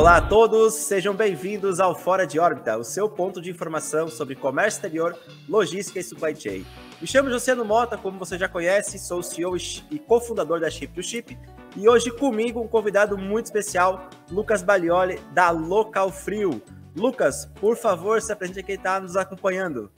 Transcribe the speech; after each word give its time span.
Olá 0.00 0.16
a 0.16 0.20
todos, 0.22 0.72
sejam 0.76 1.14
bem-vindos 1.14 1.78
ao 1.78 1.94
Fora 1.94 2.26
de 2.26 2.38
Órbita, 2.38 2.78
o 2.78 2.82
seu 2.82 3.06
ponto 3.06 3.38
de 3.38 3.50
informação 3.50 4.08
sobre 4.08 4.34
comércio 4.34 4.78
exterior, 4.78 5.14
logística 5.46 5.98
e 5.98 6.02
supply 6.02 6.34
chain. 6.34 6.64
Me 6.98 7.06
chamo 7.06 7.28
Luciano 7.28 7.66
Mota, 7.66 7.98
como 7.98 8.18
você 8.18 8.38
já 8.38 8.48
conhece, 8.48 8.98
sou 8.98 9.22
CEO 9.22 9.58
e 9.90 9.98
cofundador 9.98 10.58
da 10.58 10.70
Chip 10.70 10.94
to 10.94 11.02
Chip, 11.02 11.36
e 11.76 11.86
hoje 11.86 12.10
comigo 12.10 12.62
um 12.62 12.66
convidado 12.66 13.18
muito 13.18 13.44
especial, 13.44 14.08
Lucas 14.30 14.62
Balioli, 14.62 15.20
da 15.34 15.50
Local 15.50 16.10
Frio. 16.10 16.62
Lucas, 16.96 17.44
por 17.60 17.76
favor, 17.76 18.22
se 18.22 18.32
apresente 18.32 18.62
quem 18.62 18.76
está 18.76 18.98
nos 18.98 19.18
acompanhando. 19.18 19.90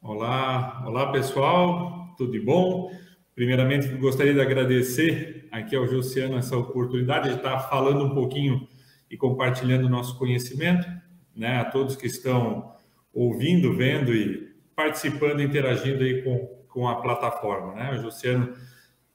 Olá, 0.00 0.84
olá 0.86 1.10
pessoal, 1.10 2.14
tudo 2.16 2.30
de 2.30 2.40
bom? 2.40 2.92
Primeiramente, 3.34 3.88
gostaria 3.88 4.34
de 4.34 4.40
agradecer 4.40 5.48
aqui 5.50 5.74
ao 5.74 5.88
Josiano 5.88 6.38
essa 6.38 6.56
oportunidade 6.56 7.30
de 7.30 7.36
estar 7.38 7.58
falando 7.68 8.04
um 8.04 8.14
pouquinho 8.14 8.68
e 9.10 9.16
compartilhando 9.16 9.88
nosso 9.88 10.18
conhecimento, 10.18 10.86
né, 11.34 11.58
a 11.58 11.64
todos 11.64 11.96
que 11.96 12.06
estão 12.06 12.74
ouvindo, 13.12 13.74
vendo 13.76 14.14
e 14.14 14.48
participando, 14.74 15.42
interagindo 15.42 16.04
aí 16.04 16.22
com, 16.22 16.46
com 16.68 16.88
a 16.88 17.00
plataforma, 17.00 17.74
né? 17.74 17.98
O 17.98 18.02
Luciano, 18.02 18.54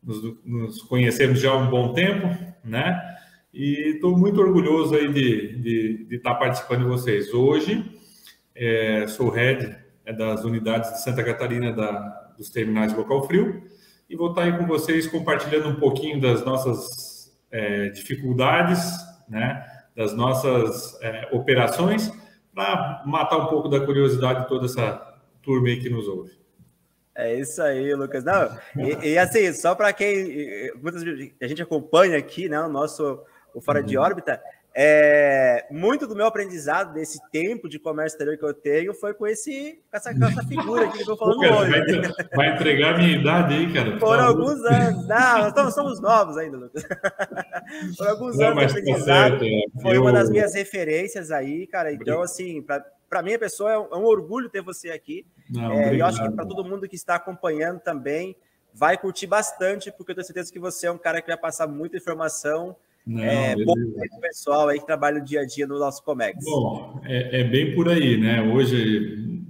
nos, 0.04 0.22
nos 0.44 0.82
conhecemos 0.82 1.40
já 1.40 1.52
há 1.52 1.58
um 1.58 1.70
bom 1.70 1.94
tempo, 1.94 2.28
né? 2.64 3.02
E 3.54 3.94
estou 3.96 4.18
muito 4.18 4.42
orgulhoso 4.42 4.96
aí 4.96 5.12
de, 5.12 6.06
de, 6.08 6.16
estar 6.16 6.36
participando 6.36 6.80
de 6.80 6.88
vocês. 6.88 7.34
Hoje, 7.34 7.86
é, 8.56 9.06
sou 9.08 9.30
head 9.30 9.78
é, 10.06 10.12
das 10.12 10.44
unidades 10.44 10.92
de 10.92 11.04
Santa 11.04 11.24
Catarina 11.24 11.72
da, 11.72 12.34
dos 12.38 12.50
terminais 12.50 12.94
Local 12.94 13.26
Frio 13.28 13.64
e 14.10 14.16
vou 14.16 14.32
estar 14.32 14.44
aí 14.44 14.58
com 14.58 14.66
vocês 14.66 15.08
compartilhando 15.08 15.70
um 15.70 15.76
pouquinho 15.76 16.20
das 16.20 16.44
nossas 16.44 17.32
é, 17.52 17.90
dificuldades, 17.90 18.82
né? 19.30 19.66
Das 19.96 20.14
nossas 20.14 21.00
é, 21.02 21.30
operações, 21.32 22.12
para 22.54 23.04
matar 23.06 23.38
um 23.38 23.48
pouco 23.48 23.68
da 23.68 23.84
curiosidade 23.86 24.42
de 24.42 24.48
toda 24.48 24.66
essa 24.66 25.20
turma 25.42 25.68
aí 25.68 25.80
que 25.80 25.90
nos 25.90 26.08
ouve. 26.08 26.32
É 27.16 27.40
isso 27.40 27.62
aí, 27.62 27.94
Lucas. 27.94 28.24
Não, 28.24 28.58
e, 28.76 29.12
e 29.12 29.18
assim, 29.18 29.52
só 29.54 29.76
para 29.76 29.94
quem 29.94 30.72
muitas 30.82 31.04
a 31.42 31.48
gente 31.48 31.62
acompanha 31.62 32.18
aqui, 32.18 32.50
né, 32.50 32.60
o 32.60 32.70
nosso 32.70 33.24
o 33.54 33.62
Fora 33.62 33.82
uhum. 33.82 33.86
de 33.86 33.98
Órbita, 33.98 34.42
é, 34.76 35.68
muito 35.70 36.08
do 36.08 36.16
meu 36.16 36.26
aprendizado 36.26 36.94
desse 36.94 37.20
tempo 37.30 37.70
de 37.70 37.78
comércio 37.78 38.16
exterior 38.16 38.38
que 38.38 38.44
eu 38.44 38.54
tenho 38.56 38.92
foi 38.94 39.14
com, 39.14 39.28
esse, 39.28 39.80
com, 39.92 39.98
essa, 39.98 40.18
com 40.18 40.26
essa 40.26 40.44
figura 40.44 40.86
aqui 40.86 40.94
que 40.94 41.10
eu 41.10 41.14
estou 41.14 41.18
falando 41.18 41.42
cara, 41.42 41.58
hoje. 41.58 41.72
Vai, 41.72 42.28
vai, 42.36 42.56
entregar 42.56 42.96
a 42.96 42.98
minha 42.98 43.20
idade 43.20 43.54
aí, 43.54 43.72
cara. 43.72 43.98
Por 43.98 44.18
tá 44.18 44.26
alguns 44.26 44.66
anos. 44.66 45.08
Não, 45.08 45.52
nós 45.52 45.76
somos 45.76 46.02
novos 46.02 46.38
ainda, 46.38 46.58
Lucas. 46.58 46.84
Por 47.98 48.08
alguns 48.08 48.38
Não, 48.38 48.48
anos 48.48 48.62
de 48.62 48.74
tá 48.74 48.80
aprendizado. 48.80 49.34
Tá 49.34 49.40
certo, 49.40 49.82
foi 49.82 49.98
eu... 49.98 50.02
uma 50.02 50.12
das 50.12 50.30
minhas 50.32 50.56
referências 50.56 51.30
aí, 51.30 51.68
cara. 51.68 51.94
Então, 51.94 52.24
assim, 52.24 52.64
para 52.64 53.22
mim, 53.22 53.34
a 53.34 53.40
pessoa 53.40 53.72
é 53.72 53.78
um, 53.78 53.88
é 53.92 53.96
um, 53.98 54.06
orgulho 54.06 54.50
ter 54.50 54.62
você 54.62 54.90
aqui. 54.90 55.24
Não, 55.52 55.72
é, 55.72 55.94
e 55.94 56.00
eu 56.00 56.06
acho 56.06 56.22
que 56.22 56.32
para 56.32 56.48
todo 56.48 56.66
mundo 56.66 56.90
que 56.90 56.96
está 56.96 57.16
acompanhando 57.16 57.80
também 57.80 58.36
vai 58.74 58.98
curtir 58.98 59.28
bastante, 59.28 59.92
porque 59.92 60.14
eu 60.14 60.16
tenho 60.16 60.26
certeza 60.26 60.52
que 60.52 60.60
você 60.60 60.88
é 60.88 60.92
um 60.92 60.98
cara 60.98 61.22
que 61.22 61.28
vai 61.28 61.38
passar 61.38 61.68
muita 61.68 61.96
informação 61.96 62.76
não, 63.06 63.24
é, 63.24 63.56
bom 63.56 63.74
pessoal 64.22 64.70
aí 64.70 64.80
que 64.80 64.86
trabalha 64.86 65.22
o 65.22 65.24
dia 65.24 65.42
a 65.42 65.46
dia 65.46 65.68
no 65.68 65.78
nosso 65.78 66.04
Comex. 66.04 66.44
Bom, 66.44 67.02
é, 67.04 67.42
é 67.42 67.44
bem 67.44 67.76
por 67.76 67.90
aí, 67.90 68.18
né? 68.18 68.42
Hoje 68.42 69.44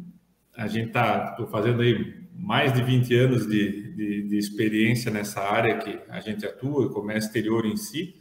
a 0.55 0.67
gente 0.67 0.87
está 0.87 1.35
fazendo 1.51 1.81
aí 1.81 2.23
mais 2.35 2.73
de 2.73 2.81
20 2.81 3.15
anos 3.15 3.47
de, 3.47 3.93
de, 3.95 4.27
de, 4.27 4.37
experiência 4.37 5.11
nessa 5.11 5.41
área 5.41 5.77
que 5.77 5.99
a 6.09 6.19
gente 6.19 6.45
atua, 6.45 6.91
comércio 6.91 7.27
exterior 7.27 7.65
em 7.65 7.77
si, 7.77 8.15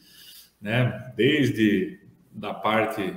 né? 0.60 1.12
Desde 1.16 1.98
da 2.30 2.52
parte 2.52 3.14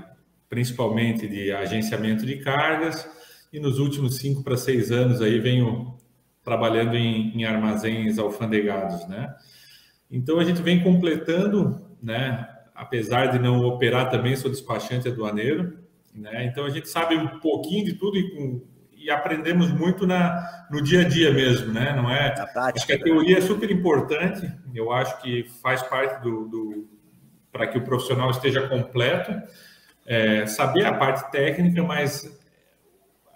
principalmente 0.49 1.27
de 1.27 1.51
agenciamento 1.51 2.25
de 2.25 2.37
cargas 2.37 3.09
e 3.51 3.59
nos 3.59 3.77
últimos 3.77 4.17
cinco 4.17 4.41
para 4.43 4.55
seis 4.55 4.91
anos 4.91 5.21
aí 5.21 5.39
venho 5.39 5.97
trabalhando 6.43 6.95
em, 6.95 7.35
em 7.35 7.43
armazéns 7.43 8.17
alfandegados, 8.17 9.05
né? 9.07 9.35
Então 10.09 10.39
a 10.39 10.43
gente 10.43 10.61
vem 10.61 10.83
completando 10.83 11.84
né? 12.05 12.47
Apesar 12.73 13.27
de 13.27 13.39
não 13.39 13.65
operar 13.65 14.11
também, 14.11 14.35
sou 14.35 14.51
despachante 14.51 15.07
aduaneiro, 15.07 15.79
né? 16.13 16.45
Então 16.45 16.65
a 16.65 16.69
gente 16.69 16.87
sabe 16.87 17.15
um 17.15 17.39
pouquinho 17.39 17.83
de 17.83 17.93
tudo 17.93 18.17
e, 18.17 18.29
com, 18.31 18.61
e 18.95 19.09
aprendemos 19.09 19.71
muito 19.71 20.05
na, 20.05 20.67
no 20.69 20.81
dia 20.81 21.01
a 21.01 21.03
dia 21.03 21.33
mesmo, 21.33 21.73
né? 21.73 21.93
Não 21.95 22.09
é? 22.09 22.35
Acho 22.75 22.85
que 22.85 22.93
a 22.93 23.01
teoria 23.01 23.39
é 23.39 23.41
super 23.41 23.71
importante. 23.71 24.49
Eu 24.73 24.91
acho 24.91 25.19
que 25.21 25.49
faz 25.61 25.81
parte 25.81 26.21
do, 26.21 26.47
do 26.47 26.87
para 27.51 27.65
que 27.67 27.77
o 27.77 27.83
profissional 27.83 28.29
esteja 28.29 28.67
completo. 28.67 29.31
É, 30.05 30.45
saber 30.45 30.85
a 30.85 30.93
parte 30.93 31.31
técnica, 31.31 31.81
mas 31.81 32.29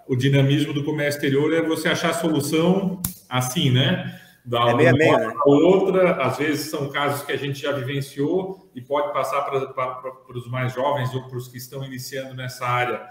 o 0.08 0.16
dinamismo 0.16 0.74
do 0.74 0.84
comércio 0.84 1.18
exterior 1.18 1.52
é 1.53 1.62
você 1.62 1.88
achar 1.88 2.12
a 2.12 2.13
solução 2.13 3.02
assim, 3.28 3.72
né? 3.72 4.19
Da 4.49 4.71
é 4.71 4.73
meia, 4.73 4.91
né? 4.93 5.33
outra. 5.45 6.23
Às 6.23 6.37
vezes 6.37 6.71
são 6.71 6.89
casos 6.89 7.21
que 7.23 7.31
a 7.31 7.37
gente 7.37 7.61
já 7.61 7.71
vivenciou 7.71 8.67
e 8.73 8.81
pode 8.81 9.13
passar 9.13 9.43
para, 9.43 9.67
para, 9.67 9.95
para 9.95 10.37
os 10.37 10.49
mais 10.49 10.73
jovens 10.73 11.13
ou 11.13 11.27
para 11.27 11.37
os 11.37 11.47
que 11.47 11.57
estão 11.57 11.83
iniciando 11.85 12.33
nessa 12.33 12.65
área 12.65 13.07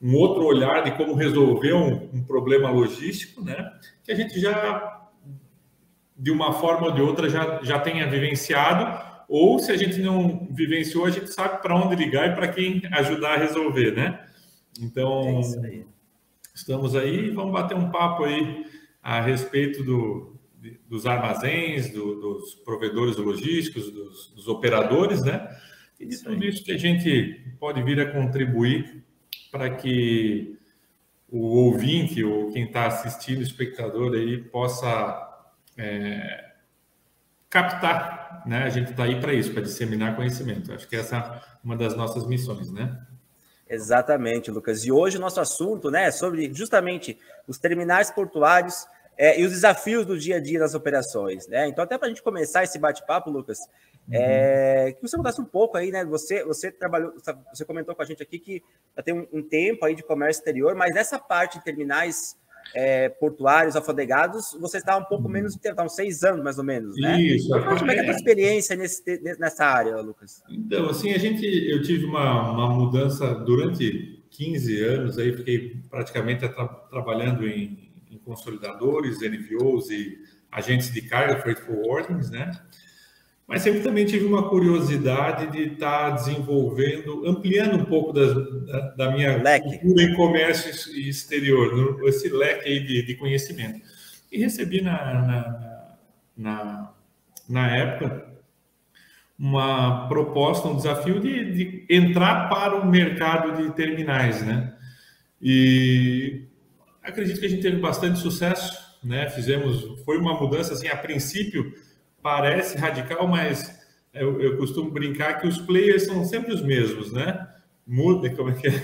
um 0.00 0.14
outro 0.16 0.44
olhar 0.44 0.82
de 0.82 0.90
como 0.96 1.14
resolver 1.14 1.72
um, 1.72 2.10
um, 2.12 2.24
problema 2.24 2.68
logístico, 2.68 3.42
né? 3.42 3.72
Que 4.02 4.10
a 4.10 4.14
gente 4.16 4.38
já, 4.38 5.08
de 6.16 6.30
uma 6.30 6.52
forma 6.52 6.88
ou 6.88 6.92
de 6.92 7.00
outra, 7.00 7.30
já, 7.30 7.60
já 7.62 7.78
tenha 7.78 8.10
vivenciado, 8.10 9.00
ou 9.28 9.60
se 9.60 9.70
a 9.70 9.76
gente 9.76 10.00
não 10.00 10.48
vivenciou, 10.50 11.06
a 11.06 11.10
gente 11.10 11.32
sabe 11.32 11.62
para 11.62 11.76
onde 11.76 11.94
ligar 11.94 12.28
e 12.28 12.34
para 12.34 12.48
quem 12.48 12.82
ajudar 12.90 13.34
a 13.34 13.36
resolver, 13.36 13.92
né? 13.92 14.26
Então, 14.80 15.40
é 15.62 15.66
aí. 15.68 15.86
estamos 16.52 16.96
aí, 16.96 17.30
vamos 17.30 17.52
bater 17.52 17.76
um 17.76 17.90
papo 17.90 18.24
aí 18.24 18.66
a 19.00 19.20
respeito 19.20 19.84
do, 19.84 20.31
dos 20.88 21.06
armazéns, 21.06 21.90
do, 21.90 22.20
dos 22.20 22.54
provedores 22.56 23.16
logísticos, 23.16 23.90
dos, 23.90 24.32
dos, 24.34 24.48
operadores, 24.48 25.22
né? 25.22 25.48
E 25.98 26.06
de 26.06 26.22
tudo 26.22 26.44
isso 26.44 26.64
que 26.64 26.72
a 26.72 26.78
gente 26.78 27.54
pode 27.58 27.82
vir 27.82 28.00
a 28.00 28.12
contribuir 28.12 29.04
para 29.50 29.70
que 29.70 30.58
o 31.28 31.64
ouvinte 31.64 32.22
ou 32.22 32.52
quem 32.52 32.64
está 32.64 32.86
assistindo, 32.86 33.38
o 33.38 33.42
espectador 33.42 34.14
aí, 34.14 34.38
possa 34.38 35.48
é, 35.76 36.52
captar, 37.48 38.42
né? 38.46 38.64
A 38.64 38.70
gente 38.70 38.90
está 38.90 39.04
aí 39.04 39.20
para 39.20 39.34
isso, 39.34 39.52
para 39.52 39.62
disseminar 39.62 40.16
conhecimento. 40.16 40.72
Acho 40.72 40.88
que 40.88 40.96
essa 40.96 41.16
é 41.16 41.40
uma 41.64 41.76
das 41.76 41.96
nossas 41.96 42.26
missões, 42.26 42.70
né? 42.70 42.98
Exatamente, 43.68 44.50
Lucas. 44.50 44.84
E 44.84 44.92
hoje 44.92 45.16
o 45.16 45.20
nosso 45.20 45.40
assunto, 45.40 45.90
né, 45.90 46.04
é 46.04 46.10
sobre 46.10 46.52
justamente 46.52 47.18
os 47.48 47.56
terminais 47.58 48.10
portuários 48.10 48.86
é, 49.16 49.40
e 49.40 49.44
os 49.44 49.52
desafios 49.52 50.06
do 50.06 50.18
dia 50.18 50.36
a 50.36 50.40
dia 50.40 50.58
das 50.58 50.74
operações, 50.74 51.46
né? 51.46 51.68
Então, 51.68 51.84
até 51.84 51.98
para 51.98 52.06
a 52.06 52.08
gente 52.08 52.22
começar 52.22 52.64
esse 52.64 52.78
bate-papo, 52.78 53.30
Lucas, 53.30 53.58
uhum. 54.08 54.14
é, 54.14 54.92
que 54.92 55.02
você 55.02 55.16
contasse 55.16 55.40
um 55.40 55.44
pouco 55.44 55.76
aí, 55.76 55.90
né? 55.90 56.04
Você, 56.04 56.44
você 56.44 56.70
trabalhou, 56.70 57.12
você 57.52 57.64
comentou 57.64 57.94
com 57.94 58.02
a 58.02 58.04
gente 58.04 58.22
aqui 58.22 58.38
que 58.38 58.62
já 58.96 59.02
tem 59.02 59.14
um, 59.14 59.26
um 59.32 59.42
tempo 59.42 59.84
aí 59.84 59.94
de 59.94 60.02
comércio 60.02 60.40
exterior, 60.40 60.74
mas 60.74 60.94
nessa 60.94 61.18
parte 61.18 61.58
de 61.58 61.64
terminais 61.64 62.36
é, 62.74 63.08
portuários, 63.08 63.76
alfandegados, 63.76 64.56
você 64.58 64.78
está 64.78 64.96
um 64.96 65.04
pouco 65.04 65.26
uhum. 65.26 65.32
menos 65.32 65.52
de 65.52 65.60
tempo, 65.60 65.74
está 65.74 65.84
uns 65.84 65.94
seis 65.94 66.22
anos 66.22 66.42
mais 66.42 66.58
ou 66.58 66.64
menos, 66.64 66.96
né? 66.96 67.20
Isso. 67.20 67.48
Como 67.50 67.90
é 67.90 67.94
que 67.94 68.00
é 68.00 68.02
a 68.02 68.06
tua 68.06 68.14
experiência 68.14 68.74
nesse, 68.76 69.02
nessa 69.38 69.66
área, 69.66 70.00
Lucas? 70.00 70.42
Então, 70.48 70.88
assim, 70.88 71.12
a 71.12 71.18
gente, 71.18 71.44
eu 71.44 71.82
tive 71.82 72.06
uma, 72.06 72.50
uma 72.50 72.70
mudança 72.70 73.34
durante 73.34 74.24
15 74.30 74.84
anos, 74.84 75.18
aí 75.18 75.36
fiquei 75.36 75.76
praticamente 75.90 76.48
tra 76.48 76.66
trabalhando 76.90 77.46
em 77.46 77.91
consolidadores, 78.24 79.18
NVOs 79.20 79.90
e 79.90 80.18
agentes 80.50 80.92
de 80.92 81.02
carga, 81.02 81.40
freight 81.40 81.60
forwardings, 81.62 82.30
né? 82.30 82.50
Mas 83.46 83.62
sempre 83.62 83.80
também 83.80 84.06
tive 84.06 84.24
uma 84.24 84.48
curiosidade 84.48 85.52
de 85.52 85.74
estar 85.74 86.10
desenvolvendo, 86.10 87.26
ampliando 87.26 87.76
um 87.76 87.84
pouco 87.84 88.12
das, 88.12 88.34
da, 88.66 88.80
da, 88.90 89.10
minha 89.10 89.42
leque. 89.42 89.78
cultura 89.78 90.02
em 90.04 90.14
comércio 90.14 90.70
exterior, 90.98 92.00
esse 92.08 92.28
leque 92.28 92.68
aí 92.68 92.80
de, 92.80 93.02
de 93.02 93.14
conhecimento. 93.16 93.80
E 94.30 94.38
recebi 94.38 94.80
na, 94.80 95.22
na, 95.22 95.96
na, 96.36 96.94
na 97.48 97.76
época 97.76 98.32
uma 99.38 100.08
proposta, 100.08 100.68
um 100.68 100.76
desafio 100.76 101.20
de, 101.20 101.52
de, 101.52 101.86
entrar 101.90 102.48
para 102.48 102.76
o 102.76 102.88
mercado 102.88 103.60
de 103.60 103.74
terminais, 103.74 104.40
né? 104.46 104.72
E 105.40 106.46
acredito 107.02 107.40
que 107.40 107.46
a 107.46 107.48
gente 107.48 107.62
teve 107.62 107.78
bastante 107.78 108.18
sucesso, 108.18 108.78
né? 109.02 109.28
Fizemos, 109.30 110.00
foi 110.04 110.18
uma 110.18 110.38
mudança 110.38 110.74
assim, 110.74 110.88
a 110.88 110.96
princípio 110.96 111.72
parece 112.22 112.78
radical, 112.78 113.26
mas 113.26 113.80
eu, 114.14 114.40
eu 114.40 114.56
costumo 114.56 114.90
brincar 114.90 115.40
que 115.40 115.46
os 115.46 115.58
players 115.58 116.04
são 116.04 116.24
sempre 116.24 116.52
os 116.52 116.62
mesmos, 116.62 117.12
né? 117.12 117.48
Muda, 117.86 118.30
como 118.30 118.50
é 118.50 118.54
que 118.54 118.68
é 118.68 118.82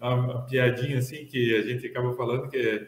a, 0.00 0.14
a 0.14 0.38
piadinha 0.42 0.98
assim 0.98 1.24
que 1.26 1.54
a 1.56 1.62
gente 1.62 1.86
acaba 1.86 2.12
falando 2.14 2.48
que 2.48 2.56
é, 2.56 2.86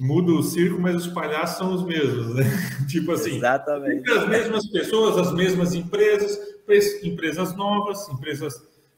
muda 0.00 0.32
o 0.32 0.42
circo, 0.42 0.80
mas 0.80 0.96
os 0.96 1.12
palhaços 1.12 1.58
são 1.58 1.74
os 1.74 1.84
mesmos, 1.84 2.34
né? 2.34 2.44
tipo 2.88 3.12
assim, 3.12 3.36
Exatamente. 3.36 4.10
as 4.10 4.28
mesmas 4.28 4.66
pessoas, 4.68 5.28
as 5.28 5.34
mesmas 5.34 5.74
empresas, 5.74 6.38
empresas 7.02 7.54
novas, 7.56 8.08
empresas 8.08 8.54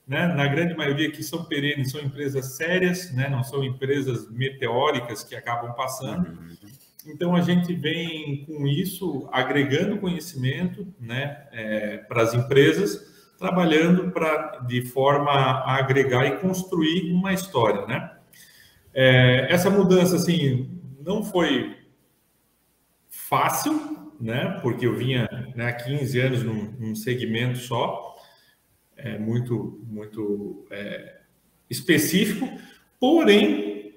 né? 0.07 0.27
Na 0.27 0.47
grande 0.47 0.75
maioria 0.75 1.11
que 1.11 1.23
são 1.23 1.45
perenes, 1.45 1.91
são 1.91 2.01
empresas 2.01 2.57
sérias, 2.57 3.13
né? 3.13 3.29
Não 3.29 3.43
são 3.45 3.65
empresas 3.65 4.31
meteóricas 4.31 5.23
que 5.23 5.35
acabam 5.35 5.73
passando. 5.75 6.29
Uhum. 6.29 6.57
Então 7.07 7.35
a 7.35 7.41
gente 7.41 7.75
vem 7.75 8.45
com 8.45 8.67
isso 8.67 9.29
agregando 9.33 9.99
conhecimento, 9.99 10.87
né? 11.01 11.47
É, 11.53 11.97
para 11.99 12.23
as 12.23 12.35
empresas, 12.35 13.35
trabalhando 13.39 14.11
para 14.13 14.59
de 14.67 14.83
forma 14.83 15.31
a 15.31 15.77
agregar 15.77 16.27
e 16.27 16.37
construir 16.39 17.13
uma 17.13 17.33
história, 17.33 17.87
né? 17.87 18.11
É, 18.95 19.47
essa 19.51 19.71
mudança 19.71 20.17
assim 20.17 20.81
não 21.05 21.25
foi 21.25 21.77
fácil, 23.09 24.13
né? 24.21 24.59
Porque 24.63 24.87
eu 24.87 24.95
vinha 24.95 25.29
né, 25.57 25.67
há 25.67 25.73
15 25.73 26.21
anos 26.21 26.43
num, 26.43 26.75
num 26.79 26.95
segmento 26.95 27.59
só 27.59 28.12
é, 28.97 29.19
muito, 29.19 29.81
muito 29.85 30.67
é, 30.71 31.21
específico, 31.69 32.49
porém, 33.01 33.95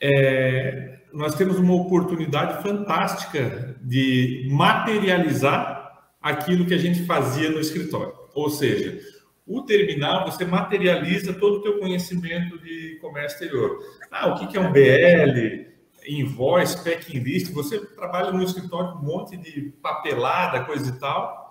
é, 0.00 0.98
nós 1.12 1.34
temos 1.36 1.58
uma 1.58 1.74
oportunidade 1.74 2.62
fantástica 2.62 3.76
de 3.80 4.48
materializar 4.50 6.08
aquilo 6.20 6.66
que 6.66 6.74
a 6.74 6.78
gente 6.78 7.04
fazia 7.04 7.50
no 7.50 7.60
escritório. 7.60 8.12
Ou 8.34 8.50
seja, 8.50 8.98
o 9.46 9.62
terminal, 9.62 10.24
você 10.30 10.44
materializa 10.44 11.34
todo 11.34 11.58
o 11.58 11.62
teu 11.62 11.78
conhecimento 11.78 12.58
de 12.58 12.98
comércio 13.00 13.44
exterior. 13.44 13.78
Ah, 14.10 14.28
o 14.28 14.48
que 14.48 14.56
é 14.56 14.60
um 14.60 14.72
BL, 14.72 15.66
invoice, 16.06 16.82
packing 16.82 17.18
list, 17.18 17.52
você 17.52 17.78
trabalha 17.78 18.32
no 18.32 18.42
escritório 18.42 18.92
com 18.92 18.98
um 18.98 19.02
monte 19.02 19.36
de 19.36 19.72
papelada, 19.82 20.64
coisa 20.64 20.90
e 20.90 20.98
tal, 20.98 21.43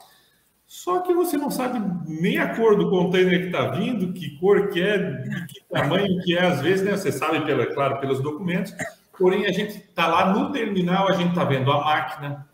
só 0.74 1.02
que 1.02 1.14
você 1.14 1.38
não 1.38 1.52
sabe 1.52 1.80
nem 2.08 2.40
a 2.40 2.56
cor 2.56 2.76
do 2.76 2.90
container 2.90 3.42
que 3.42 3.46
está 3.46 3.68
vindo, 3.68 4.12
que 4.12 4.40
cor 4.40 4.70
que 4.70 4.82
é, 4.82 5.24
que 5.48 5.64
tamanho 5.70 6.20
que 6.24 6.36
é, 6.36 6.48
às 6.48 6.62
vezes, 6.62 6.84
né? 6.84 6.98
Você 6.98 7.12
sabe, 7.12 7.46
pela, 7.46 7.68
claro, 7.68 8.00
pelos 8.00 8.20
documentos. 8.24 8.74
Porém, 9.16 9.46
a 9.46 9.52
gente 9.52 9.78
está 9.78 10.08
lá 10.08 10.34
no 10.34 10.52
terminal, 10.52 11.08
a 11.08 11.12
gente 11.14 11.30
está 11.30 11.44
vendo 11.44 11.72
a 11.72 11.80
máquina 11.80 12.50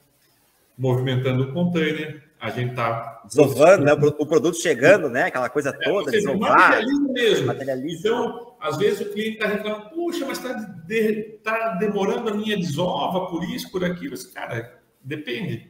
movimentando 0.77 1.43
o 1.43 1.53
container, 1.53 2.21
a 2.41 2.49
gente 2.49 2.71
está... 2.71 3.21
Desovando, 3.23 3.85
né? 3.85 3.93
O 3.93 4.25
produto 4.25 4.57
chegando, 4.57 5.09
né? 5.09 5.23
Aquela 5.23 5.47
coisa 5.47 5.69
é, 5.69 5.89
toda, 5.89 6.09
é, 6.09 6.11
desovar. 6.11 6.57
Materializa 6.57 7.13
mesmo. 7.13 7.47
Materializa. 7.47 7.99
Então, 7.99 8.53
às 8.59 8.77
vezes 8.77 8.99
o 8.99 9.13
cliente 9.13 9.37
está 9.37 9.47
reclamando, 9.47 9.91
puxa, 9.91 10.25
mas 10.25 10.39
está 10.39 10.51
de, 10.85 11.39
tá 11.41 11.77
demorando 11.79 12.29
a 12.29 12.33
minha 12.33 12.57
desova 12.57 13.27
por 13.27 13.45
isso, 13.45 13.71
por 13.71 13.85
aquilo. 13.85 14.17
Cara, 14.33 14.77
depende 15.01 15.68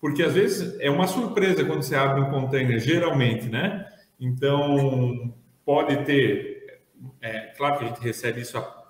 porque 0.00 0.22
às 0.22 0.34
vezes 0.34 0.78
é 0.80 0.90
uma 0.90 1.06
surpresa 1.06 1.64
quando 1.64 1.82
você 1.82 1.96
abre 1.96 2.20
um 2.20 2.30
container, 2.30 2.78
geralmente, 2.78 3.48
né? 3.48 3.86
Então, 4.20 5.34
pode 5.64 6.04
ter, 6.04 6.80
é, 7.20 7.52
claro 7.56 7.78
que 7.78 7.84
a 7.84 7.88
gente 7.88 8.00
recebe 8.00 8.40
isso 8.40 8.56
a, 8.56 8.86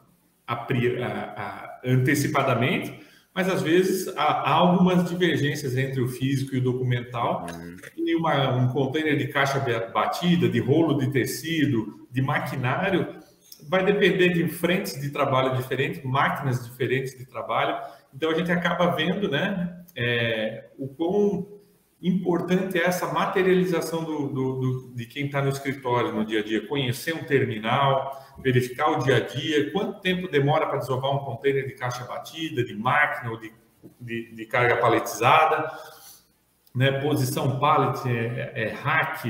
a, 0.47 0.55
a, 0.55 1.81
antecipadamente, 1.85 3.07
mas 3.35 3.49
às 3.49 3.63
vezes 3.63 4.09
há, 4.17 4.23
há, 4.23 4.53
algumas 4.53 5.09
divergências 5.09 5.77
entre 5.77 6.01
o 6.01 6.09
físico 6.09 6.55
e 6.55 6.59
o 6.59 6.63
documental. 6.63 7.47
Uhum. 7.53 7.77
E 7.97 8.17
uma, 8.17 8.57
um 8.57 8.69
container 8.73 9.17
de 9.17 9.29
caixa 9.29 9.61
batida, 9.93 10.49
de 10.49 10.59
rolo 10.59 10.99
de 10.99 11.11
tecido, 11.13 12.07
de 12.11 12.21
maquinário, 12.21 13.19
vai 13.69 13.85
depender 13.85 14.31
de 14.31 14.49
frentes 14.49 15.01
de 15.01 15.11
trabalho 15.11 15.57
diferentes, 15.57 16.03
máquinas 16.03 16.65
diferentes 16.65 17.17
de 17.17 17.27
trabalho. 17.27 17.77
Então 18.15 18.31
a 18.31 18.35
gente 18.35 18.51
acaba 18.51 18.95
vendo, 18.95 19.29
né? 19.29 19.79
é, 19.99 20.69
o 20.79 20.87
quão 20.87 21.59
importante 22.01 22.79
é 22.79 22.85
essa 22.85 23.13
materialização 23.13 24.05
do, 24.05 24.29
do, 24.29 24.61
do 24.61 24.95
de 24.95 25.05
quem 25.07 25.27
está 25.27 25.43
no 25.43 25.49
escritório 25.49 26.13
no 26.13 26.25
dia 26.25 26.39
a 26.39 26.45
dia, 26.45 26.65
conhecer 26.69 27.13
um 27.13 27.25
terminal, 27.25 28.17
verificar 28.39 28.93
o 28.93 28.99
dia 29.03 29.17
a 29.17 29.21
dia, 29.21 29.73
quanto 29.73 30.01
tempo 30.01 30.29
demora 30.29 30.69
para 30.69 30.79
desovar 30.79 31.11
um 31.13 31.19
container 31.19 31.67
de 31.67 31.75
caixa 31.75 32.05
batida, 32.05 32.63
de 32.63 32.77
máquina 32.77 33.33
ou 33.33 33.41
de, 33.41 33.53
de, 34.01 34.33
de 34.33 34.47
carga 34.47 34.77
paletizada, 34.77 35.69
né? 36.73 36.93
posição 37.01 37.59
pallet, 37.59 38.09
é, 38.09 38.53
é, 38.55 38.63
é 38.69 38.69
hack, 38.69 39.25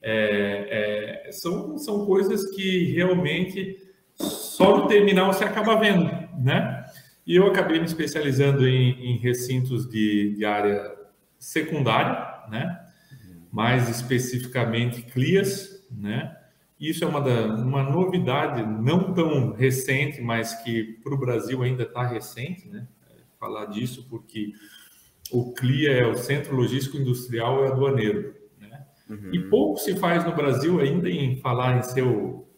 é, 0.00 1.24
é, 1.26 1.32
são, 1.32 1.76
são 1.76 2.06
coisas 2.06 2.48
que 2.54 2.92
realmente 2.92 3.76
só 4.14 4.76
no 4.76 4.86
terminal 4.86 5.32
você 5.32 5.42
acaba 5.42 5.74
vendo, 5.74 6.04
né? 6.38 6.81
E 7.26 7.36
eu 7.36 7.46
acabei 7.46 7.78
me 7.78 7.84
especializando 7.84 8.66
em, 8.66 9.12
em 9.12 9.16
recintos 9.18 9.88
de, 9.88 10.34
de, 10.36 10.44
área 10.44 10.92
secundária, 11.38 12.48
né? 12.50 12.78
mais 13.52 13.88
especificamente 13.88 15.02
CLIAS, 15.02 15.86
né? 15.90 16.36
Isso 16.80 17.04
é 17.04 17.06
uma, 17.06 17.20
da, 17.20 17.54
uma 17.54 17.82
novidade 17.82 18.62
não 18.62 19.12
tão 19.14 19.52
recente, 19.52 20.20
mas 20.20 20.54
que 20.64 20.98
para 21.04 21.14
o 21.14 21.18
Brasil 21.18 21.62
ainda 21.62 21.84
está 21.84 22.04
recente, 22.04 22.66
né? 22.66 22.88
Falar 23.38 23.66
disso 23.66 24.06
porque 24.08 24.52
o 25.30 25.52
CLIA 25.52 25.92
é 25.92 26.06
o 26.06 26.16
Centro 26.16 26.56
Logístico 26.56 26.96
Industrial 26.96 27.64
e 27.64 27.68
Aduaneiro, 27.68 28.34
né? 28.58 28.84
Uhum. 29.08 29.30
E 29.32 29.38
pouco 29.48 29.78
se 29.78 29.96
faz 29.96 30.24
no 30.24 30.34
Brasil 30.34 30.80
ainda 30.80 31.08
em 31.08 31.36
falar 31.36 31.78
em 31.78 31.82
seu 31.82 32.48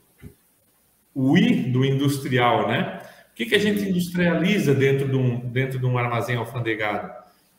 o 1.15 1.39
I 1.39 1.71
do 1.71 1.85
industrial, 1.85 2.67
né? 2.67 3.01
O 3.35 3.37
que, 3.37 3.47
que 3.47 3.57
a 3.57 3.59
gente 3.59 3.83
industrializa 3.83 4.73
dentro 4.73 5.09
de, 5.09 5.17
um, 5.17 5.41
dentro 5.41 5.77
de 5.77 5.85
um 5.85 5.99
armazém 5.99 6.37
alfandegado? 6.37 7.13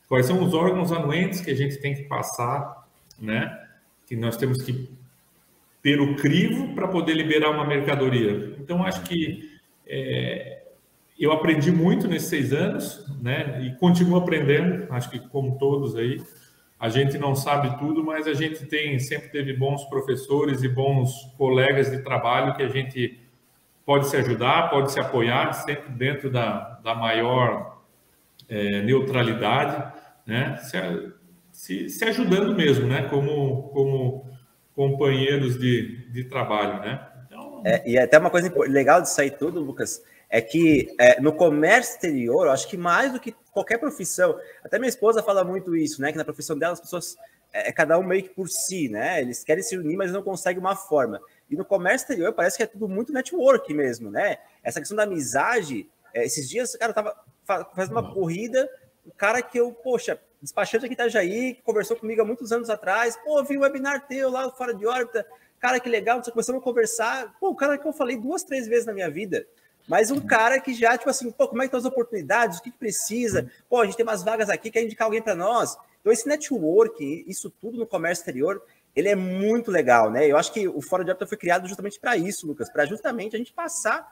Quais 0.07 0.25
são 0.25 0.41
os 0.41 0.53
órgãos 0.53 0.93
anuentes 0.93 1.41
que 1.41 1.51
a 1.51 1.53
gente 1.53 1.75
tem 1.79 1.93
que 1.93 2.03
passar, 2.03 2.87
né? 3.19 3.61
Que 4.07 4.15
nós 4.15 4.37
temos 4.37 4.61
que 4.61 4.89
ter 5.83 5.99
o 5.99 6.15
crivo 6.15 6.73
para 6.73 6.87
poder 6.87 7.13
liberar 7.13 7.49
uma 7.49 7.67
mercadoria. 7.67 8.55
Então, 8.57 8.85
acho 8.85 9.01
que 9.01 9.51
é, 9.85 10.63
eu 11.19 11.33
aprendi 11.33 11.73
muito 11.73 12.07
nesses 12.07 12.29
seis 12.29 12.53
anos, 12.53 13.05
né? 13.21 13.61
E 13.61 13.75
continuo 13.77 14.15
aprendendo, 14.15 14.87
acho 14.93 15.09
que 15.09 15.19
como 15.19 15.57
todos 15.57 15.97
aí. 15.97 16.23
A 16.79 16.87
gente 16.87 17.17
não 17.17 17.35
sabe 17.35 17.77
tudo, 17.79 18.01
mas 18.01 18.27
a 18.27 18.33
gente 18.33 18.65
tem 18.65 18.97
sempre 18.97 19.27
teve 19.27 19.51
bons 19.51 19.83
professores 19.89 20.63
e 20.63 20.69
bons 20.69 21.11
colegas 21.37 21.91
de 21.91 21.97
trabalho 21.97 22.55
que 22.55 22.63
a 22.63 22.69
gente 22.69 23.24
pode 23.85 24.07
se 24.07 24.17
ajudar, 24.17 24.69
pode 24.69 24.91
se 24.91 24.99
apoiar, 24.99 25.53
sempre 25.53 25.91
dentro 25.91 26.29
da, 26.29 26.79
da 26.83 26.95
maior 26.95 27.81
é, 28.49 28.81
neutralidade, 28.81 29.93
né? 30.25 30.57
Se, 30.57 30.77
se, 31.51 31.89
se, 31.89 32.05
ajudando 32.05 32.55
mesmo, 32.55 32.87
né? 32.87 33.03
Como, 33.09 33.69
como 33.69 34.29
companheiros 34.73 35.57
de, 35.57 36.09
de 36.11 36.23
trabalho, 36.23 36.79
né? 36.79 37.07
Então... 37.25 37.61
É, 37.65 37.87
e 37.87 37.97
até 37.97 38.17
uma 38.17 38.29
coisa 38.29 38.51
legal 38.67 39.01
disso 39.01 39.21
aí 39.21 39.29
tudo, 39.29 39.59
Lucas, 39.59 40.03
é 40.29 40.41
que 40.41 40.93
é, 40.99 41.21
no 41.21 41.33
comércio 41.33 41.93
exterior, 41.93 42.47
eu 42.47 42.51
acho 42.51 42.67
que 42.67 42.77
mais 42.77 43.13
do 43.13 43.19
que 43.19 43.35
qualquer 43.51 43.77
profissão, 43.77 44.37
até 44.63 44.79
minha 44.79 44.89
esposa 44.89 45.23
fala 45.23 45.43
muito 45.43 45.75
isso, 45.75 46.01
né? 46.01 46.11
Que 46.11 46.17
na 46.17 46.25
profissão 46.25 46.57
dela 46.57 46.73
as 46.73 46.81
pessoas 46.81 47.15
é, 47.53 47.69
é 47.69 47.71
cada 47.71 47.97
um 47.97 48.03
meio 48.03 48.23
que 48.23 48.29
por 48.29 48.49
si, 48.49 48.89
né? 48.89 49.21
Eles 49.21 49.43
querem 49.43 49.63
se 49.63 49.77
unir, 49.77 49.95
mas 49.95 50.11
não 50.11 50.23
conseguem 50.23 50.59
uma 50.59 50.75
forma. 50.75 51.21
E 51.49 51.55
no 51.55 51.65
comércio 51.65 52.05
exterior 52.05 52.33
parece 52.33 52.57
que 52.57 52.63
é 52.63 52.67
tudo 52.67 52.87
muito 52.87 53.13
network 53.13 53.73
mesmo, 53.73 54.09
né? 54.09 54.37
Essa 54.63 54.79
questão 54.79 54.95
da 54.95 55.03
amizade. 55.03 55.89
É, 56.13 56.25
esses 56.25 56.49
dias, 56.49 56.75
cara, 56.75 56.91
eu 56.91 56.95
tava 56.95 57.15
fazendo 57.75 57.91
uma 57.91 58.13
corrida, 58.13 58.69
o 59.05 59.11
cara 59.11 59.41
que 59.41 59.59
eu, 59.59 59.71
poxa, 59.71 60.19
despachante 60.41 60.85
aqui 60.85 60.93
em 60.93 60.95
Itajaí, 60.95 61.53
que 61.55 61.61
conversou 61.61 61.95
comigo 61.95 62.21
há 62.21 62.25
muitos 62.25 62.51
anos 62.51 62.69
atrás, 62.69 63.17
pô, 63.23 63.43
vi 63.43 63.57
um 63.57 63.61
webinar 63.61 64.07
teu 64.07 64.29
lá 64.29 64.49
fora 64.51 64.73
de 64.73 64.85
órbita, 64.85 65.25
cara, 65.59 65.79
que 65.79 65.89
legal, 65.89 66.21
começamos 66.21 66.61
a 66.61 66.63
conversar, 66.63 67.35
pô, 67.39 67.49
o 67.49 67.55
cara 67.55 67.77
que 67.77 67.87
eu 67.87 67.93
falei 67.93 68.17
duas, 68.17 68.43
três 68.43 68.67
vezes 68.67 68.85
na 68.85 68.93
minha 68.93 69.09
vida, 69.09 69.45
mas 69.87 70.09
um 70.09 70.19
cara 70.19 70.59
que 70.59 70.73
já, 70.73 70.97
tipo 70.97 71.09
assim, 71.09 71.31
pô, 71.31 71.47
como 71.47 71.61
é 71.61 71.65
que 71.65 71.67
estão 71.67 71.79
as 71.79 71.85
oportunidades, 71.85 72.59
o 72.59 72.63
que, 72.63 72.71
que 72.71 72.77
precisa, 72.77 73.49
pô, 73.69 73.81
a 73.81 73.85
gente 73.85 73.95
tem 73.97 74.05
umas 74.05 74.23
vagas 74.23 74.49
aqui, 74.49 74.71
quer 74.71 74.83
indicar 74.83 75.05
alguém 75.05 75.21
para 75.21 75.35
nós. 75.35 75.77
Então, 76.01 76.13
esse 76.13 76.27
network, 76.27 77.25
isso 77.27 77.49
tudo 77.49 77.77
no 77.77 77.87
comércio 77.87 78.21
exterior, 78.21 78.61
ele 78.95 79.09
é 79.09 79.15
muito 79.15 79.69
legal, 79.69 80.09
né? 80.09 80.25
Eu 80.25 80.37
acho 80.37 80.53
que 80.53 80.67
o 80.67 80.81
Fórum 80.81 81.03
de 81.03 81.11
Órbita 81.11 81.27
foi 81.27 81.37
criado 81.37 81.67
justamente 81.67 81.99
para 81.99 82.15
isso, 82.15 82.47
Lucas, 82.47 82.71
para 82.71 82.85
justamente 82.85 83.35
a 83.35 83.39
gente 83.39 83.51
passar 83.51 84.07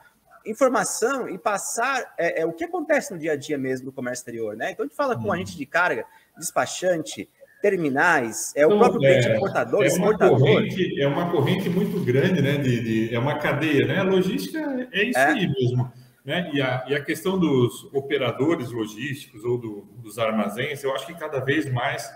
informação 0.46 1.30
e 1.30 1.38
passar 1.38 2.13
é, 2.18 2.42
é, 2.42 2.46
o 2.46 2.52
que 2.52 2.66
acontece 2.66 3.13
no 3.13 3.20
dia 3.20 3.32
a 3.32 3.36
dia 3.38 3.58
mesmo 3.58 3.86
no 3.86 3.92
comércio 3.94 4.22
exterior, 4.22 4.58
né? 4.58 4.72
Então 4.72 4.84
a 4.84 4.88
gente 4.88 4.98
fala 4.98 5.18
com 5.18 5.32
a 5.32 5.38
gente 5.38 5.56
de 5.56 5.66
carga, 5.66 6.06
despachante, 6.38 7.30
terminais, 7.62 8.52
é 8.58 8.63
então, 8.63 8.75
o 8.75 8.80
próprio 8.80 9.00
cliente 9.00 9.25
é, 9.30 9.38
importador, 9.38 9.84
é 9.84 9.88
exportador. 9.88 10.38
Corrente, 10.38 11.02
é 11.02 11.08
uma 11.08 11.32
corrente 11.32 11.70
muito 11.70 11.98
grande, 12.04 12.42
né? 12.42 12.58
De, 12.58 12.82
de, 12.82 13.16
é 13.16 13.18
uma 13.18 13.40
cadeia, 13.40 13.88
né? 13.88 14.00
A 14.00 14.04
logística 14.04 14.60
é 14.92 15.04
isso 15.06 15.18
é. 15.18 15.28
aí 15.28 15.48
mesmo. 15.48 15.90
Né? 16.25 16.52
E, 16.54 16.62
a, 16.62 16.86
e 16.90 16.96
a 16.96 17.02
questão 17.02 17.40
dos 17.40 17.86
operadores 17.94 18.70
logísticos 18.70 19.46
ou 19.46 19.58
do, 19.58 19.82
dos 19.98 20.20
armazéns, 20.20 20.84
eu 20.84 20.94
acho 20.94 21.06
que 21.06 21.13
cada 21.13 21.40
vez 21.40 21.72
mais 21.72 22.10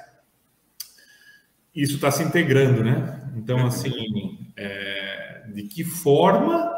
isso 1.77 1.96
está 1.96 2.10
se 2.10 2.24
integrando, 2.24 2.84
né? 2.84 3.22
Então, 3.36 3.67
assim, 3.67 4.39
é, 4.57 5.43
de 5.53 5.63
que 5.63 5.84
forma, 5.84 6.74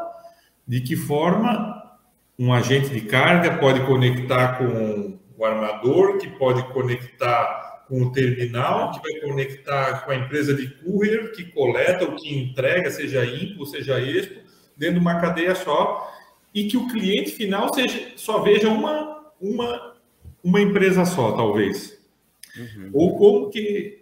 de 0.68 0.82
que 0.82 0.94
forma 0.94 1.98
um 2.38 2.52
agente 2.52 2.90
de 2.90 3.00
carga 3.00 3.56
pode 3.56 3.80
conectar 3.86 4.58
com 4.58 5.18
o 5.38 5.44
armador, 5.44 6.18
que 6.18 6.28
pode 6.28 6.62
conectar 6.74 7.86
com 7.88 8.02
o 8.02 8.12
terminal, 8.12 8.92
que 8.92 9.00
vai 9.00 9.20
conectar 9.20 10.04
com 10.04 10.10
a 10.10 10.16
empresa 10.16 10.52
de 10.52 10.68
courier, 10.68 11.32
que 11.32 11.44
coleta 11.44 12.04
o 12.04 12.14
que 12.14 12.38
entrega, 12.38 12.90
seja 12.90 13.24
IMPO, 13.24 13.64
seja 13.64 13.98
EXPO, 13.98 14.40
dentro 14.76 14.96
de 14.96 15.00
uma 15.00 15.18
cadeia 15.18 15.54
só, 15.54 16.12
e 16.54 16.68
que 16.68 16.76
o 16.76 16.88
cliente 16.88 17.30
final 17.30 17.72
seja, 17.72 18.12
só 18.16 18.42
veja 18.42 18.68
uma, 18.68 19.32
uma, 19.40 19.94
uma 20.44 20.60
empresa 20.60 21.06
só, 21.06 21.32
talvez. 21.32 21.98
Uhum. 22.56 22.90
Ou 22.92 23.18
como 23.18 23.50
que 23.50 23.99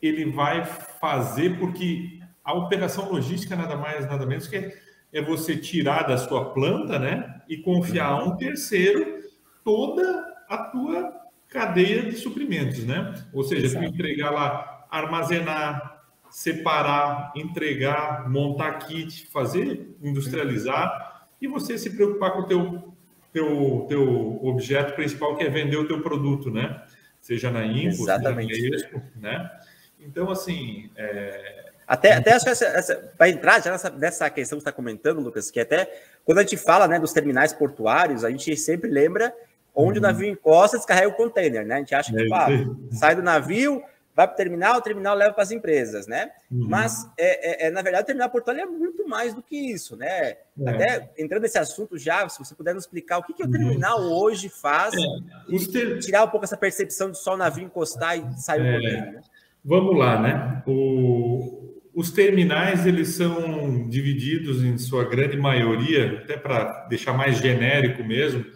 ele 0.00 0.30
vai 0.30 0.64
fazer, 0.64 1.58
porque 1.58 2.20
a 2.44 2.54
operação 2.54 3.10
logística 3.10 3.56
nada 3.56 3.76
mais, 3.76 4.06
nada 4.06 4.24
menos 4.26 4.46
que 4.46 4.56
é, 4.56 4.76
é 5.12 5.22
você 5.22 5.56
tirar 5.56 6.02
da 6.02 6.16
sua 6.16 6.52
planta, 6.52 6.98
né, 6.98 7.40
e 7.48 7.56
confiar 7.58 8.10
a 8.10 8.24
um 8.24 8.36
terceiro 8.36 9.20
toda 9.64 10.24
a 10.48 10.58
tua 10.58 11.12
cadeia 11.48 12.02
de 12.02 12.16
suprimentos, 12.16 12.84
né? 12.84 13.14
Ou 13.32 13.42
seja, 13.42 13.66
Exato. 13.66 13.86
tu 13.86 13.94
entregar 13.94 14.30
lá, 14.30 14.86
armazenar, 14.90 16.04
separar, 16.28 17.32
entregar, 17.34 18.28
montar 18.28 18.72
kit, 18.80 19.26
fazer, 19.28 19.96
industrializar 20.02 21.26
e 21.40 21.46
você 21.48 21.78
se 21.78 21.96
preocupar 21.96 22.32
com 22.32 22.40
o 22.40 22.46
teu 22.46 22.96
teu, 23.36 23.84
teu 23.86 24.40
objeto 24.42 24.94
principal 24.94 25.36
que 25.36 25.44
é 25.44 25.50
vender 25.50 25.76
o 25.76 25.86
teu 25.86 26.00
produto, 26.00 26.50
né? 26.50 26.82
Seja 27.20 27.50
na 27.50 27.66
Exatamente. 27.66 28.54
seja 28.54 28.70
na 28.70 28.76
Expo, 28.76 29.02
né? 29.16 29.50
Então, 30.06 30.30
assim, 30.30 30.90
é, 30.96 31.66
até, 31.86 32.14
até 32.14 32.32
acho 32.32 32.44
que 32.44 32.50
essa, 32.50 32.66
essa, 32.66 33.12
para 33.16 33.28
entrar 33.28 33.62
já 33.62 33.70
nessa, 33.70 33.90
nessa 33.90 34.28
questão 34.28 34.58
que 34.58 34.62
você 34.62 34.68
está 34.68 34.72
comentando, 34.72 35.20
Lucas, 35.20 35.50
que 35.50 35.60
até 35.60 35.88
quando 36.24 36.38
a 36.38 36.42
gente 36.42 36.56
fala 36.56 36.88
né, 36.88 36.98
dos 36.98 37.12
terminais 37.12 37.52
portuários, 37.52 38.24
a 38.24 38.30
gente 38.30 38.56
sempre 38.56 38.90
lembra 38.90 39.32
onde 39.74 39.98
uhum. 39.98 40.04
o 40.04 40.08
navio 40.08 40.28
encosta, 40.28 40.78
descarrega 40.78 41.08
o 41.08 41.14
container, 41.14 41.64
né? 41.64 41.76
A 41.76 41.78
gente 41.78 41.94
acha 41.94 42.12
que 42.12 42.20
é, 42.20 42.28
pá, 42.28 42.48
sai 42.90 43.14
do 43.14 43.22
navio, 43.22 43.84
vai 44.16 44.26
para 44.26 44.34
o 44.34 44.36
terminal, 44.36 44.78
o 44.78 44.80
terminal 44.80 45.14
leva 45.14 45.32
para 45.32 45.44
as 45.44 45.52
empresas, 45.52 46.08
né? 46.08 46.30
Uhum. 46.50 46.66
Mas, 46.68 47.08
é, 47.16 47.66
é, 47.66 47.66
é, 47.66 47.70
na 47.70 47.82
verdade, 47.82 48.02
o 48.02 48.06
terminal 48.06 48.30
portuário 48.30 48.62
é 48.62 48.66
muito 48.66 49.06
mais 49.06 49.32
do 49.32 49.42
que 49.42 49.54
isso, 49.54 49.94
né? 49.94 50.08
É. 50.08 50.38
Até 50.66 51.10
entrando 51.16 51.42
nesse 51.42 51.58
assunto 51.58 51.96
já, 51.96 52.28
se 52.28 52.38
você 52.38 52.54
puder 52.54 52.74
nos 52.74 52.84
explicar 52.84 53.18
o 53.18 53.22
que, 53.22 53.32
que 53.32 53.42
o 53.42 53.46
uhum. 53.46 53.52
terminal 53.52 54.00
uhum. 54.00 54.12
hoje 54.12 54.48
faz, 54.48 54.92
é. 54.94 55.70
ter... 55.70 55.98
tirar 56.00 56.24
um 56.24 56.28
pouco 56.28 56.46
essa 56.46 56.56
percepção 56.56 57.12
de 57.12 57.18
só 57.18 57.34
o 57.34 57.36
navio 57.36 57.64
encostar 57.64 58.18
e 58.18 58.40
sair 58.40 58.62
o 58.62 58.74
container, 58.74 59.12
né? 59.12 59.20
Vamos 59.66 59.98
lá, 59.98 60.20
né? 60.20 60.62
O, 60.64 61.82
os 61.92 62.12
terminais 62.12 62.86
eles 62.86 63.16
são 63.16 63.88
divididos 63.88 64.62
em 64.62 64.78
sua 64.78 65.04
grande 65.04 65.36
maioria, 65.36 66.20
até 66.22 66.36
para 66.36 66.86
deixar 66.88 67.14
mais 67.14 67.38
genérico 67.38 68.04
mesmo, 68.04 68.46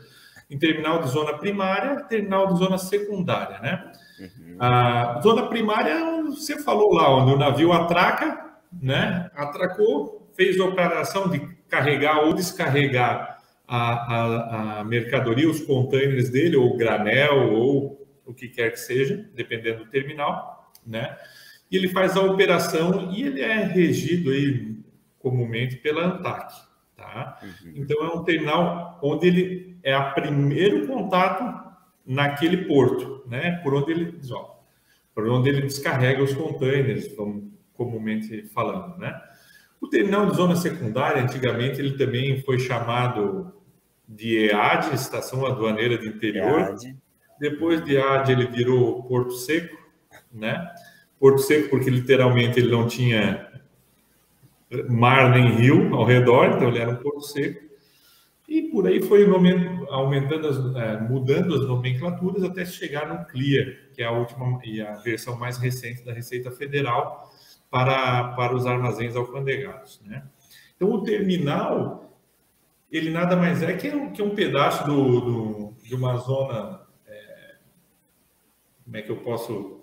em 0.48 0.56
terminal 0.56 1.02
de 1.02 1.08
zona 1.08 1.36
primária, 1.36 2.04
terminal 2.04 2.52
de 2.52 2.60
zona 2.60 2.78
secundária, 2.78 3.58
né? 3.58 3.92
Uhum. 4.20 4.56
A 4.60 5.20
zona 5.20 5.48
primária, 5.48 6.22
você 6.26 6.62
falou 6.62 6.94
lá, 6.94 7.12
onde 7.16 7.32
o 7.32 7.38
navio 7.38 7.72
atraca, 7.72 8.60
né? 8.80 9.28
Atracou, 9.34 10.30
fez 10.36 10.60
a 10.60 10.64
operação 10.64 11.28
de 11.28 11.40
carregar 11.68 12.20
ou 12.20 12.34
descarregar 12.34 13.38
a, 13.66 13.80
a, 13.80 14.80
a 14.80 14.84
mercadoria, 14.84 15.50
os 15.50 15.60
containers 15.60 16.30
dele, 16.30 16.54
ou 16.54 16.76
granel, 16.76 17.52
ou 17.52 18.06
o 18.24 18.32
que 18.32 18.46
quer 18.46 18.70
que 18.70 18.78
seja, 18.78 19.28
dependendo 19.34 19.84
do 19.84 19.90
terminal, 19.90 20.59
né? 20.90 21.16
e 21.70 21.76
ele 21.76 21.88
faz 21.88 22.16
a 22.16 22.22
operação 22.22 23.12
e 23.12 23.22
ele 23.22 23.40
é 23.40 23.62
regido 23.62 24.30
aí 24.30 24.76
comumente 25.20 25.76
pela 25.76 26.04
ANTAC, 26.04 26.52
tá? 26.96 27.38
Uhum. 27.42 27.72
Então 27.76 28.04
é 28.04 28.08
um 28.08 28.24
terminal 28.24 28.98
onde 29.02 29.26
ele 29.28 29.78
é 29.82 29.96
o 29.96 30.12
primeiro 30.14 30.86
contato 30.86 31.70
naquele 32.04 32.64
porto, 32.64 33.22
né? 33.28 33.60
Por 33.62 33.74
onde 33.74 33.92
ele, 33.92 34.18
ó, 34.32 34.56
por 35.14 35.28
onde 35.28 35.48
ele 35.48 35.62
descarrega 35.62 36.22
os 36.22 36.34
containers, 36.34 37.14
vamos 37.14 37.44
comumente 37.74 38.42
falando, 38.48 38.98
né? 38.98 39.18
O 39.80 39.86
terminal 39.86 40.26
de 40.26 40.36
zona 40.36 40.56
secundária, 40.56 41.22
antigamente, 41.22 41.80
ele 41.80 41.96
também 41.96 42.42
foi 42.42 42.58
chamado 42.58 43.54
de 44.06 44.48
EAD, 44.48 44.94
Estação 44.94 45.46
Aduaneira 45.46 45.96
de 45.96 46.08
Interior. 46.08 46.60
EAD. 46.60 46.96
Depois 47.38 47.82
de 47.82 47.96
EAD, 47.96 48.32
ele 48.32 48.46
virou 48.48 49.02
Porto 49.04 49.32
Seco, 49.32 49.79
né? 50.32 50.70
Porto 51.18 51.38
Seco, 51.38 51.68
porque 51.70 51.90
literalmente 51.90 52.58
ele 52.58 52.70
não 52.70 52.86
tinha 52.86 53.50
mar 54.88 55.30
nem 55.30 55.52
rio 55.56 55.94
ao 55.94 56.04
redor, 56.04 56.46
então 56.46 56.68
ele 56.68 56.78
era 56.78 56.90
um 56.90 56.96
porto 56.96 57.22
seco. 57.22 57.68
E 58.48 58.62
por 58.62 58.86
aí 58.86 59.00
foi 59.00 59.24
aumentando, 59.88 60.48
as, 60.48 60.76
é, 60.76 61.00
mudando 61.00 61.54
as 61.54 61.66
nomenclaturas 61.66 62.42
até 62.42 62.64
chegar 62.64 63.08
no 63.08 63.24
CLIA, 63.26 63.78
que 63.94 64.02
é 64.02 64.06
a 64.06 64.12
última 64.12 64.60
e 64.64 64.80
a 64.80 64.96
versão 64.96 65.38
mais 65.38 65.56
recente 65.56 66.04
da 66.04 66.12
Receita 66.12 66.50
Federal 66.50 67.32
para, 67.70 68.32
para 68.32 68.54
os 68.54 68.66
armazéns 68.66 69.14
alfandegados. 69.14 70.00
Né? 70.04 70.24
Então, 70.74 70.90
o 70.90 71.04
terminal, 71.04 72.18
ele 72.90 73.10
nada 73.10 73.36
mais 73.36 73.62
é 73.62 73.72
que 73.74 73.88
um, 73.90 74.10
que 74.10 74.20
um 74.20 74.34
pedaço 74.34 74.84
do, 74.84 75.20
do 75.20 75.74
de 75.84 75.94
uma 75.94 76.16
zona. 76.16 76.80
É, 77.06 77.54
como 78.84 78.96
é 78.96 79.02
que 79.02 79.10
eu 79.10 79.16
posso 79.18 79.79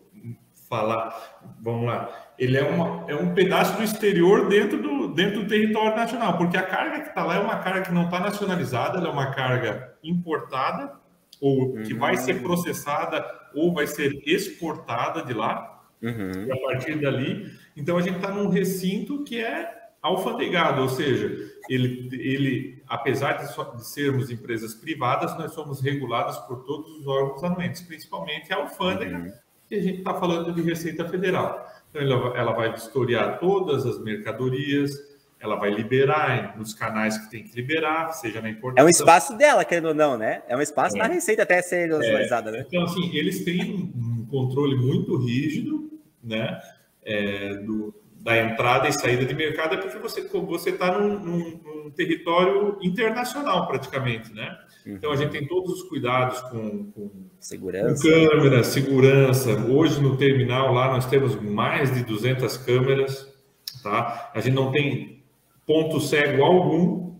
falar, 0.67 1.39
vamos 1.61 1.85
lá, 1.85 2.27
ele 2.37 2.57
é, 2.57 2.63
uma, 2.63 3.09
é 3.09 3.15
um 3.15 3.33
pedaço 3.33 3.75
do 3.77 3.83
exterior 3.83 4.47
dentro 4.47 4.81
do, 4.81 5.07
dentro 5.07 5.41
do 5.41 5.47
território 5.47 5.95
nacional, 5.95 6.37
porque 6.37 6.57
a 6.57 6.63
carga 6.63 7.01
que 7.01 7.09
está 7.09 7.23
lá 7.23 7.35
é 7.35 7.39
uma 7.39 7.57
carga 7.57 7.81
que 7.81 7.91
não 7.91 8.05
está 8.05 8.19
nacionalizada, 8.19 8.99
ela 8.99 9.07
é 9.07 9.11
uma 9.11 9.31
carga 9.31 9.95
importada, 10.03 10.93
ou 11.41 11.73
que 11.83 11.93
uhum. 11.93 11.99
vai 11.99 12.17
ser 12.17 12.41
processada, 12.41 13.25
ou 13.55 13.73
vai 13.73 13.87
ser 13.87 14.21
exportada 14.25 15.23
de 15.23 15.33
lá, 15.33 15.83
uhum. 16.01 16.45
e 16.47 16.51
a 16.51 16.57
partir 16.61 16.99
dali. 16.99 17.51
Então, 17.75 17.97
a 17.97 18.01
gente 18.01 18.17
está 18.17 18.31
num 18.31 18.49
recinto 18.49 19.23
que 19.23 19.39
é 19.39 19.71
alfandegado, 20.01 20.81
ou 20.81 20.89
seja, 20.89 21.31
ele, 21.69 22.09
ele 22.13 22.83
apesar 22.87 23.33
de, 23.33 23.53
so, 23.53 23.63
de, 23.75 23.85
sermos 23.85 24.29
empresas 24.29 24.73
privadas, 24.73 25.37
nós 25.37 25.53
somos 25.53 25.81
regulados 25.81 26.37
por 26.39 26.63
todos 26.63 26.87
os 26.97 27.07
órgãos 27.07 27.43
anuentes, 27.43 27.81
principalmente 27.81 28.53
a 28.53 28.57
alfândega, 28.57 29.17
uhum 29.17 29.46
e 29.69 29.75
a 29.75 29.81
gente 29.81 29.99
está 29.99 30.13
falando 30.13 30.53
de 30.53 30.61
Receita 30.61 31.07
Federal. 31.07 31.67
Então, 31.89 32.01
ela, 32.01 32.37
ela 32.37 32.51
vai 32.53 32.71
vistoriar 32.71 33.39
todas 33.39 33.85
as 33.85 34.01
mercadorias, 34.01 34.91
ela 35.39 35.55
vai 35.55 35.69
liberar 35.69 36.57
nos 36.57 36.73
canais 36.73 37.17
que 37.17 37.29
tem 37.29 37.43
que 37.43 37.55
liberar, 37.55 38.11
seja 38.13 38.41
na 38.41 38.49
importação. 38.49 38.83
É 38.83 38.87
um 38.87 38.89
espaço 38.89 39.37
dela, 39.37 39.63
querendo 39.63 39.89
ou 39.89 39.93
não, 39.93 40.17
né? 40.17 40.41
É 40.47 40.57
um 40.57 40.61
espaço 40.61 40.95
é. 40.95 40.99
na 40.99 41.07
Receita 41.07 41.43
até 41.43 41.61
ser 41.61 41.87
nacionalizada, 41.87 42.49
é. 42.49 42.53
né? 42.53 42.65
Então, 42.67 42.83
assim, 42.83 43.15
eles 43.15 43.43
têm 43.43 43.91
um 43.95 44.25
controle 44.25 44.75
muito 44.75 45.15
rígido, 45.17 45.91
né? 46.23 46.59
É, 47.03 47.53
do, 47.55 47.93
da 48.27 48.37
entrada 48.37 48.89
e 48.89 48.91
saída 48.91 49.23
de 49.23 49.33
mercado, 49.33 49.75
é 49.75 49.77
porque 49.77 49.99
você 49.99 50.21
você 50.21 50.71
está 50.71 50.99
num, 50.99 51.17
num, 51.17 51.59
num 51.63 51.89
território 51.91 52.77
internacional, 52.81 53.65
praticamente, 53.67 54.33
né? 54.33 54.53
Então, 54.85 55.13
a 55.13 55.15
gente 55.15 55.31
tem 55.31 55.47
todos 55.47 55.75
os 55.75 55.83
cuidados 55.83 56.41
com, 56.41 56.91
com, 56.91 57.09
segurança. 57.39 58.03
com 58.03 58.27
câmera, 58.29 58.63
segurança. 58.65 59.51
Hoje, 59.69 60.01
no 60.01 60.17
terminal, 60.17 60.73
lá 60.73 60.91
nós 60.91 61.05
temos 61.05 61.41
mais 61.41 61.93
de 61.93 62.03
200 62.03 62.57
câmeras. 62.57 63.33
Tá? 63.81 64.29
A 64.33 64.41
gente 64.41 64.55
não 64.55 64.71
tem 64.73 65.23
ponto 65.65 66.01
cego 66.01 66.43
algum. 66.43 67.15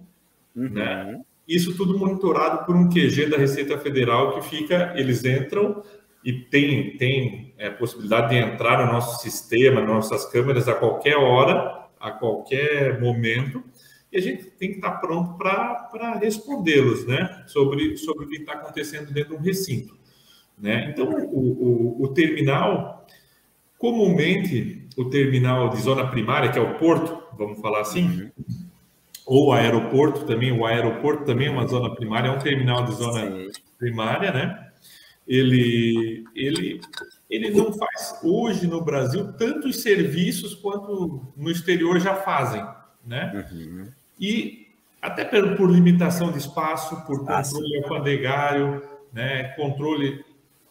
Uhum. 0.53 0.69
Né? 0.71 1.21
Isso 1.47 1.73
tudo 1.77 1.97
monitorado 1.97 2.65
por 2.65 2.75
um 2.75 2.89
QG 2.89 3.27
da 3.27 3.37
Receita 3.37 3.77
Federal 3.77 4.33
que 4.33 4.49
fica, 4.49 4.93
eles 4.97 5.23
entram 5.23 5.81
e 6.21 6.33
tem, 6.33 6.97
tem 6.97 7.46
é, 7.57 7.69
possibilidade 7.69 8.29
de 8.29 8.35
entrar 8.35 8.85
no 8.85 8.91
nosso 8.91 9.21
sistema, 9.21 9.81
nas 9.81 9.89
nossas 9.89 10.25
câmeras 10.25 10.67
a 10.67 10.73
qualquer 10.73 11.17
hora, 11.17 11.87
a 11.99 12.11
qualquer 12.11 12.99
momento 12.99 13.63
e 14.11 14.17
a 14.17 14.21
gente 14.21 14.45
tem 14.51 14.69
que 14.69 14.75
estar 14.75 14.91
pronto 14.99 15.37
para 15.37 16.17
respondê-los, 16.19 17.05
né, 17.05 17.43
sobre, 17.47 17.97
sobre 17.97 18.25
o 18.25 18.29
que 18.29 18.37
está 18.37 18.53
acontecendo 18.53 19.11
dentro 19.11 19.31
de 19.31 19.35
um 19.35 19.43
recinto. 19.43 19.97
Né? 20.57 20.89
Então, 20.89 21.07
o, 21.09 21.99
o, 21.99 22.03
o, 22.03 22.07
terminal, 22.13 23.05
comumente, 23.77 24.87
o 24.97 25.05
terminal 25.05 25.69
de 25.69 25.81
zona 25.81 26.07
primária, 26.07 26.49
que 26.49 26.57
é 26.57 26.61
o 26.61 26.75
porto, 26.75 27.21
vamos 27.37 27.59
falar 27.59 27.81
assim, 27.81 28.31
uhum. 28.37 28.67
ou 29.25 29.53
aeroporto 29.53 30.25
também, 30.25 30.51
o 30.51 30.65
aeroporto 30.65 31.25
também 31.25 31.47
é 31.47 31.51
uma 31.51 31.67
zona 31.67 31.93
primária, 31.93 32.29
é 32.29 32.31
um 32.31 32.39
terminal 32.39 32.85
de 32.85 32.95
zona 32.95 33.29
Sim. 33.29 33.51
primária, 33.77 34.31
né? 34.31 34.67
Ele, 35.27 36.23
ele, 36.33 36.79
ele 37.29 37.49
não 37.49 37.73
faz 37.73 38.19
hoje 38.23 38.67
no 38.67 38.81
Brasil 38.81 39.33
tantos 39.33 39.81
serviços 39.81 40.55
quanto 40.55 41.33
no 41.35 41.51
exterior 41.51 41.99
já 41.99 42.15
fazem, 42.15 42.65
né? 43.05 43.45
Uhum. 43.51 43.91
E 44.19 44.67
até 45.01 45.25
por, 45.25 45.69
limitação 45.69 46.31
de 46.31 46.37
espaço, 46.37 47.05
por 47.05 47.23
ah, 47.29 47.43
controle 47.43 47.77
ah, 47.77 47.81
alfandegário, 47.83 48.83
né? 49.13 49.43
controle, 49.55 50.23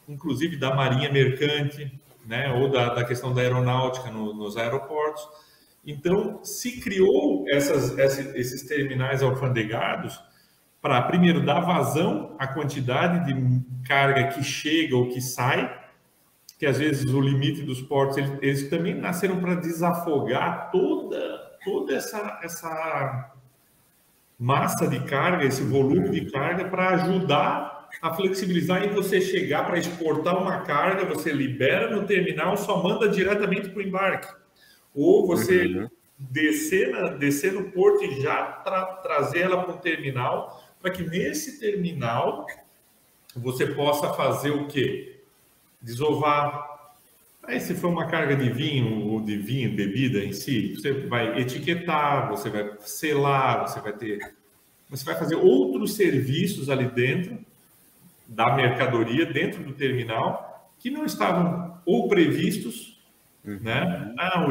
inclusive, 0.09 0.57
da 0.57 0.75
marinha 0.75 1.11
mercante, 1.11 1.93
né? 2.27 2.53
ou 2.53 2.71
da, 2.71 2.95
da 2.95 3.05
questão 3.05 3.33
da 3.33 3.41
aeronáutica 3.41 4.11
no, 4.11 4.35
nos 4.35 4.57
aeroportos. 4.57 5.27
Então, 5.87 6.41
se 6.43 6.81
criou 6.81 7.45
essas, 7.49 7.97
esses 8.35 8.63
terminais 8.63 9.23
alfandegados 9.23 10.21
para, 10.83 11.01
primeiro, 11.03 11.45
dar 11.45 11.61
vazão 11.61 12.35
à 12.39 12.47
quantidade 12.47 13.27
de 13.27 13.63
carga 13.87 14.29
que 14.29 14.43
chega 14.43 14.97
ou 14.97 15.09
que 15.09 15.21
sai, 15.21 15.86
que 16.59 16.67
às 16.67 16.79
vezes 16.79 17.13
o 17.13 17.21
limite 17.21 17.63
dos 17.63 17.83
portos, 17.83 18.17
eles, 18.17 18.33
eles 18.41 18.71
também 18.71 18.95
nasceram 18.95 19.41
para 19.41 19.55
desafogar 19.55 20.71
toda, 20.71 21.59
toda 21.65 21.95
essa, 21.95 22.41
essa 22.43 23.33
massa 24.39 24.87
de 24.87 25.01
carga, 25.05 25.45
esse 25.45 25.63
volume 25.63 26.09
de 26.09 26.31
carga, 26.31 26.65
para 26.67 26.91
ajudar 26.91 27.89
a 28.01 28.15
flexibilizar 28.15 28.85
e 28.85 28.89
você 28.89 29.21
chegar 29.21 29.67
para 29.67 29.79
exportar 29.79 30.41
uma 30.41 30.61
carga, 30.61 31.05
você 31.05 31.33
libera 31.33 31.95
no 31.95 32.07
terminal, 32.07 32.57
só 32.57 32.83
manda 32.83 33.09
diretamente 33.09 33.69
para 33.69 33.79
o 33.79 33.83
embarque. 33.83 34.35
Ou 34.95 35.27
você 35.27 35.67
uhum. 35.67 35.89
descer, 36.19 36.91
na, 36.91 37.09
descer 37.09 37.53
no 37.53 37.71
porto 37.71 38.05
e 38.05 38.21
já 38.21 38.45
tra, 38.65 38.85
trazer 38.97 39.41
ela 39.41 39.63
para 39.63 39.75
o 39.75 39.79
terminal, 39.79 40.63
para 40.81 40.91
que 40.91 41.03
nesse 41.03 41.61
terminal 41.61 42.47
você 43.35 43.67
possa 43.67 44.13
fazer 44.15 44.51
o 44.51 44.67
quê? 44.67 45.16
Desovar. 45.81 46.77
Aí, 47.43 47.61
se 47.61 47.75
for 47.75 47.89
uma 47.89 48.07
carga 48.07 48.35
de 48.35 48.51
vinho 48.51 49.07
ou 49.07 49.21
de 49.21 49.37
vinho, 49.37 49.75
bebida 49.75 50.19
em 50.25 50.33
si, 50.33 50.75
você 50.75 50.93
vai 50.93 51.41
etiquetar, 51.41 52.29
você 52.29 52.51
vai 52.51 52.73
selar, 52.81 53.69
você 53.69 53.81
vai 53.81 53.93
ter. 53.93 54.35
Você 54.91 55.05
vai 55.05 55.17
fazer 55.17 55.37
outros 55.37 55.95
serviços 55.95 56.69
ali 56.69 56.89
dentro 56.89 57.39
da 58.27 58.55
mercadoria, 58.55 59.27
dentro 59.27 59.63
do 59.63 59.73
terminal, 59.73 60.73
que 60.79 60.91
não 60.91 61.05
estavam 61.05 61.81
ou 61.87 62.09
previstos, 62.09 63.01
uhum. 63.45 63.61
né? 63.63 64.15
Ah, 64.19 64.47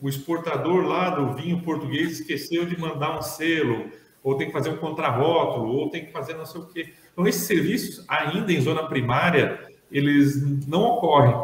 o 0.00 0.08
exportador 0.08 0.84
lá 0.84 1.10
do 1.10 1.34
vinho 1.34 1.62
português 1.62 2.18
esqueceu 2.18 2.66
de 2.66 2.78
mandar 2.78 3.16
um 3.16 3.22
selo, 3.22 3.88
ou 4.22 4.36
tem 4.36 4.48
que 4.48 4.52
fazer 4.52 4.70
um 4.70 4.76
contrarótulo, 4.76 5.68
ou 5.68 5.90
tem 5.90 6.06
que 6.06 6.12
fazer 6.12 6.34
não 6.34 6.44
sei 6.44 6.60
o 6.60 6.66
quê. 6.66 6.92
Então, 7.12 7.26
esses 7.26 7.42
serviços, 7.42 8.04
ainda 8.08 8.52
em 8.52 8.60
zona 8.60 8.88
primária, 8.88 9.71
eles 9.92 10.66
não 10.66 10.82
ocorrem. 10.82 11.34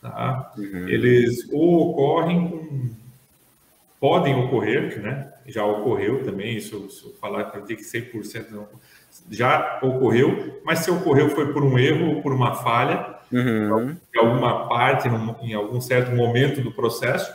Tá? 0.00 0.52
Uhum. 0.56 0.88
Eles 0.88 1.48
ou 1.52 1.90
ocorrem 1.90 2.48
com... 2.48 2.90
Podem 4.00 4.34
ocorrer, 4.34 5.00
né? 5.02 5.32
Já 5.46 5.64
ocorreu 5.64 6.22
também, 6.22 6.56
isso, 6.56 6.88
se 6.90 7.04
eu 7.04 7.14
falar 7.14 7.44
para 7.46 7.62
ter 7.62 7.74
que 7.74 7.82
100% 7.82 8.50
não, 8.50 8.68
já 9.28 9.80
ocorreu, 9.82 10.60
mas 10.64 10.80
se 10.80 10.90
ocorreu 10.90 11.30
foi 11.30 11.52
por 11.52 11.64
um 11.64 11.76
erro 11.76 12.14
ou 12.14 12.22
por 12.22 12.32
uma 12.32 12.54
falha, 12.54 13.16
uhum. 13.32 13.96
em 14.14 14.18
alguma 14.18 14.68
parte, 14.68 15.08
em 15.42 15.54
algum 15.54 15.80
certo 15.80 16.14
momento 16.14 16.60
do 16.60 16.70
processo, 16.70 17.32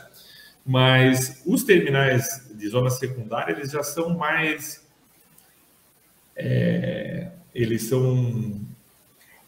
mas 0.65 1.43
os 1.45 1.63
terminais 1.63 2.50
de 2.55 2.67
zona 2.69 2.89
secundária, 2.89 3.51
eles 3.51 3.72
já 3.72 3.83
são 3.83 4.15
mais 4.17 4.83
é, 6.36 7.29
eles 7.53 7.83
são. 7.83 8.62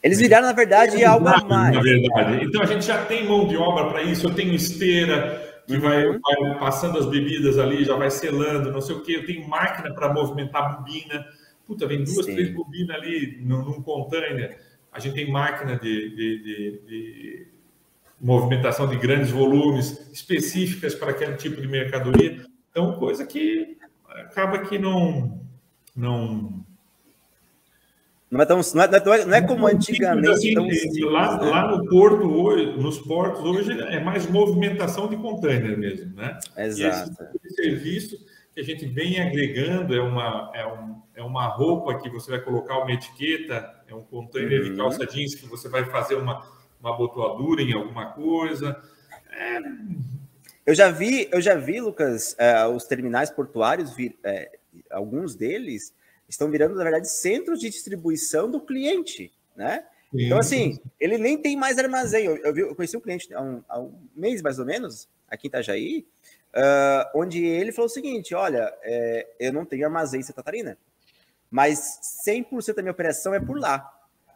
Eles 0.05 0.19
viraram, 0.19 0.45
na 0.45 0.53
verdade, 0.53 1.03
algo 1.03 1.27
a 1.27 1.43
mais. 1.43 1.75
Na 1.75 1.81
verdade. 1.81 2.45
Então 2.45 2.61
a 2.61 2.65
gente 2.67 2.85
já 2.85 3.03
tem 3.05 3.27
mão 3.27 3.47
de 3.47 3.57
obra 3.57 3.89
para 3.89 4.03
isso. 4.03 4.27
Eu 4.27 4.35
tenho 4.35 4.53
esteira 4.53 5.63
que 5.65 5.79
vai, 5.79 6.05
uhum. 6.05 6.19
vai, 6.21 6.59
passando 6.59 6.99
as 6.99 7.07
bebidas 7.07 7.57
ali, 7.57 7.83
já 7.83 7.95
vai 7.95 8.11
selando, 8.11 8.71
não 8.71 8.81
sei 8.81 8.95
o 8.95 9.01
que. 9.01 9.13
Eu 9.13 9.25
tenho 9.25 9.47
máquina 9.49 9.91
para 9.95 10.13
movimentar 10.13 10.77
bobina. 10.77 11.25
Puta, 11.65 11.87
vem 11.87 12.03
duas, 12.03 12.23
Sim. 12.23 12.35
três 12.35 12.53
bobinas 12.53 12.95
ali 12.95 13.39
num, 13.41 13.65
num 13.65 13.81
container. 13.81 14.59
A 14.91 14.99
gente 14.99 15.15
tem 15.15 15.31
máquina 15.31 15.75
de, 15.75 16.09
de, 16.11 16.43
de, 16.43 16.81
de 16.85 17.47
movimentação 18.21 18.87
de 18.87 18.97
grandes 18.97 19.31
volumes 19.31 20.07
específicas 20.13 20.93
para 20.93 21.09
aquele 21.09 21.33
tipo 21.33 21.59
de 21.59 21.67
mercadoria. 21.67 22.45
Então, 22.69 22.93
coisa 22.99 23.25
que 23.25 23.75
acaba 24.07 24.59
que 24.59 24.77
não, 24.77 25.41
não 25.95 26.63
não 28.35 28.43
é, 28.43 28.45
tão, 28.45 28.61
não 28.73 28.83
é, 28.83 28.87
não 28.87 29.13
é, 29.13 29.25
não 29.25 29.33
é 29.35 29.41
como 29.41 29.67
antigamente. 29.67 30.53
Tão 30.53 30.65
lá, 31.09 31.37
né? 31.37 31.49
lá, 31.49 31.71
no 31.71 31.87
porto 31.87 32.25
hoje, 32.25 32.77
nos 32.77 32.99
portos 32.99 33.41
hoje 33.41 33.71
é 33.71 34.03
mais 34.03 34.29
movimentação 34.29 35.07
de 35.07 35.15
container 35.17 35.77
mesmo, 35.77 36.13
né? 36.15 36.37
Exato. 36.57 37.11
E 37.21 37.47
esse 37.47 37.55
serviço 37.55 38.17
que 38.53 38.59
a 38.59 38.63
gente 38.63 38.85
vem 38.85 39.21
agregando 39.21 39.95
é 39.95 40.01
uma, 40.01 40.51
é, 40.53 40.67
um, 40.67 41.01
é 41.15 41.23
uma 41.23 41.47
roupa 41.47 41.97
que 41.99 42.09
você 42.09 42.31
vai 42.31 42.41
colocar 42.41 42.79
uma 42.79 42.91
etiqueta, 42.91 43.73
é 43.87 43.95
um 43.95 44.03
container 44.03 44.63
uhum. 44.63 44.71
de 44.71 44.77
calça 44.77 45.05
jeans 45.05 45.35
que 45.35 45.45
você 45.45 45.69
vai 45.69 45.85
fazer 45.85 46.15
uma, 46.15 46.45
uma 46.79 46.93
abotoadura 46.93 47.61
em 47.61 47.73
alguma 47.73 48.07
coisa. 48.07 48.81
É... 49.31 49.59
Eu 50.65 50.73
já 50.73 50.89
vi, 50.89 51.29
eu 51.31 51.39
já 51.39 51.55
vi, 51.55 51.79
Lucas, 51.79 52.35
uh, 52.39 52.69
os 52.69 52.85
terminais 52.85 53.29
portuários, 53.29 53.91
uh, 53.91 54.17
alguns 54.89 55.35
deles 55.35 55.93
estão 56.27 56.49
virando, 56.49 56.75
na 56.75 56.83
verdade, 56.83 57.09
centros 57.09 57.59
de 57.59 57.69
distribuição 57.69 58.49
do 58.49 58.59
cliente, 58.59 59.31
né? 59.55 59.85
Sim. 60.11 60.25
Então, 60.25 60.37
assim, 60.37 60.79
ele 60.99 61.17
nem 61.17 61.37
tem 61.37 61.55
mais 61.55 61.77
armazém. 61.77 62.25
Eu, 62.25 62.37
eu, 62.37 62.53
vi, 62.53 62.61
eu 62.61 62.75
conheci 62.75 62.95
um 62.95 63.01
cliente 63.01 63.33
há 63.33 63.41
um, 63.41 63.63
há 63.67 63.79
um, 63.79 63.93
mês, 64.15 64.41
mais 64.41 64.59
ou 64.59 64.65
menos, 64.65 65.09
aqui 65.27 65.47
em 65.47 65.49
Itajaí, 65.49 66.07
uh, 66.53 67.19
onde 67.19 67.43
ele 67.43 67.71
falou 67.71 67.87
o 67.87 67.93
seguinte, 67.93 68.33
olha, 68.33 68.73
é, 68.81 69.27
eu 69.39 69.53
não 69.53 69.65
tenho 69.65 69.85
armazém 69.85 70.19
em 70.19 70.23
Santa 70.23 70.37
Catarina, 70.37 70.77
mas 71.49 71.99
100% 72.25 72.75
da 72.75 72.81
minha 72.81 72.91
operação 72.91 73.33
é 73.33 73.39
por 73.39 73.59
lá. 73.59 73.91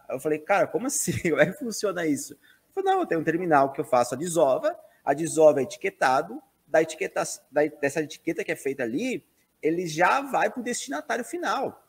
Eu 0.09 0.19
falei, 0.19 0.39
cara, 0.39 0.67
como 0.67 0.87
assim? 0.87 1.13
Como 1.29 1.41
é 1.41 1.45
que 1.45 1.59
funciona 1.59 2.05
isso? 2.05 2.33
Ele 2.33 2.73
falou, 2.73 2.91
não, 2.91 2.99
eu 3.01 3.05
tenho 3.05 3.21
um 3.21 3.23
terminal 3.23 3.71
que 3.71 3.79
eu 3.79 3.85
faço 3.85 4.15
a 4.15 4.17
desova, 4.17 4.75
a 5.03 5.13
desova 5.13 5.59
é 5.59 5.63
etiquetado, 5.63 6.41
da 6.67 6.81
etiqueta, 6.81 7.23
da, 7.51 7.65
dessa 7.65 8.01
etiqueta 8.01 8.43
que 8.43 8.51
é 8.51 8.55
feita 8.55 8.83
ali, 8.83 9.23
ele 9.61 9.87
já 9.87 10.21
vai 10.21 10.49
para 10.49 10.61
o 10.61 10.63
destinatário 10.63 11.25
final. 11.25 11.85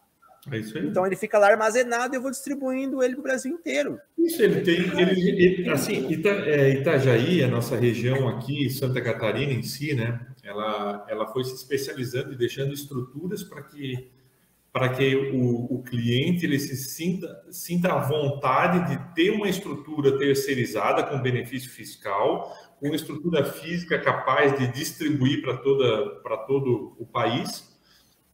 É. 0.50 0.58
Então 0.78 1.06
ele 1.06 1.16
fica 1.16 1.38
lá 1.38 1.48
armazenado 1.48 2.14
e 2.14 2.16
eu 2.16 2.22
vou 2.22 2.30
distribuindo 2.30 3.02
ele 3.02 3.14
para 3.14 3.20
o 3.20 3.24
Brasil 3.24 3.52
inteiro. 3.52 4.00
Isso, 4.16 4.42
ele 4.42 4.62
tem. 4.62 4.76
Ele, 4.98 5.20
ele, 5.20 5.70
assim, 5.70 6.10
Ita, 6.10 6.30
é, 6.30 6.70
Itajaí, 6.70 7.42
a 7.42 7.48
nossa 7.48 7.76
região 7.76 8.26
aqui, 8.26 8.70
Santa 8.70 9.02
Catarina 9.02 9.52
em 9.52 9.62
si, 9.62 9.94
né? 9.94 10.18
Ela, 10.42 11.04
ela 11.10 11.26
foi 11.26 11.44
se 11.44 11.54
especializando 11.54 12.32
e 12.32 12.36
deixando 12.36 12.72
estruturas 12.72 13.42
para 13.42 13.62
que 13.62 14.10
para 14.72 14.88
que 14.90 15.16
o, 15.16 15.74
o 15.74 15.82
cliente 15.82 16.46
ele 16.46 16.58
se 16.58 16.76
sinta, 16.76 17.44
sinta 17.50 17.92
a 17.92 17.98
vontade 17.98 18.88
de 18.88 19.14
ter 19.14 19.30
uma 19.30 19.48
estrutura 19.48 20.16
terceirizada 20.16 21.02
com 21.02 21.20
benefício 21.20 21.68
fiscal, 21.68 22.56
uma 22.82 22.96
estrutura 22.96 23.44
física 23.44 23.98
capaz 23.98 24.58
de 24.58 24.68
distribuir 24.68 25.42
para 25.42 25.56
toda 25.58 26.20
para 26.22 26.36
todo 26.38 26.96
o 26.98 27.06
país, 27.06 27.78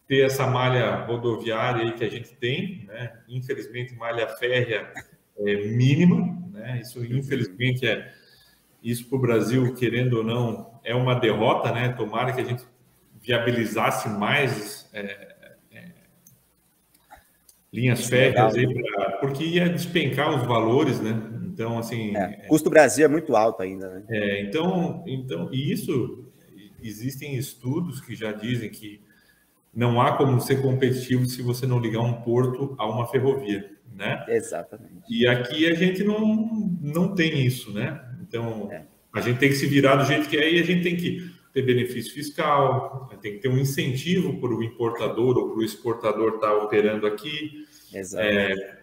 ter 0.07 0.25
essa 0.25 0.47
malha 0.47 1.05
rodoviária 1.05 1.83
aí 1.83 1.93
que 1.93 2.05
a 2.05 2.11
gente 2.11 2.35
tem, 2.37 2.85
né? 2.87 3.13
Infelizmente 3.29 3.95
malha 3.95 4.29
férrea 4.29 4.93
é 5.39 5.67
mínima, 5.67 6.39
né? 6.53 6.81
Isso 6.81 7.05
infelizmente 7.05 7.87
é 7.87 8.13
isso 8.83 9.09
para 9.09 9.19
o 9.19 9.21
Brasil 9.21 9.75
querendo 9.75 10.19
ou 10.19 10.25
não 10.25 10.81
é 10.85 10.95
uma 10.95 11.15
derrota, 11.15 11.73
né? 11.73 11.89
Tomara 11.89 12.33
que 12.33 12.41
a 12.41 12.45
gente 12.45 12.65
viabilizasse 13.21 14.09
mais 14.09 14.89
é, 14.93 15.35
é, 15.73 15.93
linhas 17.73 18.07
férreas 18.07 18.55
aí 18.55 18.73
pra, 18.73 19.11
porque 19.19 19.45
ia 19.45 19.69
despencar 19.69 20.31
os 20.31 20.47
valores, 20.47 21.01
né? 21.01 21.36
Então, 21.57 21.79
assim. 21.79 22.15
É, 22.15 22.43
o 22.45 22.49
custo 22.49 22.69
do 22.69 22.73
Brasil 22.73 23.07
é 23.07 23.09
muito 23.09 23.35
alto 23.35 23.63
ainda, 23.63 23.89
né? 23.89 24.03
É, 24.11 24.43
então, 24.43 25.03
então, 25.07 25.49
e 25.51 25.73
isso 25.73 26.27
existem 26.83 27.35
estudos 27.35 27.99
que 27.99 28.15
já 28.15 28.31
dizem 28.31 28.69
que 28.69 29.01
não 29.75 29.99
há 29.99 30.19
como 30.19 30.39
ser 30.39 30.61
competitivo 30.61 31.25
se 31.25 31.41
você 31.41 31.67
não 31.67 31.79
ligar 31.79 32.01
um 32.01 32.21
porto 32.21 32.75
a 32.77 32.87
uma 32.87 33.07
ferrovia, 33.07 33.71
né? 33.95 34.23
Exatamente. 34.29 35.03
E 35.09 35.27
aqui 35.27 35.67
a 35.67 35.73
gente 35.73 36.05
não, 36.05 36.77
não 36.79 37.15
tem 37.15 37.47
isso, 37.47 37.73
né? 37.73 38.05
Então, 38.21 38.71
é. 38.71 38.83
a 39.15 39.23
gente 39.23 39.39
tem 39.39 39.49
que 39.49 39.55
se 39.55 39.67
virar 39.67 39.97
do 39.97 40.05
jeito 40.05 40.29
que 40.29 40.37
é 40.37 40.53
e 40.53 40.61
a 40.61 40.63
gente 40.63 40.83
tem 40.83 40.95
que 40.95 41.35
ter 41.55 41.63
benefício 41.63 42.13
fiscal, 42.13 43.09
tem 43.23 43.33
que 43.33 43.39
ter 43.39 43.49
um 43.49 43.57
incentivo 43.57 44.39
para 44.39 44.51
o 44.51 44.63
importador 44.63 45.39
ou 45.39 45.53
para 45.53 45.61
o 45.61 45.65
exportador 45.65 46.35
estar 46.35 46.49
tá 46.49 46.55
operando 46.55 47.07
aqui. 47.07 47.67
Exato. 47.95 48.23
É, 48.23 48.77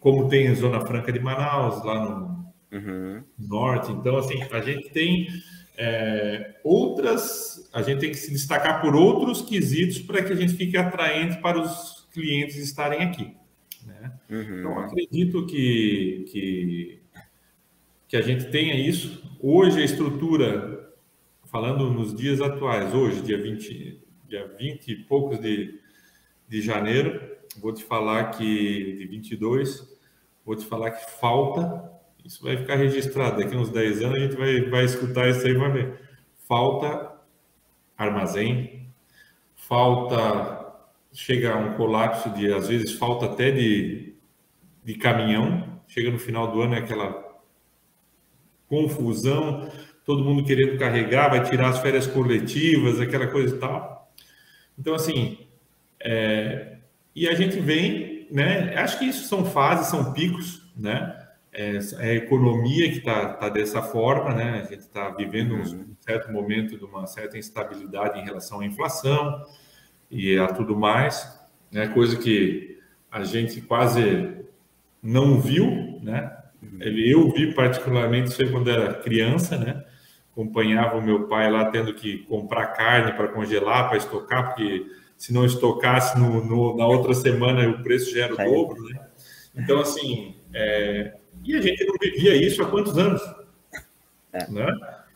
como 0.00 0.28
tem 0.28 0.48
a 0.48 0.54
Zona 0.54 0.80
Franca 0.86 1.12
de 1.12 1.20
Manaus, 1.20 1.84
lá 1.84 2.04
no 2.04 2.52
uhum. 2.72 3.22
norte. 3.38 3.90
Então, 3.92 4.16
assim, 4.16 4.42
a 4.42 4.60
gente 4.60 4.90
tem 4.90 5.28
é, 5.76 6.56
outras, 6.64 7.68
a 7.72 7.82
gente 7.82 8.00
tem 8.00 8.10
que 8.10 8.16
se 8.16 8.30
destacar 8.30 8.80
por 8.80 8.94
outros 8.94 9.42
quesitos 9.42 9.98
para 9.98 10.22
que 10.22 10.32
a 10.32 10.36
gente 10.36 10.54
fique 10.54 10.76
atraente 10.76 11.40
para 11.40 11.60
os 11.60 12.08
clientes 12.12 12.56
estarem 12.56 13.02
aqui. 13.02 13.36
Né? 13.86 14.12
Uhum. 14.30 14.58
Então, 14.58 14.78
acredito 14.78 15.46
que, 15.46 16.24
que, 16.30 17.02
que 18.08 18.16
a 18.16 18.22
gente 18.22 18.50
tenha 18.50 18.74
isso. 18.74 19.22
Hoje, 19.40 19.80
a 19.80 19.84
estrutura, 19.84 20.92
falando 21.44 21.90
nos 21.90 22.14
dias 22.14 22.40
atuais, 22.40 22.94
hoje, 22.94 23.22
dia 23.22 23.40
20, 23.40 24.00
dia 24.28 24.46
20 24.58 24.88
e 24.88 24.96
poucos 25.04 25.40
de, 25.40 25.80
de 26.48 26.60
janeiro, 26.60 27.37
vou 27.60 27.72
te 27.72 27.84
falar 27.84 28.30
que 28.30 28.96
de 28.96 29.06
22, 29.06 29.96
vou 30.44 30.56
te 30.56 30.64
falar 30.64 30.90
que 30.92 31.10
falta, 31.18 31.90
isso 32.24 32.42
vai 32.42 32.56
ficar 32.56 32.76
registrado, 32.76 33.38
daqui 33.38 33.56
uns 33.56 33.70
10 33.70 34.02
anos 34.02 34.16
a 34.16 34.20
gente 34.20 34.36
vai, 34.36 34.60
vai 34.62 34.84
escutar 34.84 35.28
isso 35.28 35.46
aí 35.46 35.54
vai 35.54 35.70
ver. 35.70 36.00
Falta 36.46 37.16
armazém, 37.96 38.88
falta, 39.54 40.74
chega 41.12 41.56
um 41.56 41.74
colapso 41.74 42.30
de, 42.30 42.52
às 42.52 42.68
vezes 42.68 42.92
falta 42.92 43.26
até 43.26 43.50
de, 43.50 44.14
de 44.84 44.94
caminhão, 44.94 45.80
chega 45.86 46.10
no 46.10 46.18
final 46.18 46.50
do 46.52 46.60
ano 46.62 46.74
é 46.74 46.78
aquela 46.78 47.28
confusão, 48.68 49.70
todo 50.04 50.24
mundo 50.24 50.44
querendo 50.44 50.78
carregar, 50.78 51.30
vai 51.30 51.42
tirar 51.42 51.68
as 51.68 51.78
férias 51.80 52.06
coletivas, 52.06 53.00
aquela 53.00 53.26
coisa 53.26 53.54
e 53.56 53.58
tal. 53.58 54.12
Então, 54.78 54.94
assim, 54.94 55.46
é, 56.00 56.77
e 57.22 57.28
a 57.28 57.34
gente 57.34 57.58
vem, 57.60 58.26
né? 58.30 58.74
Acho 58.76 58.98
que 58.98 59.06
isso 59.06 59.28
são 59.28 59.44
fases, 59.44 59.88
são 59.88 60.12
picos, 60.12 60.62
né? 60.76 61.14
É, 61.52 61.78
é 61.98 62.10
a 62.10 62.14
economia 62.14 62.90
que 62.90 62.98
está 62.98 63.34
tá 63.34 63.48
dessa 63.48 63.82
forma, 63.82 64.34
né? 64.34 64.62
A 64.66 64.70
gente 64.70 64.80
está 64.80 65.10
vivendo 65.10 65.54
um 65.54 65.62
uhum. 65.62 65.96
certo 66.00 66.30
momento 66.30 66.76
de 66.78 66.84
uma 66.84 67.06
certa 67.06 67.38
instabilidade 67.38 68.18
em 68.18 68.24
relação 68.24 68.60
à 68.60 68.66
inflação 68.66 69.44
e 70.10 70.38
a 70.38 70.46
tudo 70.48 70.76
mais, 70.76 71.38
né? 71.72 71.88
Coisa 71.88 72.16
que 72.16 72.78
a 73.10 73.24
gente 73.24 73.60
quase 73.60 74.36
não 75.02 75.40
viu, 75.40 75.98
né? 76.02 76.36
Uhum. 76.62 76.78
Eu 76.82 77.32
vi 77.32 77.54
particularmente 77.54 78.30
isso 78.30 78.50
quando 78.50 78.70
era 78.70 78.94
criança, 78.94 79.56
né? 79.56 79.84
acompanhava 80.38 80.96
o 80.96 81.02
meu 81.02 81.26
pai 81.26 81.50
lá 81.50 81.64
tendo 81.64 81.92
que 81.92 82.18
comprar 82.18 82.68
carne 82.68 83.12
para 83.12 83.26
congelar, 83.26 83.88
para 83.88 83.98
estocar, 83.98 84.46
porque 84.46 84.86
se 85.18 85.32
não 85.32 85.44
estocasse 85.44 86.18
no, 86.18 86.42
no, 86.44 86.76
na 86.76 86.86
outra 86.86 87.12
semana 87.12 87.68
o 87.68 87.82
preço 87.82 88.14
já 88.14 88.24
era 88.24 88.34
o 88.34 88.36
dobro, 88.36 88.82
né? 88.84 89.00
Então, 89.54 89.80
assim, 89.80 90.36
é... 90.54 91.14
e 91.44 91.56
a 91.56 91.60
gente 91.60 91.84
não 91.84 91.94
vivia 92.00 92.36
isso 92.36 92.62
há 92.62 92.66
quantos 92.66 92.96
anos? 92.96 93.20
É. 94.32 94.48
Né? 94.48 94.66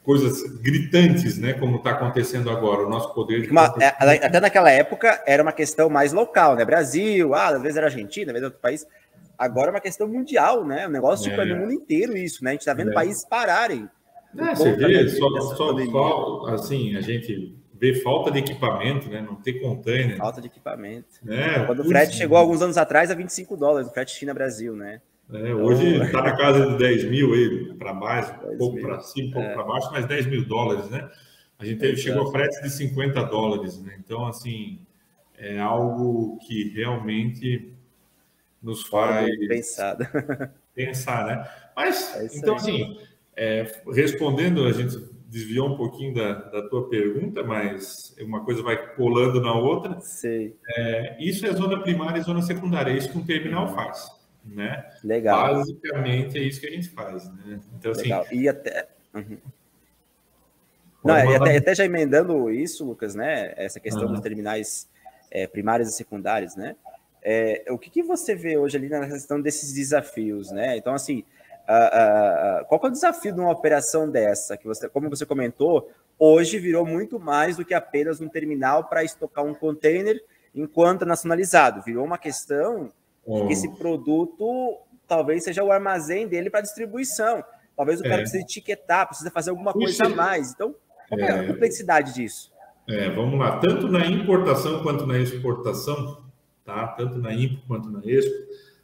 Coisas 0.03 0.43
gritantes, 0.61 1.39
né? 1.39 1.53
Como 1.53 1.77
está 1.77 1.93
acontecendo 1.93 2.51
agora, 2.51 2.85
o 2.85 2.91
nosso 2.91 3.15
poder... 3.15 3.49
Uma, 3.49 3.73
é, 3.79 3.87
até 4.27 4.41
naquela 4.41 4.71
época 4.71 5.23
era 5.25 5.41
uma 5.41 5.53
questão 5.53 5.89
mais 5.89 6.13
local, 6.13 6.57
né? 6.57 6.65
Brasil, 6.65 7.33
ah, 7.35 7.49
às 7.49 7.63
vezes 7.63 7.77
era 7.77 7.87
Argentina, 7.87 8.33
às 8.33 8.33
vezes 8.33 8.45
outro 8.47 8.61
país. 8.61 8.85
Agora 9.39 9.69
é 9.69 9.71
uma 9.71 9.81
questão 9.81 10.09
mundial, 10.09 10.65
né? 10.65 10.89
O 10.89 10.91
negócio 10.91 11.31
tipo, 11.31 11.41
é 11.41 11.45
no 11.45 11.57
mundo 11.57 11.73
inteiro 11.73 12.17
isso, 12.17 12.43
né? 12.43 12.51
A 12.51 12.53
gente 12.55 12.63
está 12.63 12.75
vendo 12.75 12.91
é. 12.91 12.95
países 12.95 13.25
pararem 13.25 13.89
é, 14.39 14.55
você 14.55 14.73
vê, 14.73 15.09
só, 15.11 15.29
só, 15.41 15.77
só, 15.77 16.47
assim, 16.47 16.97
a 16.97 17.01
gente 17.01 17.55
vê 17.83 17.95
falta 17.97 18.31
de 18.31 18.39
equipamento, 18.39 19.09
né? 19.09 19.21
Não 19.21 19.35
ter 19.35 19.55
container. 19.55 20.17
Falta 20.17 20.41
de 20.41 20.47
equipamento. 20.47 21.19
É, 21.27 21.67
Quando 21.67 21.81
o 21.81 21.85
frete 21.85 22.15
chegou 22.15 22.39
alguns 22.39 22.63
anos 22.63 22.79
atrás 22.79 23.11
a 23.11 23.15
25 23.15 23.57
dólares, 23.57 23.89
o 23.89 23.93
frete 23.93 24.15
China-Brasil, 24.15 24.77
né? 24.77 25.01
É, 25.33 25.53
hoje 25.53 25.95
está 25.95 26.07
então... 26.07 26.23
na 26.23 26.37
casa 26.39 26.67
de 26.71 26.79
10 26.79 27.05
mil 27.07 27.35
aí, 27.35 27.75
para 27.75 27.93
baixo, 27.93 28.35
um 28.47 28.57
pouco 28.57 28.81
para 28.81 29.01
cima, 29.01 29.31
um 29.31 29.33
pouco 29.33 29.49
é. 29.49 29.55
para 29.55 29.65
baixo, 29.65 29.89
mas 29.91 30.07
10 30.07 30.27
mil 30.27 30.45
dólares, 30.47 30.89
né? 30.91 31.11
A 31.59 31.65
gente 31.65 31.81
teve, 31.81 31.97
chegou 31.97 32.29
a 32.29 32.31
frete 32.31 32.63
de 32.63 32.71
50 32.71 33.21
dólares, 33.25 33.83
né? 33.83 33.97
Então, 33.99 34.27
assim, 34.27 34.79
é 35.37 35.59
algo 35.59 36.39
que 36.47 36.73
realmente 36.75 37.73
nos 38.63 38.87
faz 38.87 39.29
pensar, 39.49 39.97
pensar 40.73 41.27
né? 41.27 41.49
Mas, 41.75 42.15
é 42.15 42.39
então, 42.39 42.55
assim, 42.55 42.97
é, 43.35 43.67
respondendo, 43.93 44.67
a 44.67 44.73
gente 44.73 45.12
desviou 45.33 45.71
um 45.71 45.77
pouquinho 45.79 46.13
da, 46.15 46.35
da 46.35 46.69
tua 46.69 46.91
pergunta, 46.91 47.43
mas 47.43 48.15
uma 48.21 48.45
coisa 48.45 48.63
vai 48.63 48.95
colando 48.95 49.41
na 49.41 49.55
outra. 49.55 49.99
Sei. 50.01 50.55
É, 50.77 51.17
isso 51.19 51.47
é 51.47 51.53
zona 51.53 51.81
primária 51.83 52.21
e 52.21 52.23
zona 52.23 52.43
secundária, 52.43 52.93
é 52.93 52.99
isso 52.99 53.11
que 53.11 53.17
um 53.17 53.25
terminal 53.25 53.75
faz. 53.75 54.07
Né? 54.45 54.85
Legal. 55.03 55.55
Basicamente 55.55 56.37
é 56.37 56.43
isso 56.43 56.61
que 56.61 56.67
a 56.67 56.71
gente 56.71 56.91
faz. 56.91 57.33
Né? 57.33 57.61
Então, 57.79 57.93
assim, 57.93 58.03
Legal. 58.03 58.27
E 58.31 58.47
até. 58.47 58.89
Uhum. 59.15 59.39
Não, 61.03 61.17
e 61.17 61.35
até, 61.35 61.57
até, 61.57 61.75
já 61.75 61.85
emendando 61.85 62.51
isso, 62.51 62.85
Lucas, 62.85 63.15
né? 63.15 63.55
Essa 63.57 63.81
questão 63.81 64.05
uhum. 64.05 64.13
dos 64.13 64.21
terminais 64.21 64.89
é, 65.31 65.47
primários 65.47 65.89
e 65.89 65.93
secundários, 65.93 66.55
né? 66.55 66.77
É, 67.23 67.65
o 67.71 67.79
que, 67.79 67.89
que 67.89 68.03
você 68.03 68.35
vê 68.35 68.59
hoje 68.59 68.77
ali 68.77 68.89
na 68.89 69.09
questão 69.09 69.41
desses 69.41 69.73
desafios, 69.73 70.51
né? 70.51 70.77
Então, 70.77 70.93
assim, 70.93 71.25
Uh, 71.69 72.63
uh, 72.63 72.67
qual 72.67 72.81
é 72.85 72.87
o 72.87 72.91
desafio 72.91 73.33
de 73.33 73.41
uma 73.41 73.51
operação 73.51 74.11
dessa? 74.11 74.57
Que 74.57 74.67
você, 74.67 74.89
como 74.89 75.09
você 75.09 75.25
comentou, 75.25 75.91
hoje 76.19 76.59
virou 76.59 76.85
muito 76.85 77.19
mais 77.19 77.57
do 77.57 77.65
que 77.65 77.75
apenas 77.75 78.21
um 78.21 78.29
terminal 78.29 78.85
para 78.85 79.05
estocar 79.05 79.45
um 79.45 79.55
container 79.55 80.23
enquanto 80.55 81.07
nacionalizado. 81.07 81.83
Virou 81.83 82.05
uma 82.05 82.19
questão 82.19 82.93
oh. 83.25 83.47
que 83.47 83.53
esse 83.53 83.69
produto 83.77 84.79
talvez 85.07 85.45
seja 85.45 85.63
o 85.63 85.71
armazém 85.71 86.27
dele 86.27 86.51
para 86.51 86.61
distribuição. 86.61 87.45
Talvez 87.77 88.01
o 88.01 88.07
é. 88.07 88.09
cara 88.09 88.23
precise 88.23 88.43
etiquetar, 88.43 89.07
precisa 89.07 89.31
fazer 89.31 89.51
alguma 89.51 89.73
Puxa. 89.73 89.87
coisa 89.87 90.07
a 90.07 90.09
mais. 90.09 90.53
Então, 90.53 90.75
qual 91.09 91.21
é. 91.21 91.25
é 91.25 91.31
a 91.33 91.47
complexidade 91.47 92.15
disso? 92.15 92.53
É, 92.89 93.09
vamos 93.11 93.39
lá. 93.39 93.59
Tanto 93.59 93.89
na 93.89 94.07
importação 94.07 94.83
quanto 94.83 95.07
na 95.07 95.19
exportação, 95.19 96.25
tá? 96.65 96.89
Tanto 96.89 97.19
na 97.19 97.33
IMPO 97.33 97.63
quanto 97.67 97.91
na 97.91 98.01
Expo, 98.05 98.35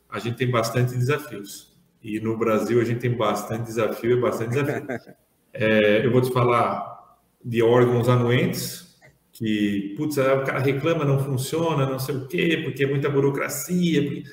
a 0.08 0.18
gente 0.18 0.36
tem 0.36 0.50
bastante 0.50 0.94
desafios. 0.94 1.67
E 2.02 2.20
no 2.20 2.37
Brasil 2.37 2.80
a 2.80 2.84
gente 2.84 3.00
tem 3.00 3.16
bastante 3.16 3.64
desafio 3.64 4.12
e 4.12 4.20
bastante 4.20 4.50
desafio. 4.50 4.87
É, 5.50 6.04
eu 6.04 6.12
vou 6.12 6.20
te 6.20 6.30
falar 6.30 7.18
de 7.44 7.62
órgãos 7.62 8.08
anuentes, 8.08 8.96
que, 9.32 9.94
putz, 9.96 10.16
o 10.18 10.44
cara 10.44 10.58
reclama, 10.61 11.04
não 11.04 11.18
funciona, 11.18 11.88
não 11.88 11.98
sei 11.98 12.14
o 12.14 12.28
quê, 12.28 12.61
porque 12.62 12.84
é 12.84 12.87
muita 12.87 13.08
burocracia. 13.08 14.02
Porque... 14.02 14.24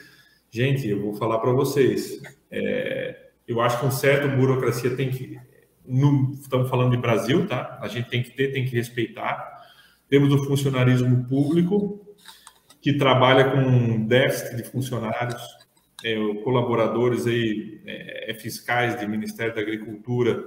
Gente, 0.51 0.88
eu 0.88 1.01
vou 1.01 1.15
falar 1.15 1.39
para 1.39 1.51
vocês, 1.51 2.21
é, 2.51 3.30
eu 3.47 3.62
acho 3.62 3.80
que 3.80 3.86
um 3.86 3.91
certo 3.91 4.28
burocracia 4.36 4.95
tem 4.95 5.10
que. 5.10 5.39
No, 5.88 6.34
estamos 6.34 6.69
falando 6.69 6.91
de 6.91 6.97
Brasil, 6.97 7.47
tá? 7.47 7.78
A 7.82 7.88
gente 7.88 8.10
tem 8.10 8.23
que 8.23 8.32
ter, 8.32 8.51
tem 8.51 8.65
que 8.65 8.75
respeitar. 8.75 9.63
Temos 10.10 10.34
o 10.34 10.43
funcionarismo 10.43 11.25
público, 11.25 12.06
que 12.82 12.93
trabalha 12.93 13.51
com 13.51 14.06
déficit 14.06 14.58
de 14.58 14.63
funcionários, 14.63 15.41
é, 16.06 16.15
colaboradores 16.44 17.26
aí, 17.26 17.82
é, 17.84 18.30
é, 18.30 18.34
fiscais 18.36 19.00
do 19.02 19.10
Ministério 19.10 19.56
da 19.56 19.62
Agricultura, 19.62 20.39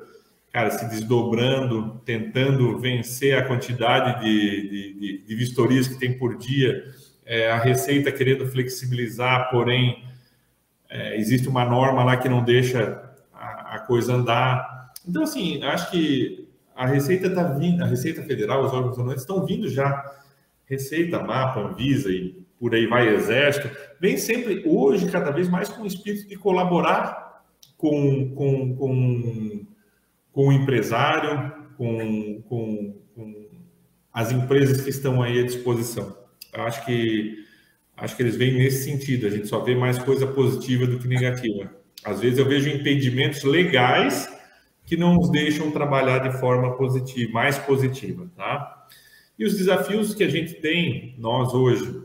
cara, 0.53 0.71
se 0.71 0.89
desdobrando, 0.89 2.01
tentando 2.05 2.79
vencer 2.79 3.37
a 3.37 3.45
quantidade 3.45 4.23
de, 4.23 4.69
de, 5.01 5.27
de 5.27 5.35
vistorias 5.35 5.89
que 5.89 5.99
tem 5.99 6.17
por 6.17 6.39
dia, 6.39 6.85
é, 7.27 7.51
a 7.51 7.59
Receita 7.59 8.13
querendo 8.13 8.47
flexibilizar, 8.47 9.51
porém, 9.51 10.05
é, 10.89 11.17
existe 11.19 11.49
uma 11.49 11.65
norma 11.65 12.05
lá 12.05 12.17
que 12.17 12.29
não 12.29 12.45
deixa 12.45 13.13
a, 13.35 13.75
a 13.75 13.79
coisa 13.81 14.15
andar. 14.15 14.93
Então, 15.07 15.25
assim, 15.25 15.61
acho 15.65 15.91
que 15.91 16.49
a 16.77 16.87
Receita 16.87 17.27
está 17.27 17.43
vindo, 17.43 17.83
a 17.83 17.87
Receita 17.87 18.23
Federal, 18.23 18.65
os 18.65 18.73
órgãos 18.73 19.21
estão 19.21 19.45
vindo 19.45 19.69
já. 19.69 20.05
Receita, 20.67 21.19
Mapa, 21.19 21.61
Anvisa 21.61 22.11
e 22.11 22.47
por 22.59 22.75
aí 22.75 22.87
vai 22.87 23.09
Exército, 23.09 23.71
vem 24.01 24.17
sempre, 24.17 24.63
hoje, 24.67 25.11
cada 25.11 25.31
vez 25.31 25.49
mais 25.49 25.69
com 25.69 25.83
o 25.83 25.87
espírito 25.87 26.29
de 26.29 26.37
colaborar 26.37 27.45
com, 27.77 28.35
com, 28.35 28.77
com, 28.77 29.67
com 30.33 30.49
o 30.49 30.53
empresário, 30.53 31.53
com, 31.77 32.43
com, 32.43 32.95
com 33.15 33.49
as 34.13 34.33
empresas 34.33 34.81
que 34.81 34.91
estão 34.91 35.23
aí 35.23 35.39
à 35.39 35.45
disposição. 35.45 36.17
Eu 36.53 36.65
acho 36.65 36.85
que, 36.85 37.45
acho 37.97 38.17
que 38.17 38.23
eles 38.23 38.37
vêm 38.37 38.59
nesse 38.59 38.85
sentido, 38.85 39.27
a 39.27 39.31
gente 39.31 39.47
só 39.47 39.61
vê 39.61 39.77
mais 39.77 39.99
coisa 39.99 40.27
positiva 40.27 40.87
do 40.87 40.99
que 40.99 41.07
negativa. 41.07 41.73
Às 42.05 42.21
vezes 42.21 42.39
eu 42.39 42.49
vejo 42.49 42.69
impedimentos 42.69 43.45
legais 43.45 44.29
que 44.85 44.97
não 44.97 45.15
nos 45.15 45.31
deixam 45.31 45.71
trabalhar 45.71 46.19
de 46.19 46.39
forma 46.39 46.77
positiva, 46.77 47.31
mais 47.33 47.59
positiva, 47.59 48.29
tá? 48.35 48.87
E 49.39 49.45
os 49.45 49.57
desafios 49.57 50.15
que 50.15 50.25
a 50.25 50.29
gente 50.29 50.55
tem, 50.55 51.15
nós 51.19 51.55
hoje, 51.55 52.03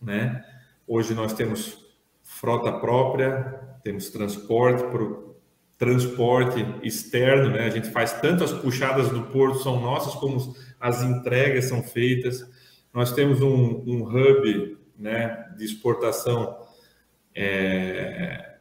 né? 0.00 0.44
Hoje 0.86 1.14
nós 1.14 1.32
temos 1.32 1.78
frota 2.22 2.72
própria, 2.72 3.60
temos 3.82 4.10
transporte 4.10 4.82
pro 4.84 5.36
transporte 5.76 6.64
externo, 6.82 7.50
né? 7.50 7.66
A 7.66 7.70
gente 7.70 7.90
faz 7.90 8.12
tanto 8.20 8.44
as 8.44 8.52
puxadas 8.52 9.08
do 9.08 9.22
porto 9.24 9.62
são 9.62 9.80
nossas 9.80 10.14
como 10.14 10.54
as 10.78 11.02
entregas 11.02 11.66
são 11.66 11.82
feitas. 11.82 12.44
Nós 12.92 13.12
temos 13.12 13.40
um, 13.40 13.82
um 13.86 14.02
hub, 14.02 14.78
né, 14.98 15.46
de 15.56 15.64
exportação 15.64 16.58
é, 17.34 18.56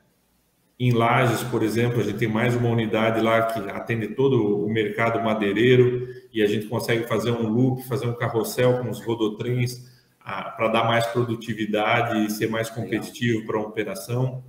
em 0.79 0.93
Lages, 0.93 1.43
por 1.43 1.61
exemplo, 1.61 1.99
a 1.99 2.03
gente 2.03 2.19
tem 2.19 2.27
mais 2.29 2.55
uma 2.55 2.69
unidade 2.69 3.19
lá 3.19 3.41
que 3.41 3.59
atende 3.69 4.15
todo 4.15 4.63
o 4.65 4.69
mercado 4.69 5.21
madeireiro 5.21 6.07
e 6.31 6.41
a 6.41 6.47
gente 6.47 6.67
consegue 6.67 7.05
fazer 7.05 7.31
um 7.31 7.49
loop, 7.49 7.85
fazer 7.85 8.07
um 8.07 8.15
carrossel 8.15 8.79
com 8.79 8.89
os 8.89 9.03
rodotrens 9.03 9.98
para 10.23 10.67
dar 10.67 10.83
mais 10.83 11.05
produtividade 11.07 12.25
e 12.25 12.29
ser 12.29 12.49
mais 12.49 12.69
competitivo 12.69 13.45
para 13.45 13.57
a 13.57 13.61
operação. 13.61 14.43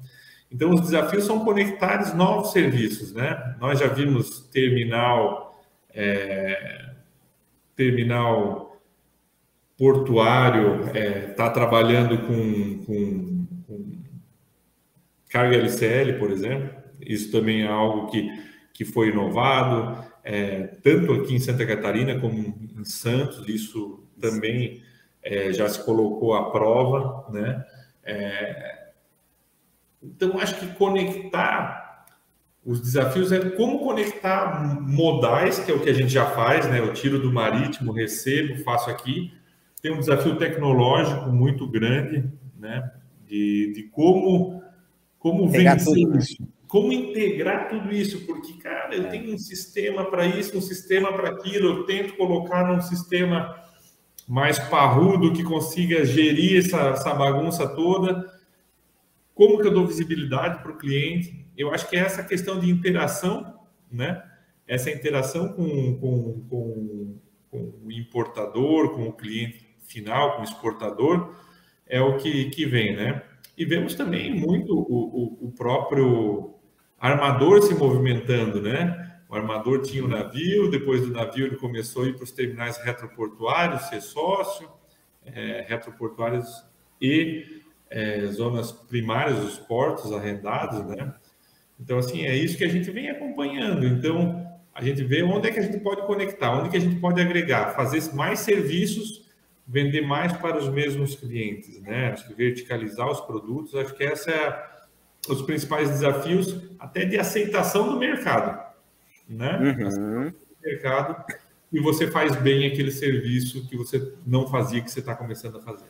Então, 0.53 0.71
os 0.71 0.81
desafios 0.81 1.25
são 1.25 1.45
conectar 1.45 2.15
novos 2.17 2.53
serviços, 2.53 3.13
né? 3.13 3.57
Nós 3.61 3.79
já 3.79 3.87
vimos 3.87 4.41
terminal, 4.49 5.63
é, 5.95 6.91
terminal 7.77 8.81
portuário, 9.79 10.87
está 10.87 10.99
é, 10.99 11.21
tá 11.29 11.51
trabalhando 11.51 12.19
com, 12.27 12.85
com, 12.85 13.47
com, 13.67 13.93
carga 15.31 15.57
LCL, 15.57 16.19
por 16.19 16.31
exemplo. 16.31 16.71
Isso 17.01 17.31
também 17.31 17.63
é 17.63 17.69
algo 17.69 18.11
que, 18.11 18.29
que 18.75 18.85
foi 18.85 19.09
inovado, 19.09 20.05
é, 20.25 20.65
tanto 20.83 21.13
aqui 21.15 21.35
em 21.35 21.41
Santa 21.41 21.65
Catarina 21.65 22.19
como 22.19 22.37
em 22.77 22.85
Santos. 22.85 23.49
Isso 23.49 24.05
também 24.21 24.83
é, 25.23 25.53
já 25.53 25.69
se 25.69 25.85
colocou 25.85 26.35
à 26.35 26.51
prova, 26.51 27.31
né? 27.31 27.65
É, 28.03 28.89
então, 30.03 30.39
acho 30.39 30.59
que 30.59 30.67
conectar 30.75 32.07
os 32.65 32.81
desafios 32.81 33.33
é 33.33 33.51
como 33.51 33.81
conectar 33.81 34.63
modais, 34.83 35.59
que 35.59 35.71
é 35.71 35.75
o 35.75 35.81
que 35.81 35.89
a 35.89 35.95
gente 35.95 36.11
já 36.11 36.27
faz, 36.27 36.69
né? 36.69 36.79
Eu 36.79 36.93
tiro 36.93 37.19
do 37.19 37.33
marítimo, 37.33 37.93
recebo, 37.93 38.63
faço 38.63 38.91
aqui. 38.91 39.33
Tem 39.81 39.93
um 39.93 39.99
desafio 39.99 40.37
tecnológico 40.37 41.31
muito 41.31 41.67
grande, 41.67 42.31
né? 42.59 42.91
De, 43.27 43.73
de 43.75 43.83
como, 43.85 44.63
como 45.19 45.49
vencer 45.49 46.07
né? 46.07 46.19
isso, 46.19 46.37
como 46.69 46.93
integrar 46.93 47.69
tudo 47.69 47.91
isso, 47.91 48.27
porque, 48.27 48.53
cara, 48.55 48.95
eu 48.95 49.07
é. 49.07 49.09
tenho 49.09 49.35
um 49.35 49.39
sistema 49.39 50.05
para 50.05 50.27
isso, 50.27 50.57
um 50.57 50.61
sistema 50.61 51.13
para 51.13 51.31
aquilo, 51.31 51.69
eu 51.69 51.85
tento 51.85 52.17
colocar 52.17 52.69
num 52.69 52.81
sistema 52.81 53.57
mais 54.31 54.61
parrudo 54.61 55.33
que 55.33 55.43
consiga 55.43 56.05
gerir 56.05 56.61
essa, 56.65 56.91
essa 56.91 57.13
bagunça 57.13 57.67
toda. 57.67 58.33
Como 59.35 59.61
que 59.61 59.67
eu 59.67 59.75
dou 59.75 59.89
visibilidade 59.89 60.63
para 60.63 60.71
o 60.71 60.79
cliente? 60.79 61.45
Eu 61.59 61.75
acho 61.75 61.91
que 61.91 61.97
é 61.97 61.99
essa 61.99 62.23
questão 62.23 62.61
de 62.61 62.71
interação, 62.71 63.59
né? 63.91 64.23
Essa 64.69 64.89
interação 64.89 65.49
com, 65.49 65.97
com, 65.97 66.47
com, 66.49 67.19
com 67.51 67.75
o 67.85 67.91
importador, 67.91 68.91
com 68.91 69.09
o 69.09 69.13
cliente 69.13 69.67
final, 69.81 70.37
com 70.37 70.43
o 70.43 70.45
exportador, 70.45 71.35
é 71.85 72.01
o 72.01 72.17
que, 72.17 72.51
que 72.51 72.65
vem, 72.67 72.95
né? 72.95 73.25
E 73.59 73.65
vemos 73.65 73.97
também 73.97 74.33
muito 74.33 74.73
o, 74.73 75.41
o, 75.43 75.49
o 75.49 75.51
próprio 75.51 76.55
armador 77.01 77.63
se 77.63 77.75
movimentando, 77.75 78.63
né? 78.63 79.10
O 79.31 79.37
armador 79.37 79.83
tinha 79.83 80.05
um 80.05 80.09
navio, 80.09 80.69
depois 80.69 81.03
do 81.03 81.13
navio 81.13 81.47
ele 81.47 81.55
começou 81.55 82.03
a 82.03 82.09
ir 82.09 82.15
para 82.15 82.25
os 82.25 82.33
terminais 82.33 82.79
retroportuários, 82.79 83.83
ser 83.83 84.01
sócio, 84.01 84.69
é, 85.25 85.65
retroportuários 85.69 86.49
e 87.01 87.63
é, 87.89 88.27
zonas 88.27 88.73
primárias, 88.73 89.39
os 89.39 89.57
portos 89.57 90.13
arrendados, 90.13 90.85
né? 90.85 91.15
Então, 91.79 91.99
assim, 91.99 92.27
é 92.27 92.35
isso 92.35 92.59
que 92.59 92.65
a 92.65 92.69
gente 92.69 92.91
vem 92.91 93.09
acompanhando. 93.09 93.87
Então, 93.87 94.45
a 94.75 94.83
gente 94.83 95.05
vê 95.05 95.23
onde 95.23 95.49
é 95.49 95.53
que 95.53 95.61
a 95.61 95.63
gente 95.63 95.79
pode 95.79 96.05
conectar, 96.07 96.51
onde 96.51 96.67
é 96.67 96.71
que 96.73 96.77
a 96.77 96.81
gente 96.81 96.97
pode 96.97 97.21
agregar, 97.21 97.77
fazer 97.77 98.13
mais 98.13 98.41
serviços, 98.41 99.31
vender 99.65 100.01
mais 100.01 100.33
para 100.33 100.59
os 100.59 100.69
mesmos 100.69 101.15
clientes, 101.15 101.81
né? 101.83 102.11
Acho 102.11 102.27
que 102.27 102.35
verticalizar 102.35 103.09
os 103.09 103.21
produtos, 103.21 103.77
acho 103.77 103.95
que 103.95 104.03
essa 104.03 104.33
é 104.33 104.71
os 105.29 105.41
principais 105.43 105.89
desafios 105.89 106.61
até 106.81 107.05
de 107.05 107.17
aceitação 107.17 107.93
do 107.93 107.97
mercado 107.97 108.70
né? 109.31 109.59
Uhum. 109.59 110.33
mercado 110.63 111.25
e 111.73 111.79
você 111.79 112.09
faz 112.09 112.35
bem 112.37 112.67
aquele 112.67 112.91
serviço 112.91 113.67
que 113.69 113.77
você 113.77 114.13
não 114.27 114.47
fazia, 114.49 114.81
que 114.81 114.91
você 114.91 115.01
está 115.01 115.15
começando 115.15 115.57
a 115.57 115.61
fazer. 115.61 115.87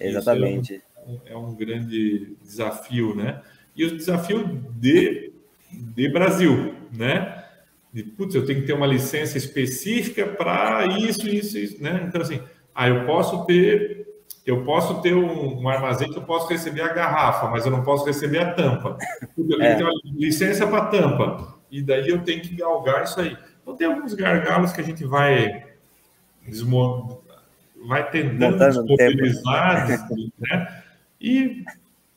Exatamente. 0.00 0.82
É 0.94 1.10
um, 1.10 1.20
é 1.26 1.36
um, 1.36 1.54
grande 1.54 2.36
desafio, 2.42 3.14
né? 3.14 3.40
E 3.74 3.86
o 3.86 3.96
desafio 3.96 4.46
de, 4.76 5.32
de 5.72 6.08
Brasil, 6.10 6.74
né? 6.92 7.42
De, 7.90 8.02
putz, 8.02 8.34
eu 8.34 8.44
tenho 8.44 8.60
que 8.60 8.66
ter 8.66 8.74
uma 8.74 8.86
licença 8.86 9.38
específica 9.38 10.26
para 10.26 10.86
isso, 10.98 11.26
isso, 11.26 11.58
isso, 11.58 11.82
né? 11.82 12.04
Então, 12.06 12.20
assim, 12.20 12.42
ah, 12.74 12.88
eu 12.88 13.06
posso 13.06 13.46
ter 13.46 14.02
eu 14.44 14.64
posso 14.64 15.00
ter 15.00 15.14
um, 15.14 15.60
um, 15.60 15.68
armazém 15.68 16.10
que 16.10 16.18
eu 16.18 16.24
posso 16.24 16.48
receber 16.48 16.82
a 16.82 16.92
garrafa, 16.92 17.48
mas 17.48 17.64
eu 17.64 17.70
não 17.70 17.84
posso 17.84 18.04
receber 18.04 18.40
a 18.40 18.52
tampa. 18.52 18.98
Eu 19.38 19.46
tenho 19.46 19.62
é. 19.62 19.82
uma 19.84 19.92
licença 20.04 20.66
para 20.66 20.86
tampa 20.86 21.61
e 21.72 21.82
daí 21.82 22.10
eu 22.10 22.22
tenho 22.22 22.42
que 22.42 22.54
galgar 22.54 23.04
isso 23.04 23.18
aí. 23.18 23.36
Então 23.62 23.74
tem 23.74 23.86
alguns 23.86 24.12
gargalos 24.12 24.72
que 24.72 24.80
a 24.82 24.84
gente 24.84 25.04
vai 25.04 25.72
vai 27.86 28.10
tentando 28.10 28.58
disponibilizar, 28.58 30.06
né? 30.38 30.82
E, 31.20 31.64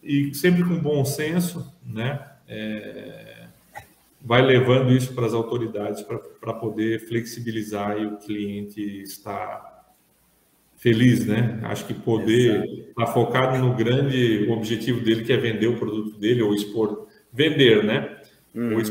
e 0.04 0.34
sempre 0.36 0.64
com 0.64 0.78
bom 0.78 1.06
senso, 1.06 1.74
né? 1.86 2.24
É, 2.48 3.46
vai 4.22 4.42
levando 4.42 4.92
isso 4.92 5.14
para 5.14 5.26
as 5.26 5.34
autoridades 5.34 6.04
para 6.04 6.54
poder 6.54 7.08
flexibilizar 7.08 7.98
e 7.98 8.06
o 8.08 8.18
cliente 8.18 8.82
estar 9.04 9.76
feliz, 10.76 11.26
né? 11.26 11.60
Acho 11.64 11.86
que 11.86 11.94
poder 11.94 12.66
estar 12.90 13.06
tá 13.06 13.12
focado 13.12 13.58
no 13.58 13.74
grande 13.74 14.48
objetivo 14.50 15.02
dele, 15.02 15.24
que 15.24 15.32
é 15.34 15.38
vender 15.38 15.68
o 15.68 15.78
produto 15.78 16.18
dele 16.18 16.42
ou 16.42 16.54
expor, 16.54 17.08
vender, 17.32 17.84
né? 17.84 18.18
Uhum. 18.54 18.74
Ou 18.74 18.82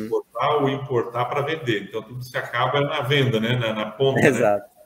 exportar 0.44 0.62
ou 0.62 0.68
importar 0.68 1.24
para 1.26 1.42
vender. 1.42 1.84
Então, 1.84 2.02
tudo 2.02 2.22
se 2.22 2.36
acaba 2.36 2.80
na 2.80 3.00
venda, 3.02 3.40
né? 3.40 3.56
na, 3.56 3.72
na 3.72 3.86
ponta. 3.86 4.20
Né? 4.20 4.28
Exato. 4.28 4.64
Né? 4.64 4.84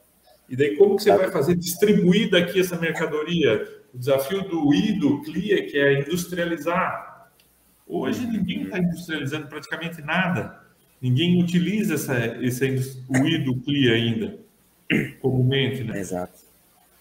E 0.49 0.57
daí, 0.57 0.77
como 0.77 0.97
que 0.97 1.03
você 1.03 1.17
vai 1.17 1.31
fazer 1.31 1.57
distribuir 1.57 2.31
daqui 2.31 2.61
essa 2.61 2.79
mercadoria? 2.79 3.67
O 3.93 3.99
desafio 3.99 4.43
do 4.43 4.73
I, 4.73 4.99
do 4.99 5.23
CLIA, 5.23 5.67
que 5.67 5.79
é 5.79 6.01
industrializar. 6.01 7.31
Hoje, 7.87 8.27
ninguém 8.27 8.65
está 8.65 8.79
industrializando 8.79 9.47
praticamente 9.47 10.01
nada. 10.03 10.61
Ninguém 11.01 11.43
utiliza 11.43 11.95
essa, 11.95 12.39
esse, 12.43 13.03
o 13.09 13.27
I 13.27 13.39
do 13.39 13.57
CLIA 13.57 13.95
ainda, 13.95 14.39
comumente. 15.21 15.85
Né? 15.85 15.99
Exato 15.99 16.49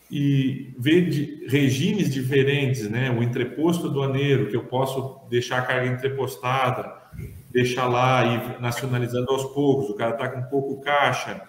e 0.09 0.73
ver 0.77 1.09
de 1.09 1.45
regimes 1.47 2.13
diferentes, 2.13 2.89
né? 2.89 3.11
O 3.11 3.21
entreposto 3.21 3.87
aduaneiro, 3.87 4.47
que 4.49 4.55
eu 4.55 4.63
posso 4.63 5.19
deixar 5.29 5.59
a 5.59 5.61
carga 5.63 5.91
entrepostada, 5.91 6.95
deixar 7.57 7.87
lá 7.87 8.23
e 8.23 8.61
nacionalizando 8.61 9.31
aos 9.31 9.45
poucos, 9.51 9.89
o 9.89 9.95
cara 9.95 10.11
está 10.11 10.29
com 10.29 10.43
pouco 10.43 10.79
caixa, 10.79 11.41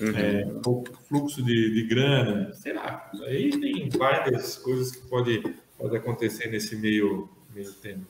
uhum. 0.00 0.16
é, 0.16 0.44
pouco 0.62 0.90
fluxo 1.06 1.42
de, 1.42 1.74
de, 1.74 1.86
grana, 1.86 2.50
sei 2.54 2.72
lá. 2.72 3.10
Aí 3.26 3.50
tem 3.50 3.90
várias 3.90 4.56
coisas 4.56 4.90
que 4.90 5.06
pode, 5.06 5.42
pode 5.78 5.94
acontecer 5.94 6.48
nesse 6.48 6.76
meio, 6.76 7.28
meio 7.54 7.70
tempo. 7.72 8.06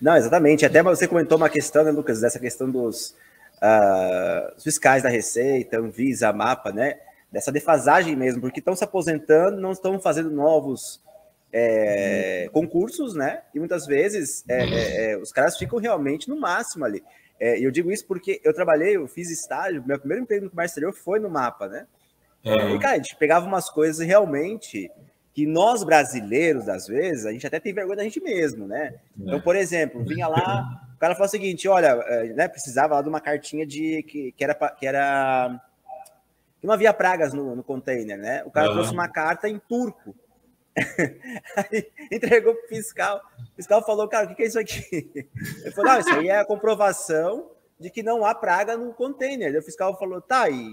Não, 0.00 0.16
exatamente. 0.16 0.64
Até 0.64 0.80
você 0.80 1.08
comentou 1.08 1.36
uma 1.36 1.48
questão, 1.48 1.82
né, 1.82 1.90
Lucas, 1.90 2.20
dessa 2.20 2.38
questão 2.38 2.70
dos 2.70 3.16
uh, 3.56 4.62
fiscais 4.62 5.02
da 5.02 5.08
Receita, 5.08 5.80
Anvisa, 5.80 6.32
Mapa, 6.32 6.70
né? 6.70 6.94
Dessa 7.30 7.50
defasagem 7.50 8.14
mesmo, 8.14 8.40
porque 8.40 8.60
estão 8.60 8.76
se 8.76 8.84
aposentando, 8.84 9.60
não 9.60 9.72
estão 9.72 9.98
fazendo 9.98 10.30
novos 10.30 11.00
é, 11.52 12.48
concursos, 12.52 13.14
né? 13.14 13.42
E 13.54 13.58
muitas 13.58 13.86
vezes 13.86 14.44
é, 14.48 14.64
é, 14.64 15.12
é, 15.12 15.18
os 15.18 15.32
caras 15.32 15.56
ficam 15.56 15.78
realmente 15.78 16.28
no 16.28 16.38
máximo 16.38 16.84
ali. 16.84 17.02
É, 17.40 17.58
e 17.58 17.64
eu 17.64 17.70
digo 17.70 17.90
isso 17.90 18.06
porque 18.06 18.40
eu 18.44 18.52
trabalhei, 18.52 18.96
eu 18.96 19.06
fiz 19.06 19.30
estágio, 19.30 19.84
meu 19.86 19.98
primeiro 19.98 20.24
emprego 20.24 20.44
no 20.44 20.50
comércio 20.50 20.72
exterior 20.72 20.92
foi 20.92 21.20
no 21.20 21.30
mapa, 21.30 21.68
né? 21.68 21.86
Uhum. 22.44 22.76
E, 22.76 22.78
cara, 22.78 22.94
a 22.94 22.96
gente 22.96 23.16
pegava 23.16 23.46
umas 23.46 23.70
coisas 23.70 24.04
realmente 24.04 24.90
que 25.32 25.46
nós 25.46 25.84
brasileiros, 25.84 26.68
às 26.68 26.86
vezes, 26.86 27.24
a 27.24 27.32
gente 27.32 27.46
até 27.46 27.60
tem 27.60 27.72
vergonha 27.72 27.96
da 27.96 28.02
gente 28.02 28.20
mesmo, 28.20 28.66
né? 28.66 28.94
Então, 29.16 29.40
por 29.40 29.54
exemplo, 29.54 30.04
vinha 30.04 30.26
lá, 30.26 30.82
o 30.96 30.98
cara 30.98 31.14
falou 31.14 31.28
o 31.28 31.30
seguinte: 31.30 31.68
olha, 31.68 31.96
né, 32.34 32.48
precisava 32.48 32.96
lá 32.96 33.02
de 33.02 33.08
uma 33.08 33.20
cartinha 33.20 33.66
de 33.66 34.02
que, 34.02 34.32
que 34.32 34.44
era. 34.44 34.54
Que 34.54 34.86
era 34.86 35.60
que 36.60 36.66
não 36.66 36.74
havia 36.74 36.92
pragas 36.92 37.32
no, 37.32 37.54
no 37.54 37.62
container, 37.62 38.18
né? 38.18 38.42
O 38.44 38.50
cara 38.50 38.68
uhum. 38.68 38.74
trouxe 38.74 38.92
uma 38.92 39.08
carta 39.08 39.48
em 39.48 39.60
turco. 39.60 40.12
Aí 41.56 41.90
entregou 42.10 42.54
pro 42.54 42.68
fiscal. 42.68 43.20
O 43.52 43.56
fiscal 43.56 43.84
falou, 43.84 44.08
cara, 44.08 44.30
o 44.30 44.34
que 44.34 44.42
é 44.42 44.46
isso 44.46 44.58
aqui? 44.58 45.10
Ele 45.62 45.70
falou, 45.72 45.92
não, 45.92 46.00
isso 46.00 46.10
aí 46.10 46.28
é 46.28 46.38
a 46.38 46.44
comprovação 46.44 47.50
de 47.78 47.90
que 47.90 48.02
não 48.02 48.24
há 48.24 48.34
praga 48.34 48.76
no 48.76 48.92
container. 48.92 49.48
Aí 49.48 49.58
o 49.58 49.62
fiscal 49.62 49.98
falou, 49.98 50.20
tá, 50.20 50.48
e 50.48 50.68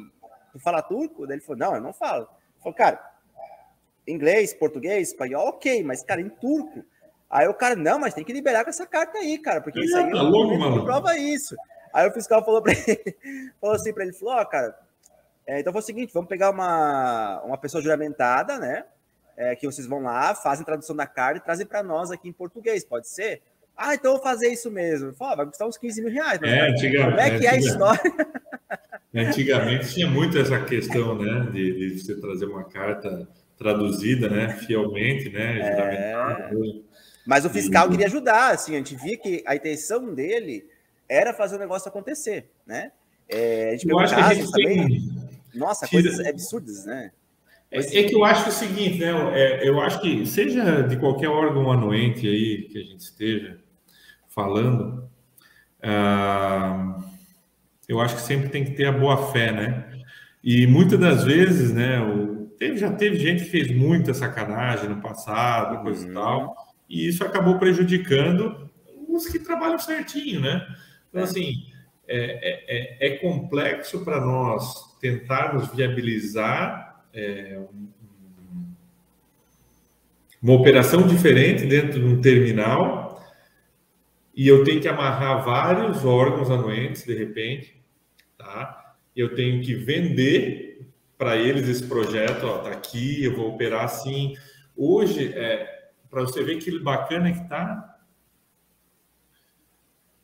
tu 0.52 0.60
fala 0.60 0.82
turco? 0.82 1.26
Daí 1.28 1.38
ele 1.38 1.46
falou, 1.46 1.60
não, 1.60 1.76
eu 1.76 1.82
não 1.82 1.94
falo. 1.94 2.24
Ele 2.24 2.64
falou, 2.64 2.74
cara, 2.76 3.16
inglês, 4.08 4.54
português, 4.54 5.10
espanhol, 5.10 5.48
ok, 5.48 5.84
mas, 5.84 6.04
cara, 6.04 6.22
em 6.22 6.30
turco. 6.30 6.84
Aí 7.30 7.48
o 7.48 7.54
cara, 7.54 7.76
não, 7.76 8.00
mas 8.00 8.14
tem 8.14 8.24
que 8.24 8.34
liberar 8.34 8.64
com 8.64 8.70
essa 8.70 8.86
carta 8.86 9.18
aí, 9.18 9.38
cara, 9.40 9.62
porque 9.62 9.80
isso 9.80 9.98
aí 9.98 10.12
tá 10.12 10.22
louco, 10.22 10.58
comprova 10.58 11.18
isso. 11.18 11.56
Aí 11.94 12.08
o 12.08 12.14
fiscal 12.14 12.44
falou 12.44 12.62
para 12.62 12.74
ele, 12.74 13.18
falou 13.60 13.76
assim 13.76 13.94
para 13.94 14.04
ele, 14.04 14.14
falou, 14.14 14.36
ó, 14.36 14.42
oh, 14.42 14.46
cara, 14.46 14.78
é, 15.48 15.60
então 15.60 15.72
foi 15.72 15.82
o 15.82 15.86
seguinte, 15.86 16.14
vamos 16.14 16.30
pegar 16.30 16.50
uma, 16.50 17.42
uma 17.44 17.58
pessoa 17.58 17.82
juramentada, 17.82 18.58
né? 18.58 18.86
É, 19.38 19.56
que 19.56 19.66
vocês 19.66 19.88
vão 19.88 20.02
lá, 20.02 20.34
fazem 20.34 20.66
tradução 20.66 20.96
da 20.96 21.06
carta 21.06 21.40
e 21.40 21.44
trazem 21.44 21.66
para 21.66 21.84
nós 21.84 22.12
aqui 22.12 22.30
em 22.30 22.34
português, 22.34 22.84
pode 22.84 23.08
ser? 23.08 23.42
Ah, 23.76 23.94
então 23.94 24.12
eu 24.12 24.16
vou 24.18 24.24
fazer 24.24 24.48
isso 24.48 24.72
mesmo. 24.72 25.14
Fala, 25.14 25.36
vai 25.38 25.46
custar 25.48 25.68
uns 25.68 25.78
15 25.78 26.02
mil 26.02 26.14
reais. 26.14 26.40
É, 26.42 26.70
antigamente, 26.70 27.04
como 27.04 27.20
é 27.20 27.40
que 27.40 27.46
é 27.46 27.50
a 27.50 27.58
história? 27.58 28.02
Antigamente 29.14 29.94
tinha 29.94 30.08
muito 30.08 30.38
essa 30.38 30.60
questão, 30.66 31.18
né, 31.18 31.50
de, 31.52 31.72
de 31.72 32.00
você 32.00 32.20
trazer 32.20 32.46
uma 32.46 32.66
carta 32.66 33.26
traduzida, 33.58 34.30
né, 34.30 34.50
fielmente, 34.50 35.30
né, 35.30 35.60
é... 35.62 36.16
Mas 37.26 37.46
o 37.46 37.50
fiscal 37.50 37.88
e... 37.88 37.92
queria 37.92 38.08
ajudar, 38.08 38.54
assim, 38.54 38.74
a 38.74 38.78
gente 38.78 38.94
via 38.96 39.18
que 39.18 39.42
a 39.48 39.56
intenção 39.56 40.14
dele 40.14 40.68
era 41.08 41.34
fazer 41.34 41.56
o 41.56 41.60
negócio 41.60 41.88
acontecer, 41.88 42.50
né? 42.66 42.92
É, 43.28 43.70
a 43.70 43.72
gente 43.72 43.88
a 43.92 44.34
gente 44.34 44.52
também. 44.52 44.88
Tem... 44.88 45.30
Nossa, 45.54 45.88
Tira... 45.88 46.04
coisas 46.04 46.26
absurdas, 46.26 46.86
né? 46.86 47.12
É, 47.76 48.00
é, 48.00 48.04
que 48.04 48.16
eu 48.16 48.24
acho 48.24 48.50
o 48.50 48.52
seguinte, 48.52 49.00
né? 49.00 49.12
É, 49.34 49.68
eu 49.68 49.82
acho 49.82 50.00
que 50.02 50.26
seja 50.26 50.82
de 50.82 50.96
qualquer 50.98 51.28
órgão 51.28 51.72
anuente 51.72 52.26
aí 52.28 52.64
que 52.70 52.78
a 52.78 52.84
gente 52.84 53.02
esteja 53.02 53.58
falando, 54.30 55.10
ah, 55.84 56.98
eu 57.88 58.00
acho 58.00 58.16
que 58.16 58.22
sempre 58.22 58.50
tem 58.50 58.64
que 58.64 58.72
ter 58.72 58.86
a 58.86 58.92
boa 58.92 59.32
fé, 59.32 59.52
né? 59.52 59.86
E 60.44 60.66
muitas 60.68 61.00
das 61.00 61.24
vezes, 61.24 61.74
né? 61.74 62.00
O, 62.00 62.48
teve, 62.58 62.78
já 62.78 62.92
teve 62.92 63.18
gente 63.18 63.44
que 63.44 63.50
fez 63.50 63.70
muita 63.76 64.14
sacanagem 64.14 64.90
no 64.90 65.02
passado, 65.02 65.84
coisa 65.84 66.06
uhum. 66.06 66.12
e 66.12 66.14
tal, 66.14 66.56
e 66.90 67.08
isso 67.08 67.24
acabou 67.24 67.60
prejudicando 67.60 68.70
os 69.10 69.28
que 69.28 69.40
trabalham 69.40 69.80
certinho, 69.80 70.40
né? 70.40 70.66
Então, 71.10 71.22
é. 71.22 71.24
assim, 71.24 71.54
é, 72.08 73.00
é, 73.02 73.08
é, 73.08 73.18
complexo 73.18 74.04
para 74.06 74.22
nós 74.22 74.96
tentarmos 75.00 75.74
viabilizar 75.74 76.85
é, 77.16 77.60
uma 80.42 80.54
operação 80.54 81.08
diferente 81.08 81.66
dentro 81.66 82.00
de 82.00 82.06
um 82.06 82.22
terminal 82.22 83.24
e 84.36 84.48
eu 84.48 84.66
tenho 84.66 84.82
que 84.82 84.88
amarrar 84.88 85.44
vários 85.44 86.04
órgãos 86.04 86.52
anuentes 86.52 87.06
de 87.06 87.16
repente, 87.16 87.82
tá? 88.38 88.96
Eu 89.16 89.34
tenho 89.34 89.64
que 89.64 89.74
vender 89.74 90.92
para 91.18 91.38
eles 91.38 91.70
esse 91.70 91.88
projeto, 91.88 92.46
ó, 92.46 92.58
tá 92.58 92.72
aqui, 92.72 93.24
eu 93.24 93.34
vou 93.34 93.54
operar 93.54 93.86
assim. 93.86 94.36
Hoje, 94.76 95.32
é, 95.34 95.90
para 96.10 96.22
você 96.22 96.44
ver 96.44 96.58
que 96.58 96.78
bacana 96.80 97.32
que 97.32 97.48
tá, 97.48 97.98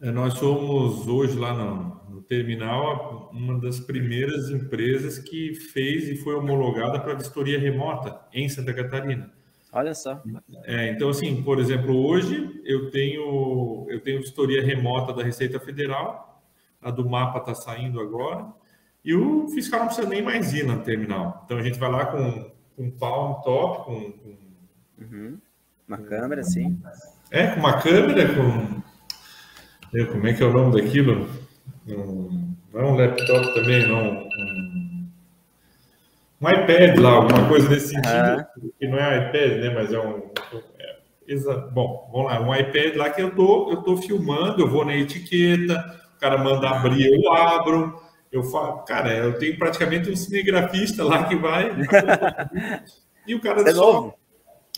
é, 0.01 0.11
nós 0.11 0.33
somos 0.33 1.07
hoje 1.07 1.39
lá 1.39 1.53
no, 1.53 2.00
terminal 2.27 3.29
uma 3.33 3.59
das 3.59 3.79
primeiras 3.79 4.49
empresas 4.49 5.19
que 5.19 5.53
fez 5.53 6.07
e 6.09 6.15
foi 6.15 6.35
homologada 6.35 6.99
para 6.99 7.13
vistoria 7.13 7.59
remota 7.59 8.19
em 8.33 8.47
Santa 8.49 8.73
Catarina. 8.73 9.31
Olha 9.73 9.93
só. 9.93 10.21
É, 10.65 10.91
então, 10.91 11.09
assim, 11.09 11.41
por 11.43 11.59
exemplo, 11.59 11.95
hoje 11.95 12.61
eu 12.65 12.91
tenho 12.91 13.87
eu 13.89 14.01
tenho 14.01 14.19
vistoria 14.19 14.61
remota 14.61 15.13
da 15.13 15.23
Receita 15.23 15.59
Federal, 15.59 16.43
a 16.81 16.91
do 16.91 17.09
mapa 17.09 17.39
está 17.39 17.55
saindo 17.55 17.99
agora, 17.99 18.47
e 19.03 19.15
o 19.15 19.47
fiscal 19.47 19.79
não 19.79 19.87
precisa 19.87 20.07
nem 20.07 20.21
mais 20.21 20.53
ir 20.53 20.65
no 20.65 20.81
terminal. 20.81 21.41
Então 21.45 21.57
a 21.57 21.63
gente 21.63 21.79
vai 21.79 21.89
lá 21.89 22.05
com, 22.05 22.51
com 22.75 22.91
palm 22.91 23.41
top, 23.41 23.85
com, 23.85 24.11
com 24.11 24.37
uhum. 24.99 25.37
uma 25.87 25.97
câmera, 25.97 26.43
sim. 26.43 26.77
É, 27.29 27.47
com 27.47 27.61
uma 27.61 27.81
câmera, 27.81 28.27
com. 28.35 28.81
Como 30.11 30.27
é 30.27 30.33
que 30.33 30.41
é 30.41 30.45
o 30.45 30.53
nome 30.53 30.81
daquilo? 30.81 31.27
Um, 31.95 32.55
não 32.73 32.81
é 32.81 32.85
um 32.85 32.95
laptop 32.95 33.53
também, 33.53 33.87
não. 33.87 34.23
Um, 34.23 35.09
um 36.41 36.49
iPad 36.49 36.97
lá, 36.99 37.11
alguma 37.11 37.47
coisa 37.47 37.69
nesse 37.69 37.89
sentido. 37.89 38.45
Uhum. 38.57 38.71
Que 38.79 38.87
não 38.87 38.97
é 38.97 39.29
iPad, 39.29 39.61
né? 39.61 39.69
Mas 39.73 39.93
é 39.93 39.99
um. 39.99 40.31
É, 41.27 41.71
bom, 41.71 42.09
vamos 42.11 42.31
lá, 42.31 42.41
um 42.41 42.55
iPad 42.55 42.95
lá 42.95 43.09
que 43.09 43.21
eu 43.21 43.33
tô, 43.33 43.71
eu 43.71 43.77
tô 43.83 43.97
filmando, 43.97 44.61
eu 44.61 44.67
vou 44.67 44.83
na 44.83 44.95
etiqueta, 44.95 46.01
o 46.15 46.19
cara 46.19 46.37
manda 46.37 46.69
abrir, 46.69 47.09
eu 47.13 47.31
abro 47.31 48.01
eu 48.31 48.43
falo, 48.43 48.79
cara, 48.83 49.13
eu 49.13 49.37
tenho 49.37 49.57
praticamente 49.57 50.09
um 50.09 50.15
cinegrafista 50.15 51.03
lá 51.03 51.25
que 51.25 51.35
vai. 51.35 51.69
e 53.27 53.35
o 53.35 53.41
cara 53.41 53.61
é 53.69 53.73
só 53.73 54.15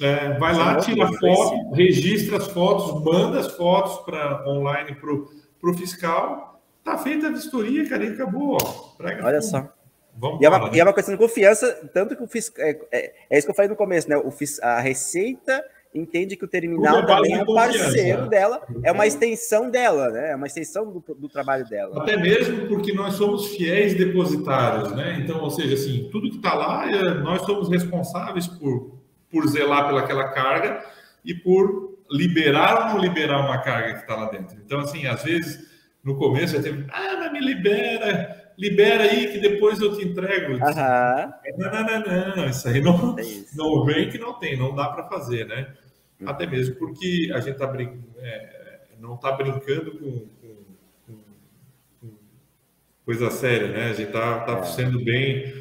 é, 0.01 0.39
vai 0.39 0.55
lá, 0.55 0.77
tira 0.77 1.07
foto, 1.07 1.71
registra 1.71 2.37
as 2.37 2.47
fotos, 2.47 3.03
manda 3.03 3.39
as 3.39 3.55
fotos 3.55 4.03
para 4.03 4.43
online 4.49 4.95
para 4.95 5.69
o 5.69 5.73
fiscal. 5.77 6.52
Tá 6.83 6.97
feita 6.97 7.27
a 7.27 7.31
vistoria, 7.31 7.87
cara, 7.87 8.03
e 8.03 8.09
acabou. 8.09 8.57
Ó, 8.61 8.95
Olha 8.99 9.39
tudo. 9.39 9.49
só. 9.49 9.73
Vamos 10.15 10.41
e, 10.41 10.45
é 10.45 10.49
uma, 10.49 10.75
e 10.75 10.79
é 10.79 10.83
uma 10.83 10.93
questão 10.93 11.15
de 11.15 11.19
confiança, 11.19 11.89
tanto 11.93 12.15
que 12.15 12.23
o 12.23 12.27
fiscal. 12.27 12.63
É, 12.63 12.79
é, 12.91 13.13
é, 13.29 13.37
isso 13.37 13.47
que 13.47 13.51
eu 13.51 13.55
falei 13.55 13.69
no 13.69 13.75
começo, 13.75 14.09
né? 14.09 14.15
O, 14.17 14.31
a 14.61 14.79
Receita 14.79 15.63
entende 15.93 16.35
que 16.35 16.45
o 16.45 16.47
terminal 16.47 16.99
é 16.99 17.05
também 17.05 17.33
é 17.33 17.43
um 17.43 17.45
parceiro 17.45 18.27
dela, 18.27 18.61
é 18.83 18.91
uma 18.91 19.05
extensão 19.05 19.69
dela, 19.69 20.09
né? 20.09 20.31
É 20.31 20.35
uma 20.35 20.47
extensão 20.47 20.91
do, 20.91 21.03
do, 21.15 21.29
trabalho 21.29 21.67
dela. 21.67 22.01
Até 22.01 22.17
mesmo 22.17 22.67
porque 22.67 22.93
nós 22.93 23.15
somos 23.15 23.55
fiéis 23.55 23.95
depositários, 23.95 24.91
né? 24.95 25.19
Então, 25.19 25.39
ou 25.39 25.49
seja, 25.49 25.75
assim, 25.75 26.09
tudo 26.11 26.29
que 26.29 26.37
está 26.37 26.53
lá, 26.53 26.89
é, 26.89 27.13
nós 27.15 27.43
somos 27.43 27.69
responsáveis 27.69 28.47
por, 28.47 28.99
por 29.31 29.47
zelar 29.47 29.87
pelaquela 29.87 30.29
carga 30.29 30.83
e 31.23 31.33
por 31.33 31.99
liberar 32.11 32.87
ou 32.87 32.93
não 32.93 32.97
liberar 32.99 33.39
uma 33.39 33.59
carga 33.59 33.93
que 33.93 34.01
está 34.01 34.15
lá 34.15 34.29
dentro. 34.29 34.57
Então, 34.63 34.79
assim, 34.79 35.05
às 35.05 35.23
vezes, 35.23 35.72
no 36.03 36.17
começo, 36.17 36.55
eu 36.55 36.63
tenho, 36.63 36.85
ah, 36.91 37.17
mas 37.17 37.31
me 37.31 37.39
libera, 37.39 38.53
libera 38.57 39.03
aí 39.03 39.31
que 39.31 39.39
depois 39.39 39.79
eu 39.79 39.95
te 39.95 40.05
entrego. 40.05 40.61
Aham. 40.61 41.33
Não, 41.57 41.71
não, 41.71 41.99
não, 41.99 42.35
não, 42.35 42.49
isso 42.49 42.67
aí 42.67 42.81
não, 42.81 43.17
é 43.17 43.23
não 43.55 43.85
vem 43.85 44.09
que 44.09 44.17
não 44.17 44.33
tem, 44.33 44.57
não 44.57 44.75
dá 44.75 44.89
para 44.89 45.07
fazer, 45.07 45.47
né? 45.47 45.73
Uhum. 46.19 46.29
Até 46.29 46.45
mesmo 46.45 46.75
porque 46.75 47.31
a 47.33 47.39
gente 47.39 47.57
tá 47.57 47.67
brin 47.67 48.03
é, 48.17 48.79
não 48.99 49.15
está 49.15 49.31
brincando 49.31 49.91
com, 49.97 50.27
com, 50.41 51.13
com, 52.01 52.11
coisa 53.05 53.31
séria, 53.31 53.69
né? 53.69 53.85
A 53.85 53.93
gente 53.93 54.07
está 54.07 54.39
tá, 54.39 54.55
tá 54.57 54.63
sendo 54.63 55.03
bem 55.03 55.53